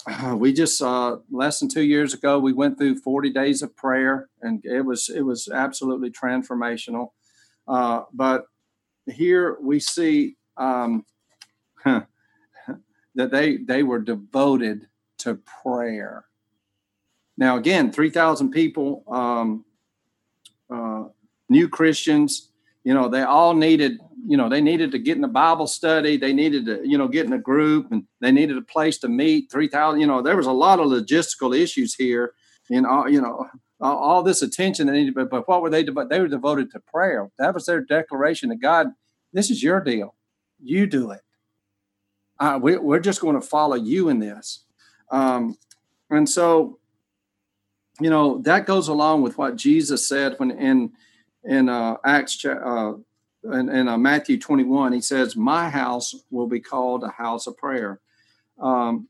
Uh, 0.07 0.35
we 0.37 0.53
just 0.53 0.81
uh, 0.81 1.17
less 1.31 1.59
than 1.59 1.69
two 1.69 1.83
years 1.83 2.13
ago 2.13 2.39
we 2.39 2.53
went 2.53 2.77
through 2.77 2.99
40 2.99 3.29
days 3.31 3.61
of 3.61 3.75
prayer, 3.75 4.29
and 4.41 4.63
it 4.65 4.81
was 4.81 5.09
it 5.09 5.21
was 5.21 5.47
absolutely 5.47 6.11
transformational. 6.11 7.09
Uh, 7.67 8.03
but 8.13 8.45
here 9.07 9.57
we 9.61 9.79
see 9.79 10.35
um, 10.57 11.05
that 11.83 12.07
they 13.15 13.57
they 13.57 13.83
were 13.83 13.99
devoted 13.99 14.87
to 15.19 15.35
prayer. 15.63 16.25
Now, 17.37 17.57
again, 17.57 17.91
3,000 17.91 18.51
people, 18.51 19.03
um, 19.07 19.65
uh, 20.69 21.05
new 21.49 21.67
Christians, 21.67 22.49
you 22.83 22.93
know, 22.93 23.09
they 23.09 23.23
all 23.23 23.53
needed, 23.53 23.99
you 24.27 24.37
know, 24.37 24.49
they 24.49 24.61
needed 24.61 24.91
to 24.91 24.99
get 24.99 25.17
in 25.17 25.23
a 25.23 25.29
Bible 25.29 25.67
study. 25.67 26.17
They 26.17 26.33
needed 26.33 26.65
to, 26.65 26.81
you 26.87 26.97
know, 26.97 27.07
get 27.07 27.25
in 27.25 27.33
a 27.33 27.39
group 27.39 27.91
and 27.91 28.03
they 28.21 28.31
needed 28.31 28.57
a 28.57 28.61
place 28.61 28.97
to 28.99 29.07
meet. 29.07 29.51
3,000, 29.51 29.99
you 29.99 30.07
know, 30.07 30.21
there 30.21 30.37
was 30.37 30.47
a 30.47 30.51
lot 30.51 30.79
of 30.79 30.87
logistical 30.87 31.57
issues 31.57 31.95
here. 31.95 32.33
And, 32.69 32.85
all, 32.85 33.09
you 33.09 33.21
know, 33.21 33.47
all, 33.79 33.97
all 33.97 34.23
this 34.23 34.41
attention 34.41 34.87
they 34.87 34.93
needed, 34.93 35.13
but, 35.13 35.29
but 35.29 35.47
what 35.47 35.61
were 35.61 35.69
they? 35.69 35.83
But 35.83 36.09
they 36.09 36.19
were 36.19 36.27
devoted 36.27 36.71
to 36.71 36.79
prayer. 36.79 37.29
That 37.37 37.53
was 37.53 37.65
their 37.65 37.81
declaration 37.81 38.49
that 38.49 38.61
God, 38.61 38.87
this 39.33 39.51
is 39.51 39.61
your 39.61 39.81
deal. 39.81 40.15
You 40.61 40.87
do 40.87 41.11
it. 41.11 41.21
Uh, 42.39 42.59
we, 42.61 42.75
are 42.75 42.99
just 42.99 43.21
going 43.21 43.39
to 43.39 43.45
follow 43.45 43.75
you 43.75 44.09
in 44.09 44.19
this. 44.19 44.65
Um, 45.11 45.57
and 46.09 46.27
so 46.27 46.79
you 47.99 48.09
know 48.09 48.41
that 48.41 48.65
goes 48.65 48.87
along 48.87 49.21
with 49.21 49.37
what 49.37 49.55
Jesus 49.55 50.07
said 50.07 50.35
when 50.37 50.51
in 50.51 50.91
in 51.43 51.69
uh, 51.69 51.97
Acts 52.03 52.43
uh, 52.43 52.93
in, 53.51 53.69
in 53.69 53.87
uh, 53.87 53.97
Matthew 53.97 54.39
21 54.39 54.93
he 54.93 55.01
says 55.01 55.35
my 55.35 55.69
house 55.69 56.15
will 56.29 56.47
be 56.47 56.59
called 56.59 57.03
a 57.03 57.09
house 57.09 57.47
of 57.47 57.57
prayer 57.57 57.99
um, 58.59 59.09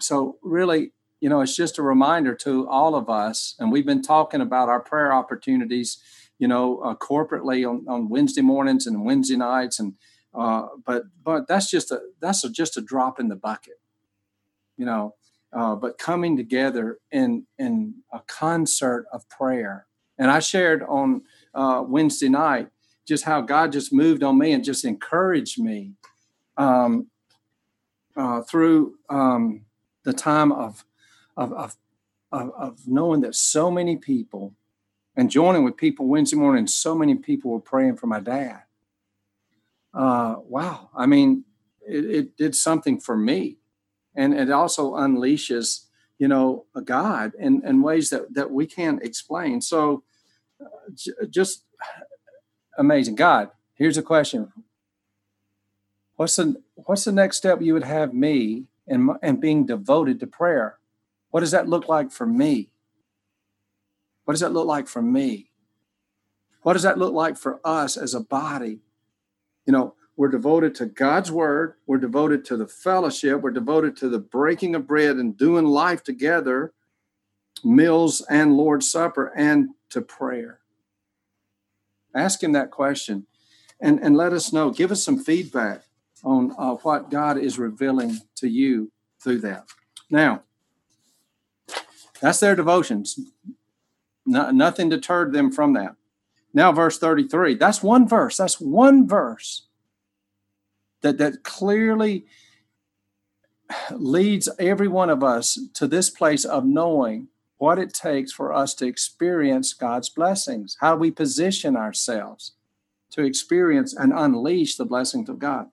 so 0.00 0.38
really 0.42 0.92
you 1.20 1.28
know 1.28 1.40
it's 1.40 1.56
just 1.56 1.78
a 1.78 1.82
reminder 1.82 2.34
to 2.34 2.68
all 2.68 2.94
of 2.94 3.08
us 3.08 3.54
and 3.58 3.72
we've 3.72 3.86
been 3.86 4.02
talking 4.02 4.40
about 4.40 4.68
our 4.68 4.80
prayer 4.80 5.12
opportunities 5.12 5.98
you 6.38 6.48
know 6.48 6.78
uh, 6.80 6.94
corporately 6.94 7.68
on, 7.68 7.84
on 7.88 8.08
Wednesday 8.08 8.42
mornings 8.42 8.86
and 8.86 9.04
Wednesday 9.04 9.36
nights 9.36 9.78
and 9.78 9.94
uh, 10.34 10.66
but 10.84 11.04
but 11.22 11.48
that's 11.48 11.70
just 11.70 11.90
a 11.90 12.00
that's 12.20 12.44
a, 12.44 12.50
just 12.50 12.76
a 12.76 12.80
drop 12.80 13.18
in 13.18 13.28
the 13.28 13.36
bucket 13.36 13.80
you 14.76 14.84
know 14.84 15.14
uh, 15.52 15.74
but 15.74 15.98
coming 15.98 16.36
together 16.36 16.98
in 17.10 17.46
in 17.58 17.94
a 18.12 18.20
concert 18.26 19.06
of 19.12 19.28
prayer. 19.28 19.86
And 20.18 20.30
I 20.30 20.40
shared 20.40 20.82
on 20.82 21.22
uh, 21.54 21.82
Wednesday 21.86 22.28
night 22.28 22.68
just 23.08 23.24
how 23.24 23.40
God 23.40 23.72
just 23.72 23.92
moved 23.92 24.22
on 24.22 24.38
me 24.38 24.52
and 24.52 24.62
just 24.62 24.84
encouraged 24.84 25.58
me 25.58 25.94
um, 26.56 27.08
uh, 28.16 28.42
through 28.42 28.96
um, 29.08 29.64
the 30.04 30.12
time 30.12 30.52
of, 30.52 30.84
of, 31.36 31.52
of 31.52 31.76
of 32.30 32.80
knowing 32.86 33.22
that 33.22 33.34
so 33.34 33.70
many 33.70 33.96
people 33.96 34.54
and 35.16 35.30
joining 35.30 35.64
with 35.64 35.76
people 35.78 36.06
Wednesday 36.06 36.36
morning, 36.36 36.66
so 36.66 36.94
many 36.94 37.14
people 37.14 37.50
were 37.50 37.60
praying 37.60 37.96
for 37.96 38.06
my 38.06 38.20
dad. 38.20 38.62
Uh, 39.94 40.36
wow, 40.46 40.90
I 40.94 41.06
mean, 41.06 41.44
it, 41.80 42.04
it 42.04 42.36
did 42.36 42.54
something 42.54 43.00
for 43.00 43.16
me. 43.16 43.56
And 44.14 44.34
it 44.34 44.50
also 44.50 44.94
unleashes 44.94 45.86
you 46.18 46.26
know 46.26 46.66
a 46.74 46.82
god 46.82 47.32
in, 47.38 47.62
in 47.64 47.80
ways 47.80 48.10
that 48.10 48.34
that 48.34 48.50
we 48.50 48.66
can't 48.66 49.02
explain. 49.02 49.60
So 49.60 50.02
uh, 50.60 50.66
j- 50.94 51.12
just 51.30 51.64
amazing 52.78 53.14
god 53.14 53.50
here's 53.74 53.98
a 53.98 54.02
question 54.02 54.52
what's 56.16 56.36
the 56.36 56.60
what's 56.74 57.04
the 57.04 57.12
next 57.12 57.36
step 57.36 57.60
you 57.60 57.74
would 57.74 57.84
have 57.84 58.14
me 58.14 58.64
and 58.86 59.10
and 59.22 59.40
being 59.40 59.66
devoted 59.66 60.18
to 60.18 60.26
prayer 60.26 60.78
what 61.30 61.40
does 61.40 61.50
that 61.50 61.68
look 61.68 61.88
like 61.88 62.10
for 62.10 62.26
me 62.26 62.70
what 64.24 64.32
does 64.32 64.40
that 64.40 64.52
look 64.52 64.66
like 64.66 64.88
for 64.88 65.02
me 65.02 65.50
what 66.62 66.72
does 66.72 66.82
that 66.82 66.98
look 66.98 67.12
like 67.12 67.36
for 67.36 67.60
us 67.64 67.96
as 67.96 68.14
a 68.14 68.20
body 68.20 68.80
you 69.66 69.72
know 69.72 69.94
we're 70.18 70.28
devoted 70.28 70.74
to 70.74 70.86
God's 70.86 71.30
word. 71.30 71.74
We're 71.86 71.98
devoted 71.98 72.44
to 72.46 72.56
the 72.56 72.66
fellowship. 72.66 73.40
We're 73.40 73.52
devoted 73.52 73.96
to 73.98 74.08
the 74.08 74.18
breaking 74.18 74.74
of 74.74 74.84
bread 74.84 75.14
and 75.14 75.36
doing 75.36 75.64
life 75.64 76.02
together, 76.02 76.72
meals 77.62 78.20
and 78.28 78.56
Lord's 78.56 78.90
Supper, 78.90 79.32
and 79.36 79.68
to 79.90 80.00
prayer. 80.00 80.57
Ask 82.14 82.42
Him 82.42 82.52
that 82.52 82.70
question 82.70 83.26
and, 83.80 83.98
and 84.00 84.16
let 84.16 84.32
us 84.32 84.52
know. 84.52 84.70
Give 84.70 84.90
us 84.90 85.02
some 85.02 85.18
feedback 85.18 85.82
on 86.24 86.54
uh, 86.58 86.74
what 86.76 87.10
God 87.10 87.38
is 87.38 87.58
revealing 87.58 88.20
to 88.36 88.48
you 88.48 88.90
through 89.22 89.40
that. 89.40 89.66
Now, 90.10 90.42
that's 92.20 92.40
their 92.40 92.56
devotions. 92.56 93.18
No, 94.26 94.50
nothing 94.50 94.88
deterred 94.88 95.32
them 95.32 95.52
from 95.52 95.74
that. 95.74 95.94
Now, 96.52 96.72
verse 96.72 96.98
33. 96.98 97.54
That's 97.54 97.82
one 97.82 98.08
verse. 98.08 98.36
That's 98.36 98.60
one 98.60 99.06
verse 99.06 99.66
that 101.02 101.18
that 101.18 101.44
clearly 101.44 102.26
leads 103.90 104.48
every 104.58 104.88
one 104.88 105.10
of 105.10 105.22
us 105.22 105.58
to 105.74 105.86
this 105.86 106.10
place 106.10 106.44
of 106.44 106.64
knowing 106.64 107.28
what 107.58 107.78
it 107.78 107.92
takes 107.92 108.32
for 108.32 108.52
us 108.52 108.74
to 108.74 108.86
experience 108.86 109.74
God's 109.74 110.08
blessings, 110.08 110.76
how 110.80 110.96
we 110.96 111.10
position 111.10 111.76
ourselves 111.76 112.52
to 113.10 113.24
experience 113.24 113.94
and 113.94 114.12
unleash 114.14 114.76
the 114.76 114.84
blessings 114.84 115.28
of 115.28 115.38
God. 115.38 115.66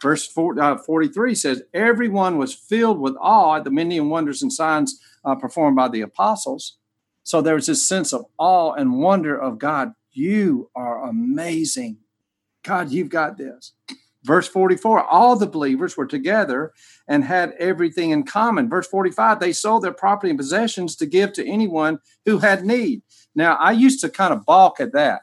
Verse 0.00 0.26
43 0.26 1.34
says, 1.34 1.62
Everyone 1.74 2.38
was 2.38 2.54
filled 2.54 3.00
with 3.00 3.16
awe 3.20 3.56
at 3.56 3.64
the 3.64 3.70
many 3.70 4.00
wonders 4.00 4.42
and 4.42 4.52
signs 4.52 5.00
uh, 5.24 5.34
performed 5.34 5.76
by 5.76 5.88
the 5.88 6.00
apostles. 6.00 6.76
So 7.22 7.42
there 7.42 7.54
was 7.54 7.66
this 7.66 7.86
sense 7.86 8.12
of 8.12 8.24
awe 8.38 8.72
and 8.72 8.98
wonder 8.98 9.36
of 9.36 9.58
God. 9.58 9.92
You 10.12 10.70
are 10.74 11.04
amazing. 11.04 11.98
God, 12.62 12.90
you've 12.90 13.10
got 13.10 13.36
this. 13.36 13.72
Verse 14.24 14.46
44, 14.48 15.04
all 15.04 15.34
the 15.36 15.46
believers 15.46 15.96
were 15.96 16.06
together 16.06 16.72
and 17.08 17.24
had 17.24 17.52
everything 17.58 18.10
in 18.10 18.24
common. 18.24 18.68
Verse 18.68 18.86
45, 18.86 19.40
they 19.40 19.52
sold 19.52 19.82
their 19.82 19.92
property 19.94 20.28
and 20.30 20.38
possessions 20.38 20.94
to 20.96 21.06
give 21.06 21.32
to 21.34 21.46
anyone 21.46 21.98
who 22.26 22.38
had 22.38 22.64
need. 22.64 23.02
Now, 23.34 23.54
I 23.56 23.72
used 23.72 24.00
to 24.02 24.10
kind 24.10 24.32
of 24.34 24.44
balk 24.44 24.78
at 24.80 24.92
that. 24.92 25.22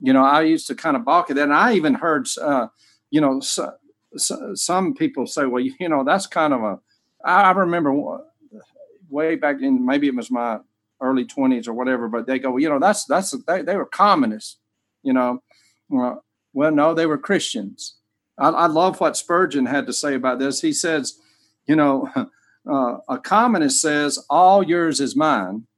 you 0.00 0.12
know, 0.12 0.24
I 0.24 0.42
used 0.42 0.66
to 0.68 0.74
kind 0.74 0.96
of 0.96 1.04
balk 1.04 1.30
at 1.30 1.36
that. 1.36 1.44
And 1.44 1.54
I 1.54 1.74
even 1.74 1.94
heard, 1.94 2.28
uh, 2.40 2.68
you 3.10 3.20
know, 3.20 3.40
so, 3.40 3.72
so, 4.16 4.54
some 4.54 4.94
people 4.94 5.26
say, 5.26 5.44
well, 5.46 5.62
you 5.62 5.88
know, 5.88 6.04
that's 6.04 6.26
kind 6.26 6.54
of 6.54 6.62
a, 6.62 6.78
I 7.24 7.50
remember 7.50 8.20
way 9.08 9.34
back 9.36 9.56
in, 9.60 9.84
maybe 9.84 10.06
it 10.06 10.14
was 10.14 10.30
my 10.30 10.58
early 11.00 11.24
20s 11.24 11.66
or 11.68 11.72
whatever, 11.72 12.08
but 12.08 12.26
they 12.26 12.38
go, 12.38 12.50
well, 12.50 12.60
you 12.60 12.68
know, 12.68 12.78
that's, 12.78 13.04
that's, 13.06 13.30
they, 13.46 13.62
they 13.62 13.76
were 13.76 13.86
communists, 13.86 14.58
you 15.02 15.12
know. 15.12 15.42
Well, 15.88 16.24
well, 16.58 16.72
no, 16.72 16.92
they 16.92 17.06
were 17.06 17.18
Christians. 17.18 17.98
I, 18.36 18.48
I 18.48 18.66
love 18.66 18.98
what 18.98 19.16
Spurgeon 19.16 19.66
had 19.66 19.86
to 19.86 19.92
say 19.92 20.16
about 20.16 20.40
this. 20.40 20.60
He 20.60 20.72
says, 20.72 21.20
you 21.68 21.76
know, 21.76 22.10
uh, 22.68 22.96
a 23.08 23.16
communist 23.18 23.80
says, 23.80 24.18
all 24.28 24.64
yours 24.64 24.98
is 24.98 25.14
mine, 25.14 25.68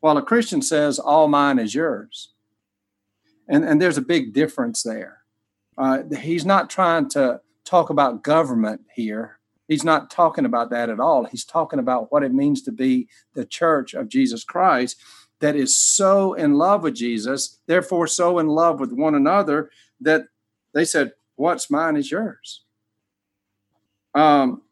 while 0.00 0.18
a 0.18 0.22
Christian 0.22 0.60
says, 0.60 0.98
all 0.98 1.28
mine 1.28 1.58
is 1.58 1.74
yours. 1.74 2.34
And, 3.48 3.64
and 3.64 3.80
there's 3.80 3.96
a 3.96 4.02
big 4.02 4.34
difference 4.34 4.82
there. 4.82 5.20
Uh, 5.78 6.02
he's 6.20 6.44
not 6.44 6.68
trying 6.68 7.08
to 7.08 7.40
talk 7.64 7.88
about 7.88 8.22
government 8.22 8.82
here. 8.94 9.38
He's 9.66 9.82
not 9.82 10.10
talking 10.10 10.44
about 10.44 10.68
that 10.68 10.90
at 10.90 11.00
all. 11.00 11.24
He's 11.24 11.46
talking 11.46 11.78
about 11.78 12.12
what 12.12 12.22
it 12.22 12.34
means 12.34 12.60
to 12.64 12.72
be 12.72 13.08
the 13.32 13.46
church 13.46 13.94
of 13.94 14.10
Jesus 14.10 14.44
Christ 14.44 15.00
that 15.40 15.56
is 15.56 15.74
so 15.74 16.34
in 16.34 16.54
love 16.54 16.82
with 16.82 16.94
Jesus, 16.94 17.58
therefore 17.66 18.06
so 18.06 18.38
in 18.38 18.46
love 18.46 18.78
with 18.78 18.92
one 18.92 19.14
another 19.14 19.70
that 20.02 20.26
they 20.74 20.84
said, 20.84 21.12
What's 21.36 21.70
mine 21.70 21.96
is 21.96 22.10
yours. 22.10 22.62
Um, 24.14 24.62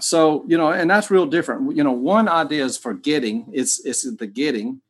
so 0.00 0.44
you 0.48 0.56
know, 0.56 0.72
and 0.72 0.90
that's 0.90 1.10
real 1.10 1.26
different. 1.26 1.76
You 1.76 1.84
know, 1.84 1.92
one 1.92 2.28
idea 2.28 2.64
is 2.64 2.78
for 2.78 2.94
getting, 2.94 3.46
it's 3.52 3.84
it's 3.84 4.10
the 4.16 4.26
getting, 4.26 4.80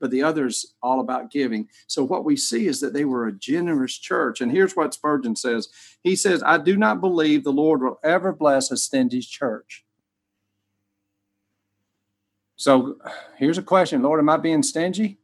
but 0.00 0.10
the 0.10 0.22
other's 0.22 0.74
all 0.82 1.00
about 1.00 1.30
giving. 1.30 1.68
So 1.86 2.04
what 2.04 2.24
we 2.24 2.36
see 2.36 2.66
is 2.66 2.80
that 2.80 2.92
they 2.92 3.04
were 3.04 3.26
a 3.26 3.32
generous 3.32 3.96
church. 3.96 4.40
And 4.40 4.50
here's 4.50 4.74
what 4.74 4.94
Spurgeon 4.94 5.36
says. 5.36 5.68
He 6.02 6.16
says, 6.16 6.42
I 6.42 6.58
do 6.58 6.76
not 6.76 7.00
believe 7.00 7.44
the 7.44 7.52
Lord 7.52 7.82
will 7.82 7.98
ever 8.02 8.32
bless 8.32 8.70
a 8.70 8.76
stingy 8.76 9.20
church. 9.20 9.84
So 12.56 12.96
here's 13.36 13.58
a 13.58 13.62
question, 13.62 14.02
Lord, 14.02 14.18
am 14.18 14.30
I 14.30 14.38
being 14.38 14.62
stingy? 14.62 15.18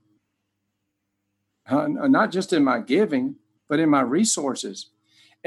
Uh, 1.66 1.86
not 1.88 2.30
just 2.30 2.52
in 2.52 2.64
my 2.64 2.80
giving, 2.80 3.36
but 3.72 3.80
in 3.80 3.88
my 3.88 4.02
resources. 4.02 4.90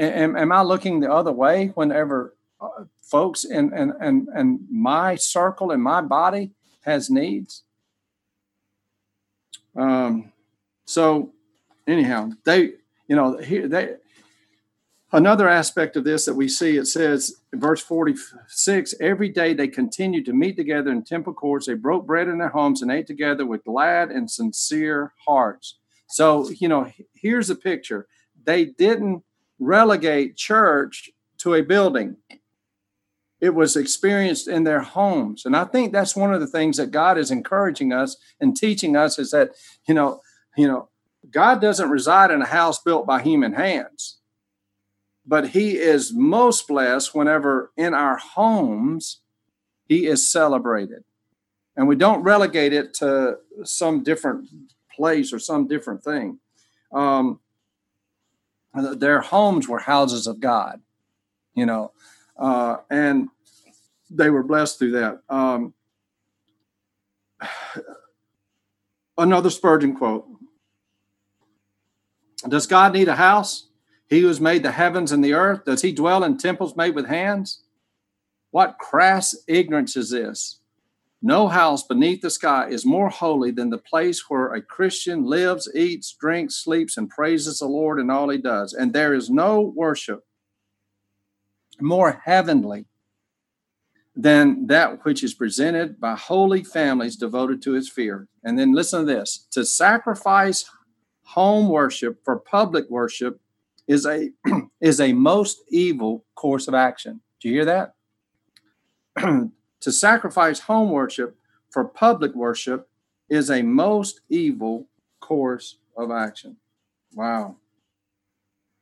Am, 0.00 0.34
am 0.34 0.50
I 0.50 0.62
looking 0.62 0.98
the 0.98 1.12
other 1.12 1.30
way 1.30 1.68
whenever 1.76 2.34
uh, 2.60 2.86
folks 3.00 3.44
and 3.44 4.68
my 4.68 5.14
circle 5.14 5.70
and 5.70 5.80
my 5.80 6.00
body 6.00 6.50
has 6.80 7.08
needs? 7.08 7.62
Um, 9.76 10.32
so 10.86 11.34
anyhow, 11.86 12.30
they 12.44 12.72
you 13.06 13.14
know 13.14 13.36
here 13.36 13.68
they 13.68 13.94
another 15.12 15.48
aspect 15.48 15.94
of 15.94 16.02
this 16.02 16.24
that 16.24 16.34
we 16.34 16.48
see 16.48 16.78
it 16.78 16.86
says 16.86 17.36
verse 17.54 17.80
46 17.80 18.94
every 19.00 19.28
day 19.28 19.54
they 19.54 19.68
continued 19.68 20.24
to 20.24 20.32
meet 20.32 20.56
together 20.56 20.90
in 20.90 21.04
temple 21.04 21.32
courts 21.32 21.66
they 21.66 21.74
broke 21.74 22.04
bread 22.04 22.26
in 22.26 22.38
their 22.38 22.48
homes 22.48 22.82
and 22.82 22.90
ate 22.90 23.06
together 23.06 23.46
with 23.46 23.64
glad 23.64 24.10
and 24.10 24.28
sincere 24.28 25.12
hearts 25.24 25.76
so 26.08 26.50
you 26.50 26.66
know 26.66 26.90
here's 27.14 27.50
a 27.50 27.54
picture 27.54 28.08
they 28.46 28.64
didn't 28.64 29.22
relegate 29.58 30.36
church 30.36 31.10
to 31.38 31.54
a 31.54 31.62
building. 31.62 32.16
It 33.40 33.54
was 33.54 33.76
experienced 33.76 34.48
in 34.48 34.64
their 34.64 34.80
homes. 34.80 35.44
And 35.44 35.54
I 35.54 35.64
think 35.64 35.92
that's 35.92 36.16
one 36.16 36.32
of 36.32 36.40
the 36.40 36.46
things 36.46 36.78
that 36.78 36.90
God 36.90 37.18
is 37.18 37.30
encouraging 37.30 37.92
us 37.92 38.16
and 38.40 38.56
teaching 38.56 38.96
us 38.96 39.18
is 39.18 39.30
that, 39.32 39.50
you 39.86 39.94
know, 39.94 40.20
you 40.56 40.66
know, 40.66 40.88
God 41.30 41.60
doesn't 41.60 41.90
reside 41.90 42.30
in 42.30 42.40
a 42.40 42.46
house 42.46 42.80
built 42.80 43.06
by 43.06 43.20
human 43.20 43.52
hands. 43.52 44.18
But 45.26 45.48
he 45.48 45.76
is 45.76 46.14
most 46.14 46.68
blessed 46.68 47.14
whenever 47.14 47.72
in 47.76 47.94
our 47.94 48.16
homes 48.16 49.20
he 49.84 50.06
is 50.06 50.30
celebrated. 50.30 51.04
And 51.76 51.88
we 51.88 51.96
don't 51.96 52.22
relegate 52.22 52.72
it 52.72 52.94
to 52.94 53.36
some 53.64 54.02
different 54.02 54.48
place 54.90 55.32
or 55.32 55.38
some 55.38 55.66
different 55.66 56.02
thing. 56.02 56.38
Um, 56.92 57.40
their 58.76 59.20
homes 59.20 59.68
were 59.68 59.78
houses 59.78 60.26
of 60.26 60.40
God, 60.40 60.80
you 61.54 61.66
know, 61.66 61.92
uh, 62.38 62.76
and 62.90 63.28
they 64.10 64.30
were 64.30 64.42
blessed 64.42 64.78
through 64.78 64.92
that. 64.92 65.20
Um, 65.28 65.74
another 69.18 69.50
Spurgeon 69.50 69.96
quote 69.96 70.26
Does 72.48 72.66
God 72.66 72.92
need 72.92 73.08
a 73.08 73.16
house? 73.16 73.68
He 74.08 74.20
who 74.20 74.28
has 74.28 74.40
made 74.40 74.62
the 74.62 74.70
heavens 74.70 75.10
and 75.10 75.24
the 75.24 75.32
earth, 75.32 75.64
does 75.64 75.82
he 75.82 75.90
dwell 75.90 76.22
in 76.22 76.38
temples 76.38 76.76
made 76.76 76.94
with 76.94 77.06
hands? 77.06 77.62
What 78.52 78.78
crass 78.78 79.34
ignorance 79.48 79.96
is 79.96 80.10
this? 80.10 80.60
No 81.26 81.48
house 81.48 81.82
beneath 81.82 82.20
the 82.20 82.30
sky 82.30 82.68
is 82.68 82.86
more 82.86 83.08
holy 83.08 83.50
than 83.50 83.70
the 83.70 83.78
place 83.78 84.30
where 84.30 84.54
a 84.54 84.62
Christian 84.62 85.24
lives, 85.24 85.68
eats, 85.74 86.14
drinks, 86.20 86.54
sleeps, 86.54 86.96
and 86.96 87.10
praises 87.10 87.58
the 87.58 87.66
Lord 87.66 87.98
in 87.98 88.10
all 88.10 88.28
he 88.28 88.38
does. 88.38 88.72
And 88.72 88.92
there 88.92 89.12
is 89.12 89.28
no 89.28 89.72
worship 89.74 90.24
more 91.80 92.22
heavenly 92.24 92.86
than 94.14 94.68
that 94.68 95.04
which 95.04 95.24
is 95.24 95.34
presented 95.34 95.98
by 95.98 96.14
holy 96.14 96.62
families 96.62 97.16
devoted 97.16 97.60
to 97.62 97.72
his 97.72 97.88
fear. 97.88 98.28
And 98.44 98.56
then 98.56 98.72
listen 98.72 99.00
to 99.00 99.12
this 99.12 99.48
to 99.50 99.64
sacrifice 99.64 100.64
home 101.24 101.68
worship 101.68 102.20
for 102.24 102.38
public 102.38 102.88
worship 102.88 103.40
is 103.88 104.06
a 104.06 104.30
is 104.80 105.00
a 105.00 105.12
most 105.12 105.58
evil 105.70 106.24
course 106.36 106.68
of 106.68 106.74
action. 106.74 107.20
Do 107.40 107.48
you 107.48 107.54
hear 107.56 107.64
that? 107.64 107.94
To 109.80 109.92
sacrifice 109.92 110.60
home 110.60 110.90
worship 110.90 111.36
for 111.70 111.84
public 111.84 112.34
worship 112.34 112.88
is 113.28 113.50
a 113.50 113.62
most 113.62 114.20
evil 114.28 114.88
course 115.20 115.78
of 115.96 116.10
action. 116.10 116.56
Wow. 117.14 117.56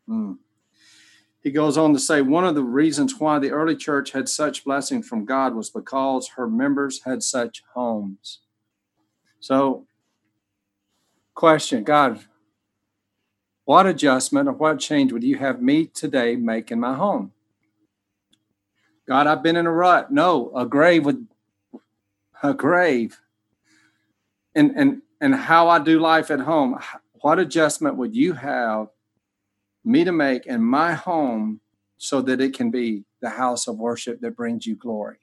Hmm. 0.06 0.34
He 1.44 1.50
goes 1.50 1.76
on 1.76 1.92
to 1.92 1.98
say 1.98 2.22
one 2.22 2.46
of 2.46 2.54
the 2.54 2.62
reasons 2.62 3.20
why 3.20 3.38
the 3.38 3.50
early 3.50 3.76
church 3.76 4.12
had 4.12 4.30
such 4.30 4.64
blessing 4.64 5.02
from 5.02 5.26
God 5.26 5.54
was 5.54 5.68
because 5.68 6.30
her 6.36 6.48
members 6.48 7.02
had 7.04 7.22
such 7.22 7.62
homes. 7.74 8.40
So, 9.40 9.86
question 11.34 11.84
God, 11.84 12.20
what 13.66 13.86
adjustment 13.86 14.48
or 14.48 14.52
what 14.52 14.80
change 14.80 15.12
would 15.12 15.22
you 15.22 15.36
have 15.36 15.60
me 15.60 15.86
today 15.86 16.34
make 16.34 16.70
in 16.70 16.80
my 16.80 16.94
home? 16.94 17.33
God, 19.06 19.26
I've 19.26 19.42
been 19.42 19.56
in 19.56 19.66
a 19.66 19.72
rut. 19.72 20.10
No, 20.10 20.50
a 20.54 20.66
grave 20.66 21.04
with 21.04 21.26
a 22.42 22.54
grave. 22.54 23.20
And 24.54 24.72
and 24.76 25.02
and 25.20 25.34
how 25.34 25.68
I 25.68 25.78
do 25.78 25.98
life 25.98 26.30
at 26.30 26.40
home. 26.40 26.78
What 27.14 27.38
adjustment 27.38 27.96
would 27.96 28.14
you 28.14 28.34
have 28.34 28.88
me 29.84 30.04
to 30.04 30.12
make 30.12 30.46
in 30.46 30.62
my 30.62 30.92
home 30.92 31.60
so 31.96 32.20
that 32.22 32.40
it 32.40 32.54
can 32.54 32.70
be 32.70 33.04
the 33.20 33.30
house 33.30 33.66
of 33.66 33.78
worship 33.78 34.20
that 34.20 34.36
brings 34.36 34.66
you 34.66 34.76
glory? 34.76 35.18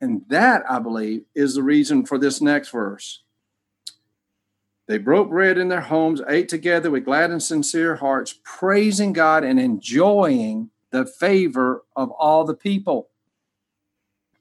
And 0.00 0.22
that, 0.28 0.62
I 0.68 0.78
believe, 0.78 1.24
is 1.34 1.54
the 1.54 1.62
reason 1.62 2.06
for 2.06 2.18
this 2.18 2.40
next 2.40 2.70
verse. 2.70 3.22
They 4.86 4.96
broke 4.96 5.28
bread 5.28 5.58
in 5.58 5.68
their 5.68 5.82
homes, 5.82 6.22
ate 6.26 6.48
together 6.48 6.90
with 6.90 7.04
glad 7.04 7.30
and 7.30 7.42
sincere 7.42 7.96
hearts, 7.96 8.38
praising 8.42 9.12
God 9.12 9.44
and 9.44 9.60
enjoying 9.60 10.70
the 10.90 11.06
favor 11.06 11.84
of 11.96 12.10
all 12.10 12.44
the 12.44 12.54
people. 12.54 13.08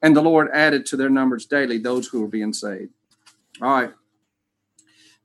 And 0.02 0.16
the 0.16 0.22
Lord 0.22 0.50
added 0.54 0.86
to 0.88 0.98
their 0.98 1.10
numbers 1.10 1.46
daily 1.46 1.78
those 1.78 2.08
who 2.08 2.22
were 2.22 2.28
being 2.28 2.54
saved. 2.54 2.92
All 3.62 3.70
right. 3.70 3.92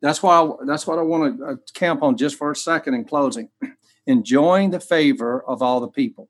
That's 0.00 0.22
why 0.22 0.50
that's 0.66 0.86
what 0.86 0.98
I 0.98 1.02
want 1.02 1.38
to 1.38 1.44
uh, 1.44 1.56
camp 1.74 2.02
on 2.02 2.16
just 2.16 2.36
for 2.36 2.50
a 2.50 2.56
second 2.56 2.94
in 2.94 3.04
closing. 3.04 3.50
Enjoying 4.06 4.70
the 4.70 4.80
favor 4.80 5.44
of 5.46 5.62
all 5.62 5.80
the 5.80 5.88
people. 5.88 6.28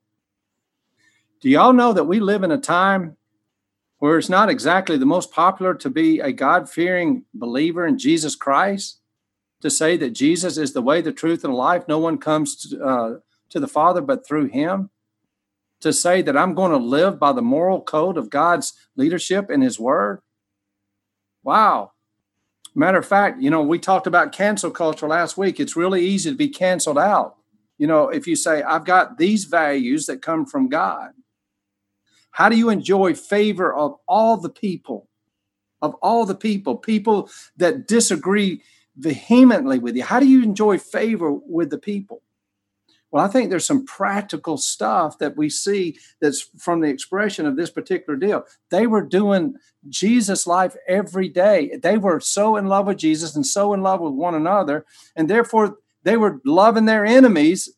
Do 1.41 1.49
y'all 1.49 1.73
know 1.73 1.91
that 1.91 2.03
we 2.03 2.19
live 2.19 2.43
in 2.43 2.51
a 2.51 2.57
time 2.57 3.17
where 3.97 4.17
it's 4.17 4.29
not 4.29 4.49
exactly 4.49 4.97
the 4.97 5.07
most 5.07 5.31
popular 5.31 5.73
to 5.73 5.89
be 5.89 6.19
a 6.19 6.31
God 6.31 6.69
fearing 6.69 7.25
believer 7.33 7.87
in 7.87 7.97
Jesus 7.97 8.35
Christ? 8.35 8.99
To 9.61 9.69
say 9.69 9.97
that 9.97 10.11
Jesus 10.11 10.57
is 10.57 10.73
the 10.73 10.81
way, 10.81 11.01
the 11.01 11.11
truth, 11.11 11.43
and 11.43 11.53
life. 11.53 11.87
No 11.87 11.97
one 11.97 12.17
comes 12.17 12.55
to, 12.57 12.83
uh, 12.83 13.15
to 13.49 13.59
the 13.59 13.67
Father 13.67 14.01
but 14.01 14.25
through 14.25 14.47
Him. 14.47 14.89
To 15.81 15.91
say 15.91 16.21
that 16.21 16.37
I'm 16.37 16.53
going 16.53 16.71
to 16.71 16.77
live 16.77 17.19
by 17.19 17.33
the 17.33 17.41
moral 17.41 17.81
code 17.81 18.17
of 18.17 18.29
God's 18.29 18.73
leadership 18.95 19.49
and 19.49 19.61
His 19.61 19.79
Word. 19.79 20.21
Wow. 21.43 21.91
Matter 22.73 22.97
of 22.97 23.05
fact, 23.05 23.41
you 23.41 23.49
know, 23.49 23.61
we 23.61 23.77
talked 23.77 24.07
about 24.07 24.31
cancel 24.31 24.71
culture 24.71 25.07
last 25.07 25.37
week. 25.37 25.59
It's 25.59 25.75
really 25.75 26.01
easy 26.03 26.31
to 26.31 26.37
be 26.37 26.47
canceled 26.47 26.97
out. 26.97 27.35
You 27.77 27.85
know, 27.87 28.09
if 28.09 28.25
you 28.27 28.35
say, 28.35 28.63
I've 28.63 28.85
got 28.85 29.17
these 29.17 29.43
values 29.45 30.05
that 30.05 30.21
come 30.21 30.45
from 30.45 30.69
God, 30.69 31.11
how 32.31 32.49
do 32.49 32.57
you 32.57 32.69
enjoy 32.69 33.13
favor 33.13 33.71
of 33.71 33.95
all 34.07 34.37
the 34.37 34.49
people? 34.49 35.07
Of 35.81 35.93
all 35.95 36.25
the 36.25 36.33
people, 36.33 36.77
people 36.77 37.29
that 37.57 37.87
disagree 37.87 38.63
vehemently 38.95 39.79
with 39.79 39.95
you? 39.95 40.03
How 40.03 40.19
do 40.19 40.27
you 40.27 40.41
enjoy 40.41 40.77
favor 40.79 41.31
with 41.31 41.69
the 41.69 41.77
people? 41.77 42.22
Well, 43.13 43.23
I 43.23 43.27
think 43.27 43.51
there's 43.51 43.67
some 43.67 43.85
practical 43.85 44.57
stuff 44.57 45.19
that 45.19 45.37
we 45.37 45.47
see 45.47 45.99
that's 46.19 46.49
from 46.57 46.81
the 46.81 46.87
expression 46.87 47.45
of 47.45 47.55
this 47.55 47.69
particular 47.69 48.17
deal. 48.17 48.43
They 48.71 48.87
were 48.87 49.03
doing 49.03 49.57
Jesus' 49.87 50.47
life 50.47 50.75
every 50.87 51.29
day. 51.29 51.77
They 51.79 51.99
were 51.99 52.19
so 52.19 52.55
in 52.55 52.65
love 52.65 52.87
with 52.87 52.97
Jesus 52.97 53.35
and 53.35 53.45
so 53.45 53.71
in 53.71 53.83
love 53.83 54.01
with 54.01 54.13
one 54.13 54.33
another, 54.33 54.87
and 55.15 55.29
therefore 55.29 55.77
they 56.01 56.17
were 56.17 56.41
loving 56.43 56.85
their 56.85 57.05
enemies. 57.05 57.69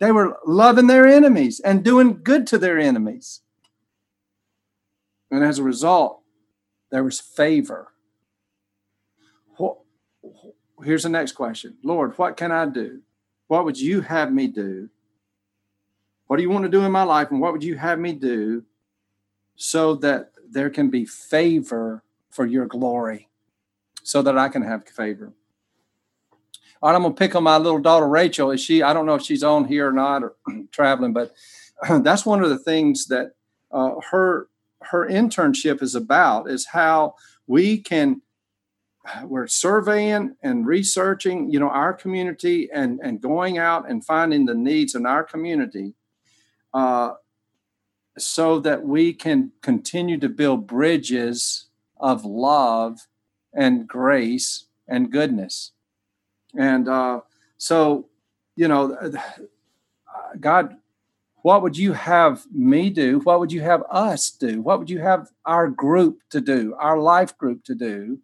They 0.00 0.10
were 0.10 0.38
loving 0.46 0.86
their 0.86 1.06
enemies 1.06 1.60
and 1.60 1.84
doing 1.84 2.22
good 2.22 2.46
to 2.46 2.58
their 2.58 2.78
enemies. 2.78 3.42
And 5.30 5.44
as 5.44 5.58
a 5.58 5.62
result, 5.62 6.22
there 6.90 7.04
was 7.04 7.20
favor. 7.20 7.88
Here's 10.82 11.02
the 11.02 11.10
next 11.10 11.32
question 11.32 11.76
Lord, 11.84 12.16
what 12.16 12.38
can 12.38 12.52
I 12.52 12.64
do? 12.64 13.02
What 13.48 13.64
would 13.64 13.78
you 13.78 14.00
have 14.00 14.32
me 14.32 14.48
do? 14.48 14.88
What 16.26 16.36
do 16.36 16.42
you 16.42 16.50
want 16.50 16.64
to 16.64 16.70
do 16.70 16.82
in 16.82 16.92
my 16.92 17.04
life? 17.04 17.30
And 17.30 17.40
what 17.40 17.52
would 17.52 17.62
you 17.62 17.76
have 17.76 17.98
me 17.98 18.12
do 18.12 18.64
so 19.54 19.94
that 19.96 20.32
there 20.50 20.70
can 20.70 20.90
be 20.90 21.04
favor 21.04 22.02
for 22.30 22.44
your 22.44 22.66
glory, 22.66 23.28
so 24.02 24.22
that 24.22 24.36
I 24.36 24.48
can 24.48 24.62
have 24.62 24.86
favor? 24.88 25.32
All 26.82 26.90
right, 26.90 26.96
I'm 26.96 27.02
gonna 27.02 27.14
pick 27.14 27.34
on 27.34 27.44
my 27.44 27.56
little 27.56 27.78
daughter 27.78 28.08
Rachel. 28.08 28.50
Is 28.50 28.60
she? 28.60 28.82
I 28.82 28.92
don't 28.92 29.06
know 29.06 29.14
if 29.14 29.22
she's 29.22 29.44
on 29.44 29.64
here 29.64 29.88
or 29.88 29.92
not, 29.92 30.22
or 30.22 30.34
traveling, 30.72 31.12
but 31.12 31.32
that's 32.02 32.26
one 32.26 32.42
of 32.42 32.50
the 32.50 32.58
things 32.58 33.06
that 33.06 33.32
uh, 33.70 33.92
her 34.10 34.48
her 34.82 35.08
internship 35.08 35.82
is 35.82 35.94
about 35.94 36.50
is 36.50 36.66
how 36.66 37.14
we 37.46 37.78
can 37.78 38.20
we're 39.24 39.46
surveying 39.46 40.36
and 40.42 40.66
researching 40.66 41.50
you 41.50 41.60
know 41.60 41.68
our 41.68 41.92
community 41.92 42.68
and 42.72 43.00
and 43.02 43.20
going 43.20 43.58
out 43.58 43.88
and 43.88 44.04
finding 44.04 44.44
the 44.46 44.54
needs 44.54 44.94
in 44.94 45.06
our 45.06 45.22
community 45.22 45.94
uh, 46.74 47.12
so 48.18 48.60
that 48.60 48.82
we 48.82 49.12
can 49.12 49.52
continue 49.62 50.18
to 50.18 50.28
build 50.28 50.66
bridges 50.66 51.66
of 51.98 52.24
love 52.24 53.06
and 53.52 53.86
grace 53.86 54.66
and 54.88 55.10
goodness 55.10 55.72
and 56.56 56.88
uh, 56.88 57.20
so 57.58 58.08
you 58.56 58.68
know 58.68 58.96
god 60.40 60.76
what 61.46 61.62
would 61.62 61.78
you 61.78 61.92
have 61.92 62.44
me 62.52 62.90
do? 62.90 63.20
What 63.20 63.38
would 63.38 63.52
you 63.52 63.60
have 63.60 63.84
us 63.88 64.32
do? 64.32 64.60
What 64.60 64.80
would 64.80 64.90
you 64.90 64.98
have 64.98 65.30
our 65.44 65.68
group 65.68 66.18
to 66.30 66.40
do, 66.40 66.74
our 66.76 66.98
life 66.98 67.38
group 67.38 67.62
to 67.66 67.74
do, 67.76 68.18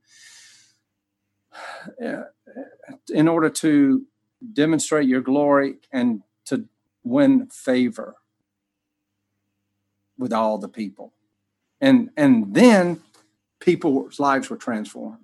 in 3.08 3.28
order 3.28 3.50
to 3.50 4.06
demonstrate 4.52 5.08
your 5.08 5.20
glory 5.20 5.76
and 5.92 6.22
to 6.46 6.66
win 7.04 7.46
favor 7.46 8.16
with 10.18 10.32
all 10.32 10.58
the 10.58 10.68
people? 10.68 11.12
And, 11.80 12.10
and 12.16 12.54
then 12.54 13.00
people's 13.60 14.20
lives 14.20 14.50
were 14.50 14.56
transformed. 14.56 15.18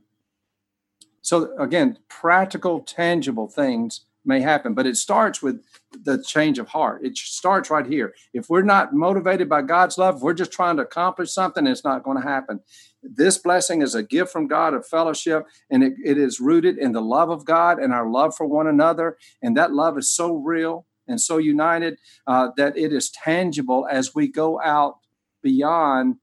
So, 1.23 1.57
again, 1.59 1.99
practical, 2.09 2.81
tangible 2.81 3.49
things 3.49 4.07
may 4.25 4.41
happen, 4.41 4.75
but 4.75 4.87
it 4.87 4.97
starts 4.97 5.43
with 5.43 5.63
the 5.93 6.23
change 6.23 6.59
of 6.59 6.69
heart. 6.69 7.05
It 7.05 7.17
starts 7.17 7.71
right 7.71 7.87
here. 7.87 8.15
If 8.33 8.49
we're 8.49 8.63
not 8.63 8.95
motivated 8.95 9.49
by 9.49 9.63
God's 9.63 9.99
love, 9.99 10.23
we're 10.23 10.35
just 10.35 10.53
trying 10.53 10.77
to 10.77 10.83
accomplish 10.83 11.33
something, 11.33 11.67
it's 11.67 11.85
not 11.85 12.03
going 12.03 12.17
to 12.17 12.29
happen. 12.29 12.61
This 13.03 13.39
blessing 13.39 13.81
is 13.81 13.95
a 13.95 14.03
gift 14.03 14.33
from 14.33 14.49
God 14.49 14.75
of 14.75 14.87
fellowship, 14.87 15.47
and 15.71 15.85
it, 15.85 15.95
it 16.05 16.19
is 16.19 16.41
rooted 16.41 16.79
in 16.79 16.93
the 16.93 17.01
love 17.01 17.31
of 17.31 17.45
God 17.45 17.79
and 17.79 17.93
our 17.93 18.09
love 18.09 18.35
for 18.37 18.47
one 18.47 18.67
another. 18.67 19.17
And 19.41 19.57
that 19.57 19.73
love 19.73 19.97
is 19.97 20.11
so 20.11 20.35
real 20.35 20.87
and 21.07 21.21
so 21.21 21.39
united 21.39 21.99
uh, 22.27 22.49
that 22.57 22.77
it 22.77 22.93
is 22.93 23.11
tangible 23.11 23.87
as 23.91 24.15
we 24.15 24.29
go 24.29 24.61
out 24.61 24.99
beyond 25.43 26.17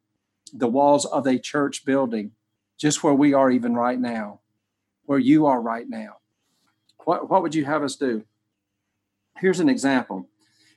the 0.54 0.68
walls 0.68 1.06
of 1.06 1.26
a 1.26 1.40
church 1.40 1.86
building, 1.86 2.32
just 2.78 3.04
where 3.04 3.14
we 3.14 3.34
are 3.34 3.50
even 3.50 3.74
right 3.74 4.00
now, 4.00 4.42
where 5.06 5.20
you 5.20 5.46
are 5.46 5.62
right 5.62 5.90
now. 5.90 6.18
What, 7.06 7.30
what 7.30 7.42
would 7.42 7.56
you 7.56 7.66
have 7.66 7.84
us 7.84 7.96
do? 7.96 8.26
Here's 9.38 9.60
an 9.60 9.70
example. 9.70 10.30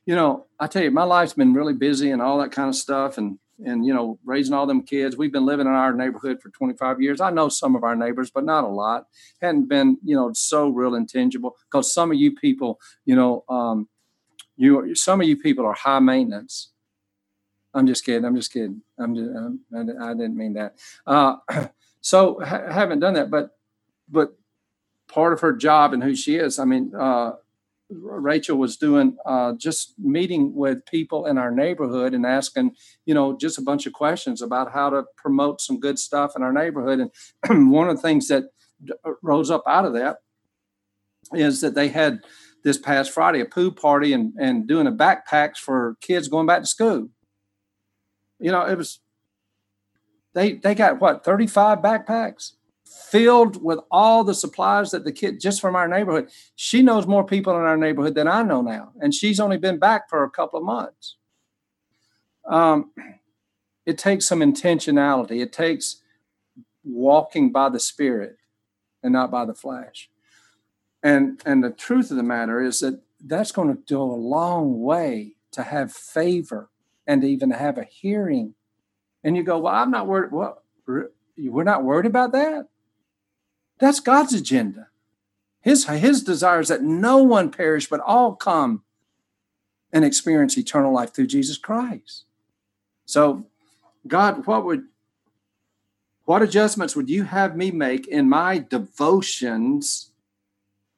You 0.07 0.15
know, 0.15 0.47
I 0.59 0.69
tell 0.69 0.83
you, 0.83 0.91
my 0.91 1.05
life's 1.05 1.35
been 1.35 1.55
really 1.55 1.75
busy 1.75 2.11
and 2.11 2.23
all 2.23 2.39
that 2.39 2.53
kind 2.53 2.69
of 2.69 2.75
stuff, 2.77 3.19
and 3.19 3.39
and 3.65 3.85
you 3.85 3.93
know, 3.93 4.19
raising 4.25 4.55
all 4.55 4.67
them 4.67 4.83
kids. 4.83 5.17
We've 5.17 5.33
been 5.33 5.47
living 5.47 5.67
in 5.67 5.73
our 5.73 5.93
neighborhood 5.93 6.41
for 6.41 6.51
25 6.51 7.01
years. 7.01 7.21
I 7.21 7.31
know 7.31 7.49
some 7.49 7.75
of 7.75 7.85
our 7.85 7.97
neighbors, 7.97 8.31
but 8.31 8.45
not 8.45 8.65
a 8.65 8.69
lot. 8.69 9.07
Hadn't 9.41 9.69
been, 9.69 9.99
you 10.05 10.15
know, 10.15 10.33
so 10.33 10.69
real 10.69 10.95
intangible 10.95 11.57
because 11.71 11.93
some 11.93 12.11
of 12.11 12.19
you 12.19 12.35
people, 12.35 12.81
you 13.05 13.17
know, 13.17 13.45
um, 13.49 13.89
you 14.57 14.95
some 14.95 15.21
of 15.21 15.29
you 15.29 15.37
people 15.37 15.65
are 15.67 15.75
high 15.75 16.01
maintenance. 16.01 16.71
I'm 17.75 17.87
just 17.87 18.05
kidding. 18.05 18.25
I'm 18.25 18.37
just 18.37 18.53
kidding. 18.53 18.83
I'm 18.99 19.15
just, 19.15 19.31
I'm, 19.31 19.61
I 20.03 20.15
didn't 20.15 20.37
mean 20.37 20.55
that. 20.55 20.77
Uh, 21.07 21.37
so 22.01 22.41
ha- 22.45 22.71
haven't 22.71 23.01
done 23.01 23.15
that, 23.15 23.31
but 23.31 23.57
but 24.09 24.37
part 25.09 25.33
of 25.33 25.41
her 25.41 25.53
job 25.53 25.93
and 25.93 26.03
who 26.03 26.15
she 26.15 26.37
is. 26.37 26.59
I 26.59 26.65
mean, 26.65 26.93
uh, 26.95 27.33
Rachel 27.91 28.59
was 28.59 28.77
doing 28.77 29.17
uh, 29.25 29.55
just 29.55 29.95
meeting 29.99 30.55
with 30.55 30.85
people 30.87 31.27
in 31.27 31.39
our 31.39 31.51
neighborhood 31.51 32.13
and 32.13 32.27
asking, 32.27 32.73
you 33.07 33.15
know, 33.15 33.37
just 33.37 33.59
a 33.59 33.63
bunch 33.63 33.87
of 33.87 33.93
questions 33.93 34.43
about 34.43 34.73
how 34.73 34.91
to 34.91 35.05
promote 35.17 35.61
some 35.61 35.81
good 35.81 35.99
stuff 35.99 36.33
in 36.37 36.43
our 36.43 36.53
neighborhood. 36.53 37.11
And 37.49 37.71
one 37.73 37.89
of 37.89 37.97
the 37.97 38.03
things 38.03 38.29
that 38.29 38.45
rose 39.23 39.51
up 39.51 39.63
out 39.67 39.87
of 39.87 39.95
that 39.95 40.19
is 41.33 41.61
that 41.63 41.75
they 41.75 41.89
had 41.89 42.21
this 42.65 42.79
past 42.79 43.11
Friday 43.11 43.41
a 43.41 43.47
poo 43.47 43.71
party 43.71 44.13
and, 44.13 44.33
and 44.39 44.67
doing 44.67 44.87
a 44.87 44.93
backpacks 44.93 45.57
for 45.57 45.97
kids 46.01 46.29
going 46.29 46.47
back 46.47 46.61
to 46.61 46.67
school. 46.67 47.09
You 48.39 48.53
know, 48.53 48.67
it 48.67 48.77
was 48.77 49.01
they 50.35 50.55
they 50.55 50.75
got 50.75 51.01
what 51.01 51.25
35 51.25 51.79
backpacks 51.79 52.53
filled 53.11 53.63
with 53.63 53.79
all 53.91 54.25
the 54.25 54.35
supplies 54.35 54.91
that 54.91 55.05
the 55.05 55.13
kid 55.13 55.41
just 55.41 55.61
from 55.61 55.77
our 55.77 55.89
neighborhood. 55.89 56.29
She 56.57 56.83
knows 56.83 57.07
more 57.07 57.25
people 57.25 57.57
in 57.57 57.63
our 57.63 57.77
neighborhood 57.77 58.15
than 58.15 58.29
I 58.29 58.43
know 58.43 58.63
now, 58.63 58.93
and 59.01 59.15
she's 59.15 59.41
only 59.41 59.57
been 59.57 59.79
back 59.79 60.09
for 60.09 60.25
a 60.25 60.31
couple 60.31 60.59
of 60.59 60.65
months. 60.65 61.17
Um, 62.49 62.93
it 63.87 63.99
takes 63.99 64.27
some 64.27 64.41
intentionality. 64.41 65.41
It 65.43 65.53
takes 65.53 66.03
walking 66.85 67.53
by 67.53 67.69
the 67.69 67.81
Spirit 67.81 68.37
and 69.03 69.13
not 69.13 69.31
by 69.31 69.45
the 69.45 69.55
flesh. 69.55 70.11
And 71.03 71.41
and 71.47 71.63
the 71.63 71.71
truth 71.71 72.11
of 72.11 72.17
the 72.17 72.23
matter 72.23 72.61
is 72.61 72.81
that 72.81 73.01
that's 73.25 73.53
going 73.53 73.69
to 73.69 73.83
go 73.89 74.03
a 74.03 74.15
long 74.15 74.81
way 74.81 75.37
to 75.53 75.63
have 75.63 75.93
favor 75.93 76.71
and 77.07 77.23
to 77.23 77.29
even 77.29 77.51
have 77.51 77.79
a 77.79 77.85
hearing. 77.85 78.55
And 79.25 79.37
you 79.37 79.43
go, 79.43 79.59
well, 79.59 79.75
I'm 79.75 79.91
not 79.91 80.07
worried. 80.07 80.33
Well, 80.33 80.63
we're 80.87 81.65
not 81.65 81.85
worried 81.85 82.07
about 82.07 82.33
that. 82.33 82.69
That's 83.79 84.01
God's 84.01 84.35
agenda. 84.35 84.89
His, 85.61 85.87
his 85.87 86.23
desire 86.23 86.61
is 86.61 86.69
that 86.69 86.83
no 86.83 87.19
one 87.19 87.51
perish, 87.51 87.89
but 87.89 88.01
all 88.01 88.35
come 88.35 88.83
and 89.93 90.05
experience 90.05 90.57
eternal 90.57 90.93
life 90.93 91.15
through 91.15 91.27
Jesus 91.27 91.59
Christ. 91.59 92.25
So, 93.07 93.47
God, 94.07 94.47
what 94.47 94.65
would 94.65 94.85
what 96.25 96.43
adjustments 96.43 96.95
would 96.95 97.09
you 97.09 97.25
have 97.25 97.57
me 97.57 97.71
make 97.71 98.07
in 98.07 98.29
my 98.29 98.59
devotions, 98.59 100.11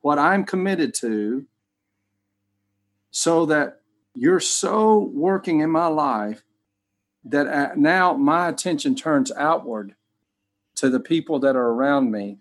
what 0.01 0.18
I'm 0.18 0.45
committed 0.45 0.93
to, 0.95 1.47
so 3.12 3.47
that 3.47 3.81
you're 4.12 4.41
so 4.41 4.99
working 5.14 5.61
in 5.61 5.70
my 5.70 5.87
life 5.87 6.43
that 7.24 7.47
uh, 7.47 7.70
now 7.76 8.14
my 8.14 8.49
attention 8.49 8.97
turns 8.97 9.31
outward 9.37 9.95
to 10.74 10.89
the 10.89 10.99
people 10.99 11.39
that 11.39 11.55
are 11.55 11.68
around 11.68 12.11
me 12.11 12.39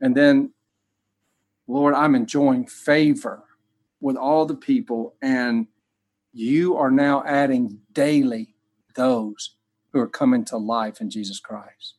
and 0.00 0.16
then, 0.16 0.52
Lord, 1.66 1.94
I'm 1.94 2.14
enjoying 2.14 2.66
favor 2.66 3.44
with 4.00 4.16
all 4.16 4.46
the 4.46 4.54
people, 4.54 5.14
and 5.22 5.66
you 6.32 6.76
are 6.76 6.90
now 6.90 7.24
adding 7.26 7.80
daily 7.92 8.54
those 8.94 9.56
who 9.92 10.00
are 10.00 10.08
coming 10.08 10.44
to 10.46 10.56
life 10.56 11.00
in 11.00 11.10
Jesus 11.10 11.40
Christ. 11.40 11.94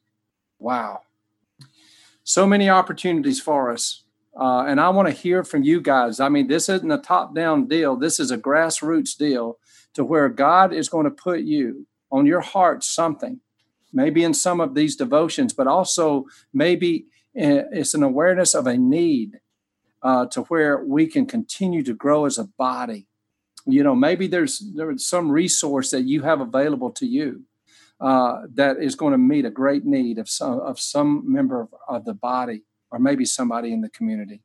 Wow. 0.59 1.01
So 2.23 2.45
many 2.45 2.69
opportunities 2.69 3.39
for 3.39 3.71
us. 3.71 4.03
Uh, 4.39 4.65
and 4.65 4.79
I 4.79 4.89
want 4.89 5.07
to 5.07 5.13
hear 5.13 5.43
from 5.43 5.63
you 5.63 5.81
guys. 5.81 6.19
I 6.19 6.29
mean, 6.29 6.47
this 6.47 6.69
isn't 6.69 6.91
a 6.91 6.99
top 6.99 7.33
down 7.33 7.67
deal, 7.67 7.95
this 7.95 8.19
is 8.19 8.29
a 8.29 8.37
grassroots 8.37 9.17
deal 9.17 9.57
to 9.95 10.03
where 10.03 10.29
God 10.29 10.73
is 10.73 10.89
going 10.89 11.05
to 11.05 11.11
put 11.11 11.41
you 11.41 11.87
on 12.11 12.27
your 12.27 12.41
heart 12.41 12.83
something, 12.83 13.39
maybe 13.91 14.23
in 14.23 14.33
some 14.33 14.61
of 14.61 14.75
these 14.75 14.95
devotions, 14.95 15.53
but 15.53 15.65
also 15.65 16.25
maybe 16.53 17.07
it's 17.37 17.93
an 17.95 18.03
awareness 18.03 18.55
of 18.55 18.67
a 18.67 18.77
need 18.77 19.39
uh, 20.03 20.25
to 20.27 20.41
where 20.43 20.83
we 20.83 21.07
can 21.07 21.25
continue 21.25 21.83
to 21.83 21.93
grow 21.93 22.25
as 22.25 22.37
a 22.39 22.45
body. 22.57 23.07
You 23.65 23.83
know, 23.83 23.95
maybe 23.95 24.27
there's 24.27 24.63
there's 24.75 25.05
some 25.05 25.31
resource 25.31 25.91
that 25.91 26.03
you 26.03 26.23
have 26.23 26.41
available 26.41 26.91
to 26.91 27.05
you. 27.05 27.45
uh, 27.99 28.43
that 28.53 28.77
is 28.77 28.95
going 28.95 29.11
to 29.11 29.17
meet 29.17 29.45
a 29.45 29.49
great 29.49 29.85
need 29.85 30.19
of 30.19 30.29
some 30.29 30.59
of 30.59 30.79
some 30.79 31.23
member 31.31 31.61
of, 31.61 31.69
of 31.87 32.05
the 32.05 32.13
body 32.13 32.63
or 32.91 32.99
maybe 32.99 33.25
somebody 33.25 33.73
in 33.73 33.81
the 33.81 33.89
community. 33.89 34.41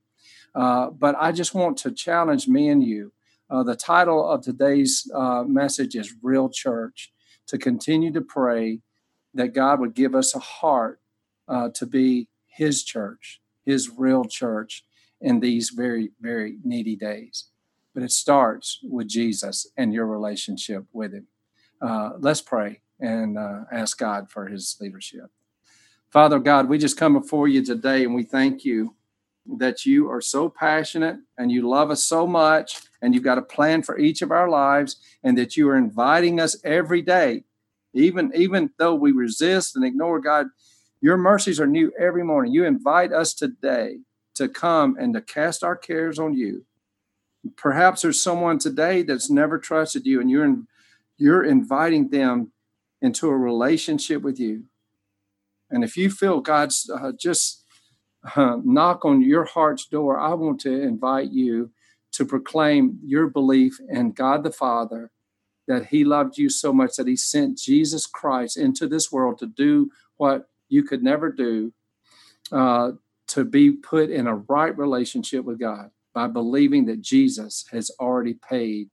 Uh, 0.54 0.90
but 0.90 1.14
I 1.18 1.32
just 1.32 1.54
want 1.54 1.76
to 1.78 1.92
challenge 1.92 2.48
me 2.48 2.68
and 2.68 2.82
you. 2.82 3.12
Uh, 3.50 3.62
the 3.62 3.76
title 3.76 4.28
of 4.30 4.42
today's 4.42 5.10
uh, 5.14 5.44
message 5.44 5.94
is 5.94 6.14
Real 6.22 6.48
Church. 6.48 7.12
To 7.48 7.58
continue 7.58 8.12
to 8.12 8.22
pray 8.22 8.80
that 9.34 9.52
God 9.52 9.80
would 9.80 9.94
give 9.94 10.14
us 10.14 10.34
a 10.34 10.38
heart 10.38 11.00
uh, 11.48 11.70
to 11.74 11.86
be 11.86 12.28
His 12.56 12.84
church, 12.84 13.40
His 13.64 13.90
real 13.96 14.24
church 14.24 14.84
in 15.20 15.40
these 15.40 15.70
very, 15.70 16.10
very 16.20 16.56
needy 16.64 16.96
days. 16.96 17.46
But 17.94 18.02
it 18.02 18.10
starts 18.10 18.78
with 18.82 19.08
Jesus 19.08 19.66
and 19.76 19.92
your 19.92 20.06
relationship 20.06 20.84
with 20.92 21.12
Him. 21.12 21.26
Uh, 21.80 22.10
let's 22.18 22.40
pray 22.40 22.80
and 23.00 23.38
uh, 23.38 23.60
ask 23.70 23.98
God 23.98 24.30
for 24.30 24.46
His 24.46 24.76
leadership. 24.80 25.30
Father 26.10 26.38
God, 26.38 26.68
we 26.68 26.78
just 26.78 26.98
come 26.98 27.14
before 27.14 27.48
you 27.48 27.64
today 27.64 28.04
and 28.04 28.14
we 28.14 28.22
thank 28.22 28.64
you 28.64 28.94
that 29.46 29.84
you 29.84 30.10
are 30.10 30.20
so 30.20 30.48
passionate 30.48 31.16
and 31.36 31.50
you 31.50 31.68
love 31.68 31.90
us 31.90 32.04
so 32.04 32.26
much 32.26 32.80
and 33.00 33.14
you've 33.14 33.24
got 33.24 33.38
a 33.38 33.42
plan 33.42 33.82
for 33.82 33.98
each 33.98 34.22
of 34.22 34.30
our 34.30 34.48
lives 34.48 34.96
and 35.24 35.36
that 35.36 35.56
you 35.56 35.68
are 35.68 35.76
inviting 35.76 36.38
us 36.38 36.56
every 36.64 37.02
day 37.02 37.44
even 37.94 38.32
even 38.34 38.70
though 38.78 38.94
we 38.94 39.12
resist 39.12 39.76
and 39.76 39.84
ignore 39.84 40.20
god 40.20 40.46
your 41.02 41.16
mercies 41.16 41.58
are 41.60 41.66
new 41.66 41.92
every 41.98 42.22
morning. 42.22 42.52
You 42.52 42.64
invite 42.64 43.12
us 43.12 43.34
today 43.34 43.98
to 44.36 44.48
come 44.48 44.96
and 44.98 45.12
to 45.14 45.20
cast 45.20 45.64
our 45.64 45.76
cares 45.76 46.18
on 46.18 46.32
you. 46.32 46.64
Perhaps 47.56 48.02
there's 48.02 48.22
someone 48.22 48.58
today 48.58 49.02
that's 49.02 49.28
never 49.28 49.58
trusted 49.58 50.06
you 50.06 50.20
and 50.20 50.30
you're 50.30 50.56
you're 51.18 51.44
inviting 51.44 52.08
them 52.08 52.52
into 53.00 53.28
a 53.28 53.36
relationship 53.36 54.22
with 54.22 54.38
you. 54.38 54.64
And 55.70 55.82
if 55.82 55.96
you 55.96 56.08
feel 56.08 56.40
god's 56.40 56.88
uh, 56.88 57.10
just 57.18 57.64
uh, 58.36 58.58
knock 58.64 59.04
on 59.04 59.22
your 59.22 59.44
heart's 59.44 59.86
door, 59.86 60.20
I 60.20 60.34
want 60.34 60.60
to 60.60 60.82
invite 60.82 61.32
you 61.32 61.72
to 62.12 62.24
proclaim 62.24 63.00
your 63.04 63.26
belief 63.26 63.78
in 63.88 64.12
God 64.12 64.44
the 64.44 64.52
Father, 64.52 65.10
that 65.66 65.86
He 65.86 66.04
loved 66.04 66.38
you 66.38 66.48
so 66.48 66.72
much 66.72 66.94
that 66.96 67.08
He 67.08 67.16
sent 67.16 67.58
Jesus 67.58 68.06
Christ 68.06 68.56
into 68.56 68.86
this 68.86 69.10
world 69.10 69.38
to 69.38 69.46
do 69.46 69.90
what 70.16 70.46
you 70.72 70.82
could 70.82 71.02
never 71.02 71.30
do, 71.30 71.72
uh, 72.50 72.92
to 73.28 73.44
be 73.44 73.70
put 73.70 74.10
in 74.10 74.26
a 74.26 74.36
right 74.36 74.76
relationship 74.76 75.44
with 75.44 75.60
God 75.60 75.90
by 76.14 76.26
believing 76.26 76.86
that 76.86 77.00
Jesus 77.00 77.66
has 77.70 77.90
already 78.00 78.34
paid 78.34 78.88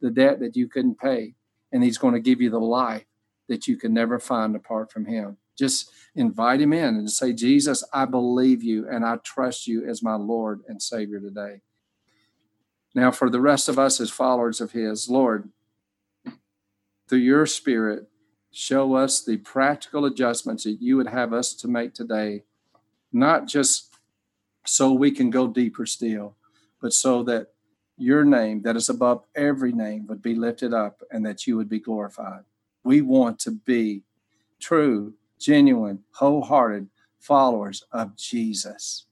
the 0.00 0.10
debt 0.10 0.40
that 0.40 0.56
you 0.56 0.68
couldn't 0.68 0.98
pay, 0.98 1.34
and 1.72 1.82
He's 1.82 1.98
going 1.98 2.14
to 2.14 2.20
give 2.20 2.40
you 2.40 2.50
the 2.50 2.58
life 2.60 3.04
that 3.48 3.68
you 3.68 3.76
can 3.76 3.92
never 3.92 4.18
find 4.18 4.56
apart 4.56 4.90
from 4.90 5.06
Him. 5.06 5.36
Just 5.56 5.90
invite 6.14 6.60
him 6.60 6.72
in 6.72 6.96
and 6.96 7.10
say, 7.10 7.32
Jesus, 7.32 7.84
I 7.92 8.06
believe 8.06 8.62
you 8.62 8.88
and 8.88 9.04
I 9.04 9.16
trust 9.16 9.66
you 9.66 9.88
as 9.88 10.02
my 10.02 10.14
Lord 10.14 10.62
and 10.68 10.82
Savior 10.82 11.20
today. 11.20 11.60
Now, 12.94 13.10
for 13.10 13.30
the 13.30 13.40
rest 13.40 13.68
of 13.68 13.78
us 13.78 14.00
as 14.00 14.10
followers 14.10 14.60
of 14.60 14.72
his, 14.72 15.08
Lord, 15.08 15.50
through 17.08 17.18
your 17.18 17.46
Spirit, 17.46 18.08
show 18.54 18.94
us 18.94 19.22
the 19.22 19.36
practical 19.38 20.04
adjustments 20.04 20.64
that 20.64 20.80
you 20.80 20.96
would 20.96 21.08
have 21.08 21.32
us 21.32 21.52
to 21.54 21.68
make 21.68 21.92
today, 21.92 22.44
not 23.12 23.46
just 23.46 23.96
so 24.64 24.92
we 24.92 25.10
can 25.10 25.28
go 25.28 25.48
deeper 25.48 25.84
still, 25.84 26.36
but 26.80 26.92
so 26.92 27.22
that 27.24 27.48
your 27.96 28.24
name, 28.24 28.62
that 28.62 28.76
is 28.76 28.88
above 28.88 29.24
every 29.34 29.72
name, 29.72 30.06
would 30.06 30.22
be 30.22 30.34
lifted 30.34 30.72
up 30.72 31.02
and 31.10 31.26
that 31.26 31.46
you 31.46 31.56
would 31.56 31.68
be 31.68 31.80
glorified. 31.80 32.44
We 32.84 33.00
want 33.00 33.38
to 33.40 33.50
be 33.50 34.02
true 34.60 35.14
genuine, 35.38 36.04
wholehearted 36.12 36.88
followers 37.18 37.84
of 37.92 38.16
Jesus. 38.16 39.06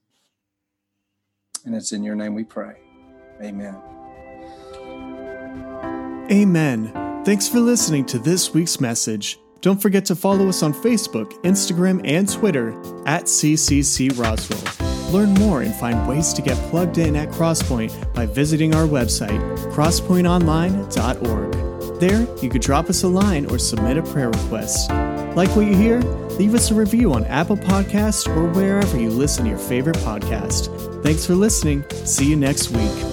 And 1.65 1.75
it's 1.75 1.91
in 1.91 2.03
your 2.03 2.15
name 2.15 2.33
we 2.33 2.43
pray. 2.43 2.75
Amen. 3.41 3.77
Amen. 6.31 7.12
Thanks 7.25 7.47
for 7.47 7.59
listening 7.61 8.03
to 8.07 8.19
this 8.19 8.53
week's 8.53 8.81
message. 8.81 9.39
Don't 9.61 9.81
forget 9.81 10.03
to 10.05 10.15
follow 10.15 10.49
us 10.49 10.61
on 10.61 10.73
Facebook, 10.73 11.31
Instagram, 11.43 12.01
and 12.03 12.29
Twitter 12.29 12.71
at 13.05 13.27
CCC 13.27 14.09
Roswell. 14.19 15.13
Learn 15.13 15.33
more 15.35 15.61
and 15.61 15.73
find 15.75 16.05
ways 16.05 16.33
to 16.33 16.41
get 16.41 16.57
plugged 16.69 16.97
in 16.97 17.15
at 17.15 17.29
Crosspointe 17.29 18.13
by 18.13 18.25
visiting 18.25 18.75
our 18.75 18.85
website, 18.85 19.39
crosspointeonline.org. 19.71 21.99
There, 22.01 22.27
you 22.41 22.49
could 22.49 22.61
drop 22.61 22.89
us 22.89 23.03
a 23.03 23.07
line 23.07 23.49
or 23.49 23.57
submit 23.57 23.97
a 23.97 24.03
prayer 24.03 24.29
request. 24.29 24.89
Like 24.89 25.55
what 25.55 25.65
you 25.65 25.77
hear? 25.77 26.01
Leave 26.37 26.55
us 26.55 26.71
a 26.71 26.75
review 26.75 27.13
on 27.13 27.23
Apple 27.25 27.55
Podcasts 27.55 28.27
or 28.27 28.51
wherever 28.51 28.99
you 28.99 29.09
listen 29.09 29.45
to 29.45 29.51
your 29.51 29.59
favorite 29.59 29.95
podcast. 29.97 30.67
Thanks 31.03 31.25
for 31.25 31.35
listening. 31.35 31.85
See 32.03 32.29
you 32.29 32.35
next 32.35 32.71
week. 32.71 33.12